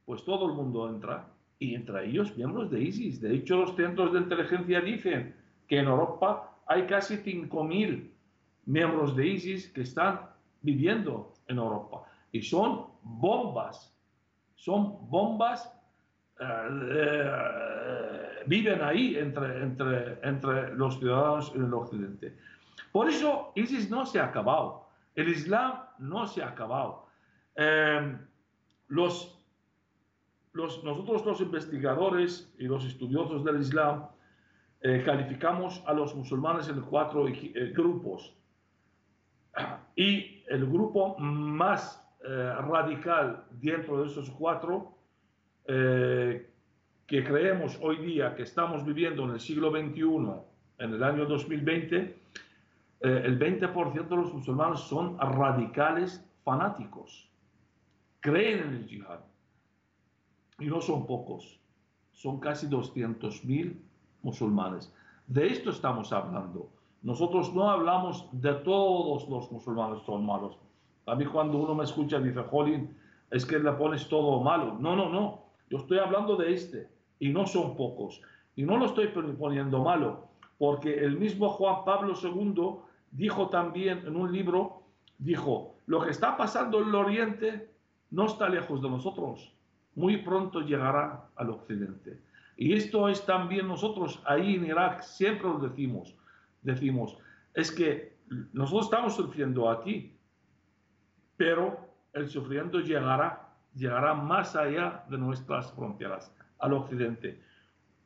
pues 0.05 0.24
todo 0.24 0.47
el 0.47 0.53
mundo 0.53 0.89
entra. 0.89 1.28
Y 1.62 1.76
entre 1.76 2.05
ellos 2.05 2.36
miembros 2.38 2.72
de 2.72 2.80
ISIS. 2.80 3.20
De 3.20 3.36
hecho, 3.36 3.57
los 3.57 3.76
centros 3.76 4.14
de 4.14 4.20
inteligencia 4.20 4.80
dicen 4.80 5.36
que 5.68 5.80
en 5.80 5.88
Europa 5.88 6.49
hay 6.70 6.86
casi 6.86 7.17
5.000 7.17 8.11
miembros 8.65 9.15
de 9.15 9.26
ISIS 9.26 9.70
que 9.70 9.82
están 9.82 10.30
viviendo 10.61 11.34
en 11.47 11.57
Europa. 11.57 12.03
Y 12.32 12.43
son 12.43 12.86
bombas, 13.01 13.91
son 14.55 15.09
bombas, 15.09 15.74
eh, 16.39 17.32
viven 18.45 18.84
ahí 18.84 19.15
entre, 19.17 19.63
entre, 19.63 20.20
entre 20.22 20.76
los 20.76 20.99
ciudadanos 20.99 21.51
en 21.55 21.65
el 21.65 21.74
occidente. 21.74 22.38
Por 22.91 23.09
eso 23.09 23.51
ISIS 23.55 23.89
no 23.89 24.05
se 24.05 24.20
ha 24.20 24.26
acabado, 24.26 24.89
el 25.15 25.28
Islam 25.28 25.74
no 25.97 26.28
se 26.28 26.43
ha 26.43 26.49
acabado. 26.49 27.07
Eh, 27.55 28.15
los, 28.89 29.43
los, 30.53 30.84
nosotros 30.84 31.26
los 31.26 31.41
investigadores 31.41 32.53
y 32.59 32.65
los 32.65 32.86
estudiosos 32.86 33.43
del 33.43 33.59
Islam 33.59 34.05
eh, 34.82 35.03
calificamos 35.05 35.84
a 35.86 35.93
los 35.93 36.15
musulmanes 36.15 36.69
en 36.69 36.80
cuatro 36.82 37.27
eh, 37.27 37.73
grupos. 37.75 38.34
Y 39.95 40.43
el 40.47 40.65
grupo 40.65 41.17
más 41.17 42.01
eh, 42.23 42.53
radical 42.61 43.43
dentro 43.51 44.01
de 44.01 44.07
esos 44.07 44.30
cuatro, 44.30 44.95
que 45.65 47.23
creemos 47.23 47.77
hoy 47.82 47.97
día 47.97 48.34
que 48.34 48.41
estamos 48.41 48.84
viviendo 48.84 49.23
en 49.25 49.32
el 49.32 49.39
siglo 49.39 49.69
XXI, 49.69 50.03
en 50.80 50.93
el 50.93 51.03
año 51.03 51.25
2020, 51.25 52.19
el 53.01 53.39
20% 53.39 54.07
de 54.07 54.15
los 54.15 54.34
musulmanes 54.34 54.80
son 54.80 55.19
radicales 55.19 56.25
fanáticos. 56.43 57.30
Creen 58.19 58.59
en 58.59 58.73
el 58.77 58.88
yihad. 58.88 59.19
Y 60.57 60.65
no 60.65 60.82
son 60.82 61.05
pocos, 61.05 61.59
son 62.11 62.39
casi 62.39 62.65
200.000 62.67 63.88
musulmanes. 64.24 64.93
De 65.28 65.47
esto 65.47 65.70
estamos 65.70 66.11
hablando. 66.11 66.70
Nosotros 67.01 67.53
no 67.53 67.70
hablamos 67.70 68.28
de 68.32 68.53
todos 68.55 69.28
los 69.30 69.51
musulmanes 69.51 70.01
son 70.03 70.26
malos. 70.26 70.57
A 71.05 71.15
mí 71.15 71.26
cuando 71.26 71.57
uno 71.57 71.76
me 71.76 71.84
escucha 71.84 72.20
dice, 72.20 72.43
Jolín, 72.43 72.95
es 73.32 73.45
que 73.45 73.59
le 73.59 73.72
pones 73.74 74.07
todo 74.09 74.41
malo. 74.41 74.78
No, 74.80 74.95
no, 74.95 75.09
no. 75.09 75.43
Yo 75.70 75.78
estoy 75.78 75.99
hablando 75.99 76.36
de 76.36 76.53
este, 76.53 76.89
y 77.20 77.30
no 77.30 77.45
son 77.45 77.76
pocos. 77.76 78.22
Y 78.55 78.63
no 78.63 78.78
lo 78.78 78.88
estoy 78.88 79.07
poniendo 79.07 79.84
malo, 79.84 80.28
porque 80.57 81.03
el 81.05 81.17
mismo 81.17 81.49
Juan 81.49 81.86
Pablo 81.86 82.13
II 82.22 82.80
dijo 83.11 83.49
también 83.49 84.03
en 84.05 84.15
un 84.15 84.32
libro, 84.32 84.84
dijo, 85.17 85.76
lo 85.86 86.01
que 86.01 86.11
está 86.11 86.36
pasando 86.36 86.82
en 86.82 86.89
el 86.89 86.95
Oriente 86.95 87.72
no 88.11 88.26
está 88.26 88.49
lejos 88.49 88.82
de 88.82 88.89
nosotros, 88.89 89.53
muy 89.95 90.17
pronto 90.17 90.61
llegará 90.61 91.30
al 91.36 91.49
Occidente. 91.51 92.20
Y 92.62 92.74
esto 92.74 93.07
es 93.07 93.26
también 93.26 93.70
nosotros 93.70 94.22
ahí 94.26 94.55
en 94.55 94.66
Irak, 94.66 95.01
siempre 95.01 95.47
lo 95.47 95.60
decimos, 95.60 96.14
decimos, 96.62 97.18
es 97.53 97.72
que 97.72 98.18
nosotros 98.51 98.88
estamos 98.88 99.16
sufriendo 99.16 99.70
aquí, 99.70 100.20
pero 101.38 101.80
el 102.12 102.28
sufrimiento 102.28 102.82
llegará, 102.82 103.55
llegará 103.74 104.14
más 104.14 104.57
allá 104.57 105.05
de 105.10 105.18
nuestras 105.18 105.72
fronteras, 105.72 106.36
al 106.57 106.74
Occidente, 106.74 107.41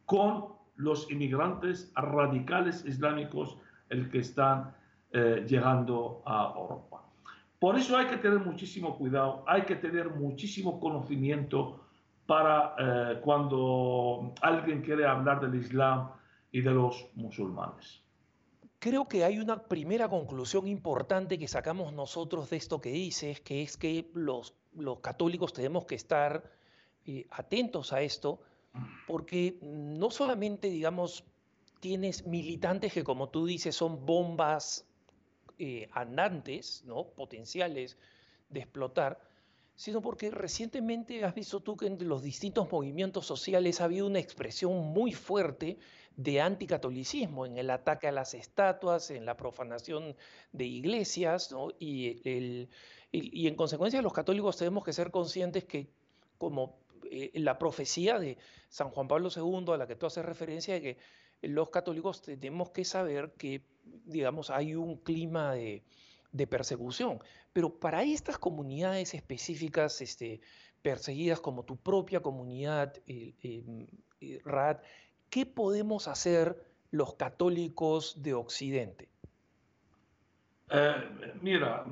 con 0.05 0.49
los 0.75 1.09
inmigrantes 1.09 1.91
radicales 1.95 2.85
islámicos 2.85 3.57
el 3.89 4.07
que 4.11 4.19
están 4.19 4.71
eh, 5.13 5.43
llegando 5.49 6.21
a 6.27 6.53
Europa. 6.55 7.03
Por 7.57 7.75
eso 7.75 7.97
hay 7.97 8.05
que 8.05 8.17
tener 8.17 8.37
muchísimo 8.37 8.99
cuidado, 8.99 9.43
hay 9.47 9.63
que 9.63 9.77
tener 9.77 10.11
muchísimo 10.11 10.79
conocimiento 10.79 11.82
para 12.25 12.75
eh, 12.77 13.19
cuando 13.21 14.33
alguien 14.41 14.81
quiere 14.81 15.05
hablar 15.05 15.41
del 15.41 15.55
Islam 15.55 16.09
y 16.51 16.61
de 16.61 16.71
los 16.71 17.07
musulmanes. 17.15 18.01
Creo 18.79 19.07
que 19.07 19.23
hay 19.23 19.39
una 19.39 19.63
primera 19.63 20.09
conclusión 20.09 20.67
importante 20.67 21.39
que 21.39 21.47
sacamos 21.47 21.93
nosotros 21.93 22.49
de 22.49 22.57
esto 22.57 22.81
que 22.81 22.89
dices, 22.89 23.39
que 23.41 23.61
es 23.61 23.77
que 23.77 24.09
los, 24.13 24.55
los 24.75 24.99
católicos 24.99 25.53
tenemos 25.53 25.85
que 25.85 25.95
estar 25.95 26.43
eh, 27.05 27.25
atentos 27.31 27.93
a 27.93 28.01
esto, 28.01 28.41
porque 29.07 29.57
no 29.61 30.09
solamente, 30.09 30.69
digamos, 30.69 31.23
tienes 31.79 32.25
militantes 32.25 32.93
que, 32.93 33.03
como 33.03 33.29
tú 33.29 33.45
dices, 33.45 33.75
son 33.75 34.05
bombas 34.05 34.85
eh, 35.59 35.89
andantes, 35.91 36.83
¿no? 36.85 37.03
potenciales 37.03 37.97
de 38.49 38.61
explotar, 38.61 39.19
sino 39.83 40.01
porque 40.01 40.31
recientemente 40.31 41.25
has 41.25 41.35
visto 41.35 41.59
tú 41.59 41.75
que 41.75 41.87
en 41.87 42.07
los 42.07 42.23
distintos 42.23 42.71
movimientos 42.71 43.25
sociales 43.25 43.81
ha 43.81 43.83
habido 43.83 44.07
una 44.07 44.19
expresión 44.19 44.71
muy 44.77 45.11
fuerte 45.11 45.77
de 46.15 46.39
anticatolicismo 46.39 47.45
en 47.45 47.57
el 47.57 47.69
ataque 47.69 48.07
a 48.07 48.13
las 48.13 48.33
estatuas, 48.33 49.11
en 49.11 49.25
la 49.25 49.35
profanación 49.35 50.15
de 50.53 50.63
iglesias, 50.63 51.53
y, 51.79 52.69
y, 53.11 53.47
en 53.49 53.55
consecuencia 53.55 54.01
los 54.01 54.13
católicos 54.13 54.55
tenemos 54.55 54.85
que 54.85 54.93
ser 54.93 55.11
conscientes 55.11 55.65
que 55.65 55.89
como 56.37 56.77
eh, 57.11 57.31
la 57.33 57.59
profecía 57.59 58.19
de 58.19 58.37
San 58.69 58.89
Juan 58.89 59.09
Pablo 59.09 59.27
II 59.35 59.73
a 59.73 59.77
la 59.77 59.85
que 59.85 59.97
tú 59.97 60.05
haces 60.05 60.23
referencia, 60.23 60.75
de 60.75 60.81
que 60.81 60.97
los 61.41 61.69
católicos 61.71 62.21
tenemos 62.21 62.69
que 62.69 62.85
saber 62.85 63.33
que, 63.33 63.65
digamos, 64.05 64.49
hay 64.49 64.75
un 64.75 64.95
clima 64.95 65.51
de, 65.51 65.83
persecución. 66.47 67.19
Pero 67.53 67.79
para 67.79 68.03
estas 68.03 68.37
comunidades 68.37 69.13
específicas 69.13 70.01
este, 70.01 70.41
perseguidas 70.81 71.39
como 71.39 71.63
tu 71.63 71.77
propia 71.77 72.21
comunidad, 72.21 72.93
eh, 73.07 73.33
eh, 73.41 74.41
¿qué 75.29 75.45
podemos 75.45 76.07
hacer 76.07 76.65
los 76.91 77.15
católicos 77.15 78.21
de 78.21 78.33
Occidente? 78.33 79.09
Eh, 80.69 80.95
mira, 81.41 81.85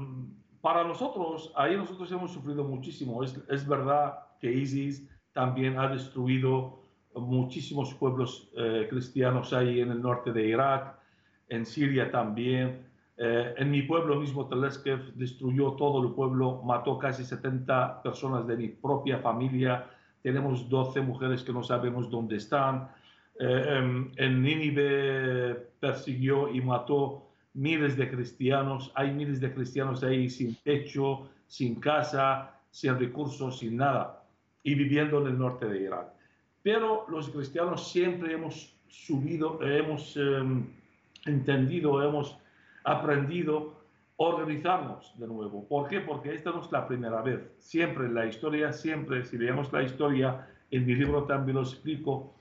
para 0.61 0.83
nosotros, 0.83 1.51
ahí 1.55 1.75
nosotros 1.75 2.11
hemos 2.11 2.31
sufrido 2.31 2.63
muchísimo. 2.63 3.23
Es, 3.23 3.39
es 3.49 3.67
verdad 3.67 4.19
que 4.39 4.51
ISIS 4.51 5.07
también 5.33 5.77
ha 5.79 5.87
destruido 5.87 6.81
muchísimos 7.15 7.93
pueblos 7.95 8.49
eh, 8.55 8.87
cristianos 8.89 9.53
ahí 9.53 9.81
en 9.81 9.91
el 9.91 10.01
norte 10.01 10.31
de 10.31 10.47
Irak, 10.47 10.95
en 11.49 11.65
Siria 11.65 12.11
también. 12.11 12.90
Eh, 13.17 13.53
en 13.57 13.71
mi 13.71 13.83
pueblo 13.83 14.15
mismo, 14.15 14.47
Teleskev, 14.47 15.13
destruyó 15.13 15.73
todo 15.73 16.01
el 16.03 16.13
pueblo, 16.13 16.61
mató 16.63 16.97
casi 16.97 17.23
70 17.23 18.01
personas 18.01 18.47
de 18.47 18.57
mi 18.57 18.69
propia 18.69 19.19
familia. 19.19 19.87
Tenemos 20.23 20.69
12 20.69 21.01
mujeres 21.01 21.43
que 21.43 21.53
no 21.53 21.63
sabemos 21.63 22.09
dónde 22.09 22.37
están. 22.37 22.89
Eh, 23.39 23.77
em, 23.77 24.11
en, 24.17 24.41
Nínive 24.41 25.55
persiguió 25.79 26.49
y 26.49 26.61
mató 26.61 27.27
miles 27.53 27.97
de 27.97 28.09
cristianos. 28.09 28.91
Hay 28.95 29.11
miles 29.11 29.39
de 29.39 29.53
cristianos 29.53 30.03
ahí 30.03 30.29
sin 30.29 30.55
techo, 30.55 31.29
sin 31.47 31.75
casa, 31.75 32.59
sin 32.71 32.97
recursos, 32.97 33.59
sin 33.59 33.77
nada, 33.77 34.23
y 34.63 34.75
viviendo 34.75 35.21
en 35.21 35.27
el 35.27 35.37
norte 35.37 35.65
de 35.67 35.83
Irak. 35.83 36.07
Pero 36.63 37.05
los 37.09 37.29
cristianos 37.29 37.91
siempre 37.91 38.33
hemos 38.33 38.75
subido, 38.87 39.61
hemos 39.63 40.15
em, 40.17 40.67
entendido, 41.25 42.01
hemos 42.03 42.37
aprendido 42.83 43.81
organizarnos 44.17 45.13
de 45.17 45.27
nuevo. 45.27 45.67
¿Por 45.67 45.87
qué? 45.87 45.99
Porque 46.01 46.33
esta 46.33 46.51
no 46.51 46.61
es 46.61 46.71
la 46.71 46.87
primera 46.87 47.21
vez. 47.21 47.51
Siempre 47.57 48.05
en 48.05 48.13
la 48.13 48.27
historia, 48.27 48.71
siempre, 48.71 49.25
si 49.25 49.37
leemos 49.37 49.71
la 49.73 49.83
historia, 49.83 50.47
en 50.69 50.85
mi 50.85 50.95
libro 50.95 51.23
también 51.23 51.55
lo 51.55 51.63
explico, 51.63 52.33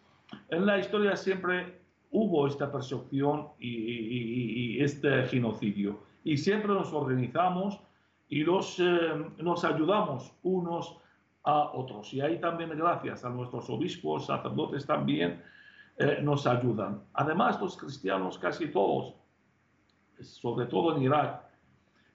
en 0.51 0.66
la 0.66 0.78
historia 0.78 1.16
siempre 1.16 1.80
hubo 2.11 2.47
esta 2.47 2.70
persecución 2.70 3.49
y, 3.59 4.82
este 4.82 5.24
genocidio. 5.24 5.99
Y 6.24 6.36
siempre 6.36 6.72
nos 6.72 6.93
organizamos 6.93 7.80
y 8.28 8.45
los, 8.45 8.78
em, 8.78 9.30
nos 9.38 9.64
ayudamos 9.64 10.32
unos 10.43 10.97
a 11.45 11.70
otros. 11.72 12.12
Y 12.12 12.20
ahí 12.20 12.38
también 12.41 12.70
gracias 12.76 13.24
a 13.24 13.30
nuestros 13.30 13.68
obispos, 13.70 14.26
sacerdotes 14.26 14.86
también 14.86 15.43
eh, 15.99 16.18
nos 16.22 16.47
ayudan. 16.47 17.03
Además, 17.14 17.61
los 17.61 17.76
cristianos 17.76 18.38
casi 18.38 18.68
todos, 18.68 19.14
sobre 20.23 20.66
todo 20.66 20.97
en 20.97 21.03
Irak, 21.03 21.43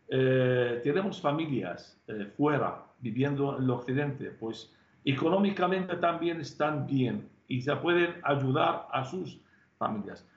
eh, 0.08 0.82
tenemos 0.84 1.20
familias 1.20 1.99
eh, 2.08 2.32
fuera, 2.38 2.84
viviendo 2.99 3.58
en 3.58 3.64
el 3.64 3.70
occidente, 3.70 4.32
pues 4.32 4.74
económicamente 5.03 5.95
también 5.97 6.41
están 6.41 6.86
bien 6.86 7.30
y 7.47 7.62
se 7.62 7.76
pueden 7.76 8.16
ayudar 8.24 8.88
a 8.91 9.03
sus 9.03 9.39
familias. 9.78 10.28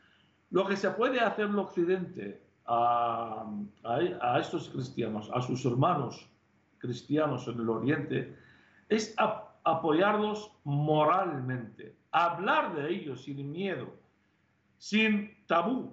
Lo 0.51 0.66
que 0.66 0.77
se 0.77 0.91
puede 0.91 1.21
hacer 1.21 1.47
en 1.47 1.53
el 1.53 1.59
occidente 1.59 2.43
a, 2.66 3.47
a 3.85 4.39
estos 4.39 4.69
cristianos, 4.69 5.31
a 5.33 5.41
sus 5.41 5.64
hermanos 5.64 6.29
cristianos 6.79 7.47
en 7.49 7.61
el 7.61 7.69
oriente, 7.69 8.37
es 8.89 9.14
apoyarlos 9.64 10.51
moralmente, 10.64 11.95
hablar 12.11 12.75
de 12.75 12.91
ellos 12.91 13.23
sin 13.23 13.51
miedo, 13.51 13.93
sin 14.79 15.37
tabú. 15.47 15.93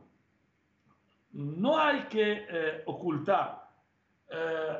No 1.35 1.77
hay 1.77 2.03
que 2.03 2.45
eh, 2.49 2.83
ocultar. 2.85 3.69
Eh, 4.29 4.79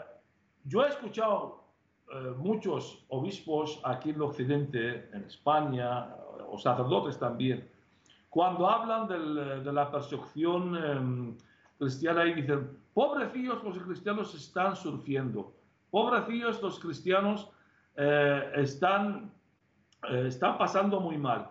yo 0.63 0.85
he 0.85 0.87
escuchado 0.87 1.65
eh, 2.09 2.33
muchos 2.37 3.05
obispos 3.09 3.81
aquí 3.83 4.11
en 4.11 4.15
el 4.15 4.21
occidente, 4.21 5.09
en 5.11 5.25
España, 5.25 6.15
o 6.47 6.57
sacerdotes 6.57 7.19
también, 7.19 7.69
cuando 8.29 8.69
hablan 8.69 9.07
de 9.07 9.73
la 9.73 9.91
persecución 9.91 10.75
em, 10.77 11.37
cristiana 11.77 12.25
y 12.25 12.35
dicen, 12.35 12.77
pobrecillos 12.93 13.61
los 13.61 13.77
cristianos 13.79 14.33
están 14.33 14.77
surgiendo, 14.77 15.53
pobrecillos 15.89 16.61
los 16.61 16.79
cristianos 16.79 17.49
están, 18.55 19.31
están 20.09 20.57
pasando 20.57 20.99
muy 20.99 21.17
mal. 21.17 21.49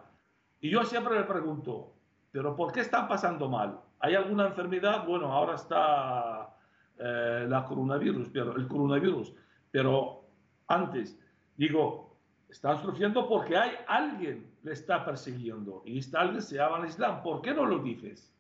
Y 0.61 0.71
yo 0.71 0.85
siempre 0.85 1.19
le 1.19 1.25
pregunto, 1.25 1.95
¿pero 2.31 2.55
por 2.55 2.71
qué 2.71 2.81
están 2.81 3.09
pasando 3.09 3.49
mal? 3.49 3.81
¿Hay 4.05 4.15
alguna 4.15 4.49
enfermedad? 4.49 5.07
Bueno, 5.07 5.33
ahora 5.33 5.55
está 5.55 6.55
eh, 6.99 7.49
coronavirus, 7.67 8.29
pero, 8.29 8.55
el 8.55 8.69
coronavirus, 8.69 9.33
pero 9.71 10.27
antes, 10.69 11.19
digo, 11.57 12.15
están 12.51 12.83
sufriendo 12.83 13.27
porque 13.27 13.57
hay 13.57 13.71
alguien 13.89 14.53
le 14.63 14.73
está 14.73 15.07
persiguiendo 15.07 15.83
y 15.87 16.01
está 16.01 16.21
alguien 16.21 16.43
se 16.43 16.57
llama 16.57 16.87
Islam. 16.87 17.23
¿Por 17.23 17.41
qué 17.41 17.55
no 17.55 17.65
lo 17.65 17.79
dices? 17.79 18.31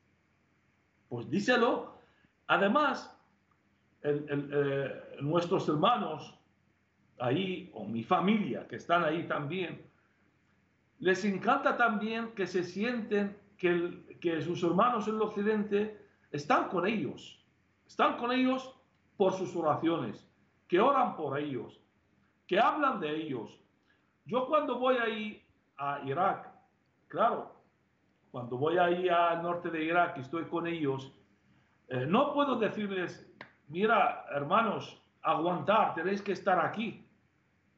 Pues 1.08 1.30
díselo. 1.30 1.94
Además, 2.46 3.18
nuestros 5.22 5.66
hermanos 5.66 6.38
ahí, 7.18 7.70
o 7.72 7.86
mi 7.86 8.02
familia, 8.02 8.68
que 8.68 8.76
están 8.76 9.02
ahí 9.02 9.26
también, 9.26 9.80
les 10.98 11.24
encanta 11.24 11.78
también 11.78 12.32
que 12.34 12.46
se 12.46 12.62
sienten 12.64 13.34
que, 14.20 14.42
sus 14.42 14.62
hermanos 14.62 15.08
en 15.08 15.14
el 15.14 15.22
occidente 15.22 16.06
están 16.30 16.68
con 16.68 16.86
ellos, 16.86 17.42
están 17.86 18.16
con 18.16 18.32
ellos 18.32 18.74
por 19.16 19.32
sus 19.32 19.54
oraciones, 19.56 20.28
que 20.68 20.80
oran 20.80 21.16
por 21.16 21.38
ellos, 21.38 21.80
que 22.46 22.58
hablan 22.58 23.00
de 23.00 23.14
ellos. 23.14 23.58
Yo 24.26 24.46
cuando 24.46 24.78
voy 24.78 24.96
ahí 24.96 25.42
a 25.76 26.00
Irak, 26.04 26.50
claro, 27.08 27.54
cuando 28.30 28.58
voy 28.58 28.78
ahí 28.78 29.08
al 29.08 29.42
norte 29.42 29.70
de 29.70 29.84
Irak 29.84 30.18
y 30.18 30.20
estoy 30.20 30.44
con 30.44 30.66
ellos, 30.66 31.12
eh, 31.88 32.04
no 32.06 32.32
puedo 32.32 32.56
decirles, 32.56 33.26
mira, 33.68 34.26
hermanos, 34.30 35.00
aguantar, 35.22 35.94
tenéis 35.94 36.20
que 36.20 36.32
estar 36.32 36.58
aquí. 36.58 37.04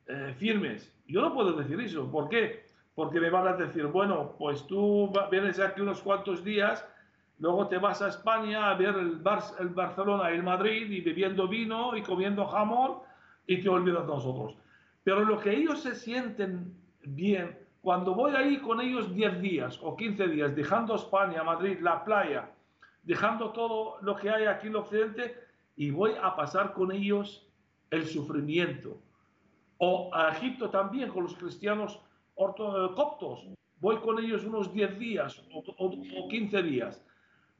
Eh, 0.08 0.34
firmes. 0.38 0.94
Yo 1.08 1.20
no 1.20 1.34
puedo 1.34 1.52
decir 1.52 1.80
eso. 1.80 2.08
¿Por 2.08 2.28
qué? 2.28 2.65
Porque 2.96 3.20
me 3.20 3.30
van 3.30 3.46
a 3.46 3.52
decir, 3.52 3.86
bueno, 3.86 4.34
pues 4.38 4.66
tú 4.66 5.12
vienes 5.30 5.60
aquí 5.60 5.82
unos 5.82 6.00
cuantos 6.00 6.42
días, 6.42 6.84
luego 7.38 7.68
te 7.68 7.76
vas 7.76 8.00
a 8.00 8.08
España 8.08 8.70
a 8.70 8.74
ver 8.74 8.96
el, 8.96 9.22
el 9.60 9.68
Barcelona 9.68 10.32
y 10.32 10.34
el 10.34 10.42
Madrid 10.42 10.90
y 10.90 11.02
bebiendo 11.02 11.46
vino 11.46 11.94
y 11.94 12.02
comiendo 12.02 12.46
jamón 12.46 13.00
y 13.46 13.62
te 13.62 13.68
olvidas 13.68 14.06
de 14.06 14.14
nosotros. 14.14 14.56
Pero 15.04 15.24
lo 15.26 15.38
que 15.38 15.54
ellos 15.54 15.82
se 15.82 15.94
sienten 15.94 16.74
bien, 17.04 17.58
cuando 17.82 18.14
voy 18.14 18.34
ahí 18.34 18.56
con 18.58 18.80
ellos 18.80 19.14
10 19.14 19.40
días 19.42 19.78
o 19.82 19.94
15 19.94 20.28
días, 20.28 20.56
dejando 20.56 20.96
España, 20.96 21.44
Madrid, 21.44 21.78
la 21.80 22.02
playa, 22.02 22.50
dejando 23.02 23.50
todo 23.50 23.98
lo 24.00 24.16
que 24.16 24.30
hay 24.30 24.46
aquí 24.46 24.68
en 24.68 24.72
el 24.72 24.76
occidente, 24.76 25.36
y 25.76 25.90
voy 25.90 26.12
a 26.20 26.34
pasar 26.34 26.72
con 26.72 26.90
ellos 26.90 27.46
el 27.90 28.06
sufrimiento. 28.06 28.98
O 29.76 30.10
a 30.14 30.30
Egipto 30.30 30.70
también, 30.70 31.10
con 31.10 31.24
los 31.24 31.36
cristianos 31.36 32.00
eh, 32.36 32.94
coptos, 32.94 33.46
voy 33.80 33.96
con 33.98 34.18
ellos 34.18 34.44
unos 34.44 34.72
10 34.72 34.98
días 34.98 35.42
o, 35.52 36.28
15 36.28 36.62
días. 36.62 37.02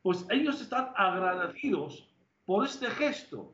Pues 0.03 0.27
ellos 0.31 0.61
están 0.61 0.91
agradecidos 0.97 2.09
por 2.45 2.65
este 2.65 2.87
gesto. 2.91 3.53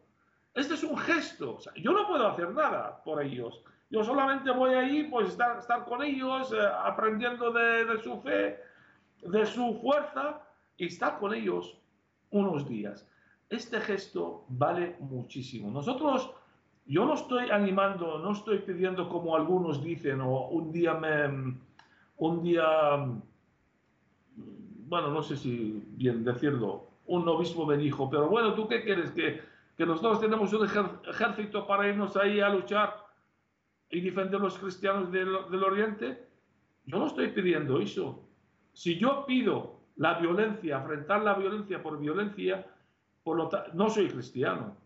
Este 0.55 0.75
es 0.75 0.83
un 0.83 0.99
gesto. 0.99 1.59
yo 1.77 1.93
no 1.93 2.07
puedo 2.07 2.27
hacer 2.29 2.51
nada 2.51 3.03
por 3.05 3.23
ellos. 3.23 3.63
Yo 3.89 4.05
solamente 4.05 4.51
voy 4.51 4.75
ahí, 4.75 5.05
pues 5.05 5.29
estar, 5.29 5.59
estar 5.59 5.85
con 5.85 6.03
ellos, 6.03 6.53
eh, 6.53 6.57
aprendiendo 6.83 7.53
de, 7.53 8.01
su 8.03 8.21
fe, 8.21 8.59
de 9.23 9.47
su 9.47 9.79
fuerza, 9.83 10.41
y 10.77 10.87
estar 10.87 11.19
con 11.19 11.35
ellos 11.35 11.79
unos 12.31 12.69
días. 12.69 13.07
Este 13.51 13.81
gesto 13.81 14.47
vale 14.49 14.97
muchísimo. 15.01 15.71
Nosotros, 15.71 16.31
yo 16.87 17.05
no 17.05 17.15
estoy 17.15 17.51
animando, 17.51 18.19
no 18.19 18.33
estoy 18.33 18.59
pidiendo 18.59 19.09
como 19.09 19.37
algunos 19.37 19.83
dicen, 19.83 20.21
o 20.21 20.49
un 20.49 20.73
día 20.73 20.95
me, 20.95 21.57
un 22.17 22.43
día, 22.43 22.65
bueno, 24.37 25.09
no 25.09 25.23
sé 25.23 25.37
si 25.37 25.83
bien 25.97 26.25
decirlo, 26.25 26.89
un 27.07 27.29
obispo 27.29 27.67
me 27.67 27.77
dijo, 27.77 28.11
pero 28.11 28.29
bueno, 28.29 28.55
¿tú 28.55 28.69
qué 28.69 28.83
quieres? 28.83 29.11
Que, 29.13 29.41
que 29.77 29.87
nosotros 29.87 30.21
tenemos 30.21 30.53
un 30.53 30.67
ejército 30.67 31.67
para 31.67 31.89
irnos 31.89 32.17
ahí 32.17 32.41
a 32.41 32.49
luchar 32.49 32.95
y 33.91 34.01
defender 34.01 34.41
los 34.41 34.59
cristianos 34.59 35.11
del, 35.11 35.29
del 35.51 35.63
Oriente. 35.63 36.27
Yo 36.85 36.99
no 36.99 37.07
estoy 37.07 37.29
pidiendo 37.29 37.81
eso. 37.81 38.25
Si 38.73 38.99
yo 38.99 39.25
pido 39.27 39.81
la 39.97 40.19
violencia, 40.19 40.79
enfrentar 40.79 41.23
la 41.23 41.35
violencia 41.35 41.83
por 41.83 41.99
violencia, 41.99 42.67
no 43.75 43.91
soy 43.91 44.09
cristiano. 44.09 44.77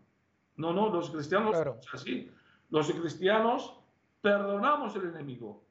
No, 0.57 0.73
no, 0.73 0.89
los 0.89 1.09
cristianos 1.09 1.51
claro. 1.51 1.79
así. 1.93 2.31
Los 2.69 2.91
cristianos 2.91 3.79
perdonamos 4.21 4.95
el 4.95 5.09
enemigo. 5.09 5.63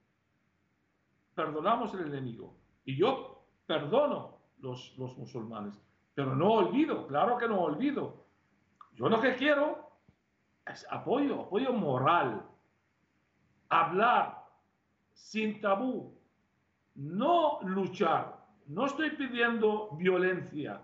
Perdonamos 1.35 1.93
el 1.95 2.07
enemigo. 2.07 2.57
Y 2.85 2.97
yo 2.97 3.45
perdono 3.67 4.39
los, 4.61 4.97
los 4.97 5.17
musulmanes. 5.19 5.79
Pero 6.15 6.35
no 6.35 6.53
olvido, 6.53 7.07
claro 7.07 7.37
que 7.37 7.49
no 7.49 7.61
olvido. 7.61 8.25
Yo 8.95 9.09
lo 9.09 9.21
que 9.21 9.35
quiero 9.37 9.91
es 10.67 10.87
apoyo, 10.91 11.43
apoyo 11.43 11.73
moral 11.73 12.43
hablar 13.69 14.45
sin 15.13 15.61
tabú, 15.61 16.15
no 16.95 17.61
luchar. 17.63 18.37
No 18.67 18.87
estoy 18.87 19.11
pidiendo 19.11 19.91
violencia, 19.93 20.83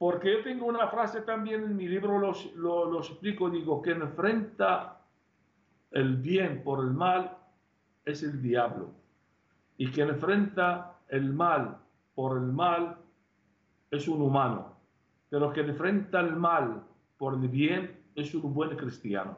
porque 0.00 0.32
yo 0.32 0.42
tengo 0.42 0.64
una 0.64 0.88
frase 0.88 1.20
también 1.20 1.62
en 1.62 1.76
mi 1.76 1.86
libro, 1.86 2.18
lo, 2.56 2.98
explico, 2.98 3.50
digo, 3.50 3.82
que 3.82 3.90
enfrenta 3.90 4.98
el 5.90 6.16
bien 6.16 6.62
por 6.64 6.82
el 6.82 6.90
mal 6.90 7.36
es 8.06 8.22
el 8.22 8.40
diablo, 8.40 8.88
y 9.76 9.88
quien 9.88 10.08
enfrenta 10.08 10.96
el 11.08 11.34
mal 11.34 11.76
por 12.14 12.38
el 12.38 12.44
mal 12.44 12.96
es 13.90 14.08
un 14.08 14.22
humano, 14.22 14.74
pero 15.28 15.52
quien 15.52 15.68
enfrenta 15.68 16.20
el 16.20 16.34
mal 16.34 16.82
por 17.18 17.34
el 17.34 17.46
bien 17.50 17.94
es 18.14 18.34
un 18.34 18.54
buen 18.54 18.74
cristiano. 18.78 19.36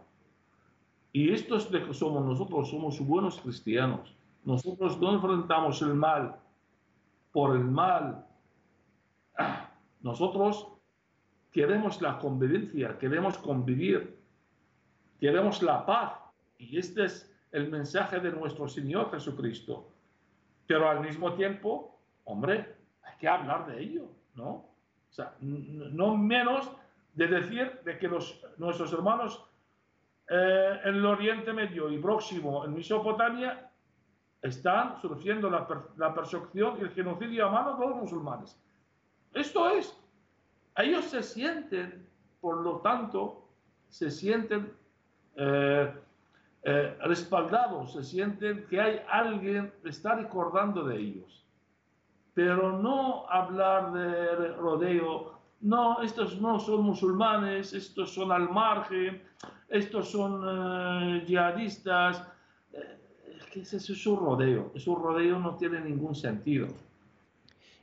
Y 1.13 1.33
esto 1.33 1.57
es 1.57 1.69
de 1.73 1.83
que 1.83 1.93
somos 1.93 2.25
nosotros, 2.25 2.71
somos 2.71 3.01
buenos 3.01 3.41
cristianos. 3.41 4.17
Nosotros 4.45 5.01
no 5.01 5.13
enfrentamos 5.13 5.83
el 5.83 5.95
mal 5.95 6.37
por 7.33 7.57
el 7.57 7.65
mal. 7.65 8.25
Nosotros 10.03 10.69
queremos 11.51 12.01
la 12.03 12.19
convivencia, 12.19 12.99
queremos 12.99 13.39
convivir, 13.39 14.19
queremos 15.21 15.63
la 15.63 15.87
paz. 15.87 16.15
Y 16.59 16.79
este 16.79 17.05
es 17.05 17.33
el 17.53 17.71
mensaje 17.71 18.21
de 18.21 18.31
nuestro 18.31 18.69
Señor 18.69 19.11
Jesucristo. 19.11 19.89
Pero 20.67 20.89
al 20.89 21.01
mismo 21.01 21.35
tiempo, 21.35 21.99
hombre, 22.25 22.77
hay 23.03 23.17
que 23.19 23.29
hablar 23.29 23.67
de 23.67 23.81
ello, 23.81 24.07
¿no? 24.35 24.51
O 24.51 25.15
sea, 25.15 25.35
no 25.41 26.17
menos 26.17 26.71
de 27.15 27.27
decir 27.27 27.81
de 27.85 27.99
que 27.99 28.09
los, 28.09 28.43
nuestros 28.57 28.93
hermanos 28.93 29.45
eh, 30.31 30.81
en 30.85 30.95
el 30.95 31.05
Oriente 31.05 31.53
Medio 31.53 31.91
y 31.91 31.99
próximo, 31.99 32.65
en 32.65 32.75
Mesopotamia, 32.75 33.71
están 34.41 35.01
sufriendo 35.01 35.51
la, 35.51 35.69
la 35.99 36.15
persecución 36.15 36.79
y 36.79 36.83
el 36.83 36.91
genocidio 36.91 37.47
a 37.47 37.51
manos 37.51 37.79
de 37.79 37.87
los 37.87 37.97
musulmanes. 37.97 38.59
Esto 39.35 39.71
es, 39.71 39.97
ellos 40.77 41.07
se 41.07 41.23
sienten, 41.23 42.07
por 42.41 42.59
lo 42.59 42.79
tanto, 42.79 43.49
se 43.89 44.11
sienten 44.11 44.73
eh, 45.37 45.93
eh, 46.65 46.97
respaldados, 47.03 47.93
se 47.93 48.03
sienten 48.03 48.67
que 48.69 48.81
hay 48.81 49.01
alguien 49.09 49.73
que 49.83 49.91
está 49.91 50.15
recordando 50.15 50.85
de 50.85 50.99
ellos. 50.99 51.45
Pero 52.35 52.79
no 52.79 53.29
hablar 53.29 53.93
de 53.93 54.49
rodeo, 54.55 55.39
no, 55.63 56.03
estos 56.03 56.41
no 56.41 56.59
son 56.59 56.83
musulmanes, 56.83 57.73
estos 57.73 58.13
son 58.13 58.33
al 58.33 58.51
margen, 58.51 59.23
estos 59.69 60.11
son 60.11 60.43
uh, 60.45 61.25
yihadistas. 61.25 62.27
Eh, 62.73 62.99
es 63.55 63.73
es 63.73 64.07
un 64.07 64.19
rodeo, 64.19 64.73
es 64.75 64.87
un 64.87 65.03
rodeo, 65.03 65.39
no 65.39 65.57
tiene 65.57 65.81
ningún 65.81 66.15
sentido. 66.15 66.67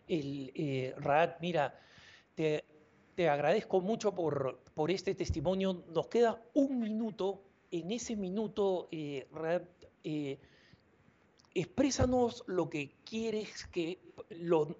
El, 0.10 0.52
eh, 0.56 0.94
mira, 1.40 1.80
te, 2.36 3.30
agradezco 3.30 3.80
mucho 3.80 4.14
por, 4.14 4.60
este 4.90 5.16
testimonio. 5.16 5.86
Nos 5.94 6.08
queda 6.08 6.42
un 6.54 6.80
minuto. 6.80 7.44
En 7.72 7.92
ese 7.92 8.16
minuto, 8.16 8.90
eh, 8.92 9.28
eh 10.04 10.40
exprésanos 11.54 12.44
lo 12.48 12.70
que 12.70 12.96
quieres 13.04 13.66
que 13.68 14.00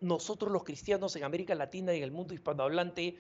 nosotros 0.02 0.52
los 0.52 0.64
cristianos 0.64 1.16
en 1.16 1.24
América 1.24 1.56
Latina 1.56 1.94
y 1.94 1.98
en 1.98 2.04
el 2.04 2.12
mundo 2.12 2.34
hispanohablante 2.34 3.16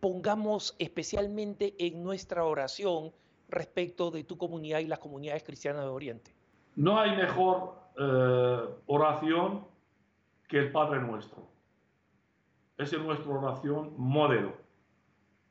pongamos 0.00 0.74
especialmente 0.78 1.74
en 1.78 2.02
nuestra 2.02 2.44
oración 2.44 3.12
respecto 3.48 4.10
de 4.10 4.24
tu 4.24 4.36
comunidad 4.36 4.80
y 4.80 4.86
las 4.86 4.98
comunidades 4.98 5.42
cristianas 5.42 5.82
de 5.82 5.88
Oriente? 5.88 6.34
No 6.76 7.00
hay 7.00 7.16
mejor 7.16 7.74
eh, 7.98 8.60
oración 8.86 9.66
que 10.48 10.58
el 10.58 10.72
Padre 10.72 11.00
Nuestro. 11.00 11.46
Es 12.78 12.92
nuestra 12.98 13.32
oración 13.32 13.94
modelo. 13.96 14.56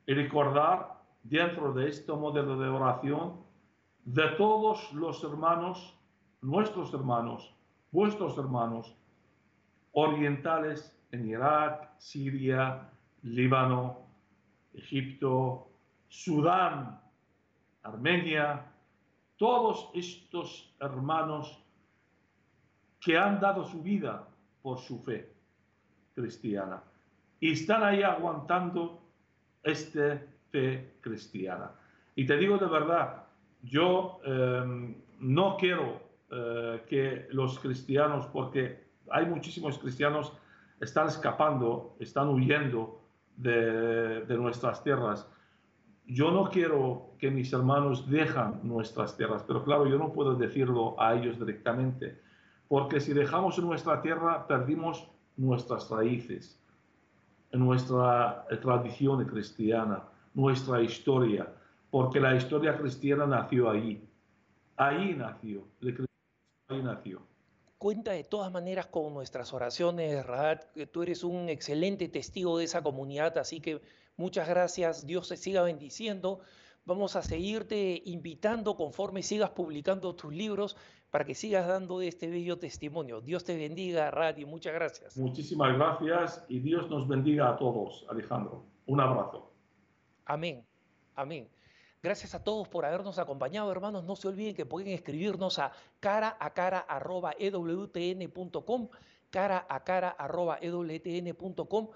Y 0.06 0.14
recordar 0.14 1.00
dentro 1.22 1.72
de 1.72 1.88
este 1.88 2.12
modelo 2.12 2.58
de 2.58 2.68
oración 2.68 3.44
de 4.04 4.28
todos 4.36 4.92
los 4.92 5.22
hermanos, 5.22 5.96
nuestros 6.40 6.92
hermanos, 6.92 7.54
vuestros 7.92 8.36
hermanos, 8.38 8.96
orientales 9.92 10.96
en 11.12 11.28
Irak, 11.28 11.90
Siria, 11.98 12.90
Líbano, 13.22 13.98
Egipto, 14.72 15.68
Sudán, 16.08 17.00
Armenia, 17.82 18.64
todos 19.36 19.90
estos 19.94 20.74
hermanos 20.80 21.62
que 23.00 23.16
han 23.16 23.40
dado 23.40 23.64
su 23.64 23.82
vida 23.82 24.27
por 24.62 24.78
su 24.78 25.02
fe 25.02 25.32
cristiana 26.14 26.82
y 27.40 27.52
están 27.52 27.82
ahí 27.82 28.02
aguantando 28.02 29.00
esta 29.62 30.20
fe 30.50 30.94
cristiana. 31.00 31.70
Y 32.14 32.26
te 32.26 32.36
digo 32.36 32.58
de 32.58 32.66
verdad, 32.66 33.24
yo 33.62 34.20
em, 34.24 34.96
no 35.20 35.56
quiero 35.56 36.00
eh, 36.30 36.82
que 36.88 37.28
los 37.30 37.58
cristianos, 37.58 38.26
porque 38.26 38.88
hay 39.10 39.26
muchísimos 39.26 39.78
cristianos, 39.78 40.32
están 40.80 41.08
escapando, 41.08 41.96
están 41.98 42.28
huyendo 42.28 43.00
de, 43.36 44.24
nuestras 44.36 44.82
tierras. 44.82 45.28
Yo 46.06 46.30
no 46.30 46.50
quiero 46.50 47.10
que 47.18 47.30
mis 47.30 47.52
hermanos 47.52 48.08
dejan 48.08 48.60
nuestras 48.62 49.16
tierras, 49.16 49.44
pero 49.46 49.64
claro, 49.64 49.86
yo 49.86 49.98
no 49.98 50.12
puedo 50.12 50.34
decirlo 50.34 51.00
a 51.00 51.14
ellos 51.14 51.38
directamente, 51.38 52.20
porque 52.68 53.00
si 53.00 53.14
dejamos 53.14 53.58
nuestra 53.58 54.00
tierra, 54.02 54.46
perdimos 54.46 55.08
nuestras 55.36 55.88
raíces, 55.90 56.60
nuestra 57.52 58.46
tradición 58.60 59.24
cristiana, 59.24 60.04
nuestra 60.34 60.82
historia, 60.82 61.50
porque 61.90 62.20
la 62.20 62.34
historia 62.36 62.76
cristiana 62.76 63.26
nació 63.26 63.70
allí. 63.70 64.06
Ahí 64.76 65.14
nació, 65.14 65.64
ahí 66.68 66.82
nació. 66.82 67.22
Cuenta 67.78 68.12
de 68.12 68.24
todas 68.24 68.52
maneras 68.52 68.86
con 68.86 69.14
nuestras 69.14 69.52
oraciones, 69.52 70.26
que 70.74 70.86
tú 70.86 71.02
eres 71.02 71.24
un 71.24 71.48
excelente 71.48 72.08
testigo 72.08 72.58
de 72.58 72.64
esa 72.64 72.82
comunidad, 72.82 73.38
así 73.38 73.60
que 73.60 73.80
muchas 74.16 74.48
gracias, 74.48 75.06
Dios 75.06 75.28
te 75.28 75.36
siga 75.36 75.62
bendiciendo. 75.62 76.40
Vamos 76.88 77.16
a 77.16 77.22
seguirte 77.22 78.00
invitando 78.06 78.74
conforme 78.74 79.22
sigas 79.22 79.50
publicando 79.50 80.14
tus 80.14 80.32
libros 80.32 80.74
para 81.10 81.26
que 81.26 81.34
sigas 81.34 81.68
dando 81.68 82.00
este 82.00 82.28
bello 82.30 82.58
testimonio. 82.58 83.20
Dios 83.20 83.44
te 83.44 83.58
bendiga, 83.58 84.10
Radio. 84.10 84.46
Muchas 84.46 84.72
gracias. 84.72 85.18
Muchísimas 85.18 85.76
gracias 85.76 86.46
y 86.48 86.60
Dios 86.60 86.88
nos 86.88 87.06
bendiga 87.06 87.50
a 87.50 87.58
todos, 87.58 88.06
Alejandro. 88.08 88.64
Un 88.86 89.00
abrazo. 89.00 89.52
Amén. 90.24 90.64
Amén. 91.14 91.50
Gracias 92.02 92.34
a 92.34 92.42
todos 92.42 92.66
por 92.68 92.86
habernos 92.86 93.18
acompañado, 93.18 93.70
hermanos. 93.70 94.04
No 94.04 94.16
se 94.16 94.28
olviden 94.28 94.54
que 94.54 94.64
pueden 94.64 94.94
escribirnos 94.94 95.58
a 95.58 95.72
cara 96.00 96.38
a 96.40 96.54
cara 96.54 96.78
arroba 96.78 97.34
ewtn.com, 97.38 98.88
cara 99.28 99.66
a 99.68 99.84
cara 99.84 100.08
arroba 100.08 100.56
ewtn.com. 100.62 101.88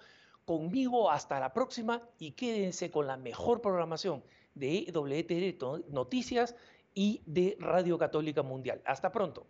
Conmigo 0.45 1.11
hasta 1.11 1.41
la 1.41 1.55
próxima 1.55 2.03
y 2.19 2.33
quédense 2.33 2.91
con 2.91 3.07
la 3.07 3.17
mejor 3.17 3.63
programación 3.63 4.23
de 4.55 4.87
EWTN 4.89 5.85
Noticias 5.91 6.55
y 6.95 7.23
de 7.27 7.57
Radio 7.59 7.99
Católica 7.99 8.43
Mundial. 8.43 8.83
Hasta 8.85 9.11
pronto. 9.11 9.47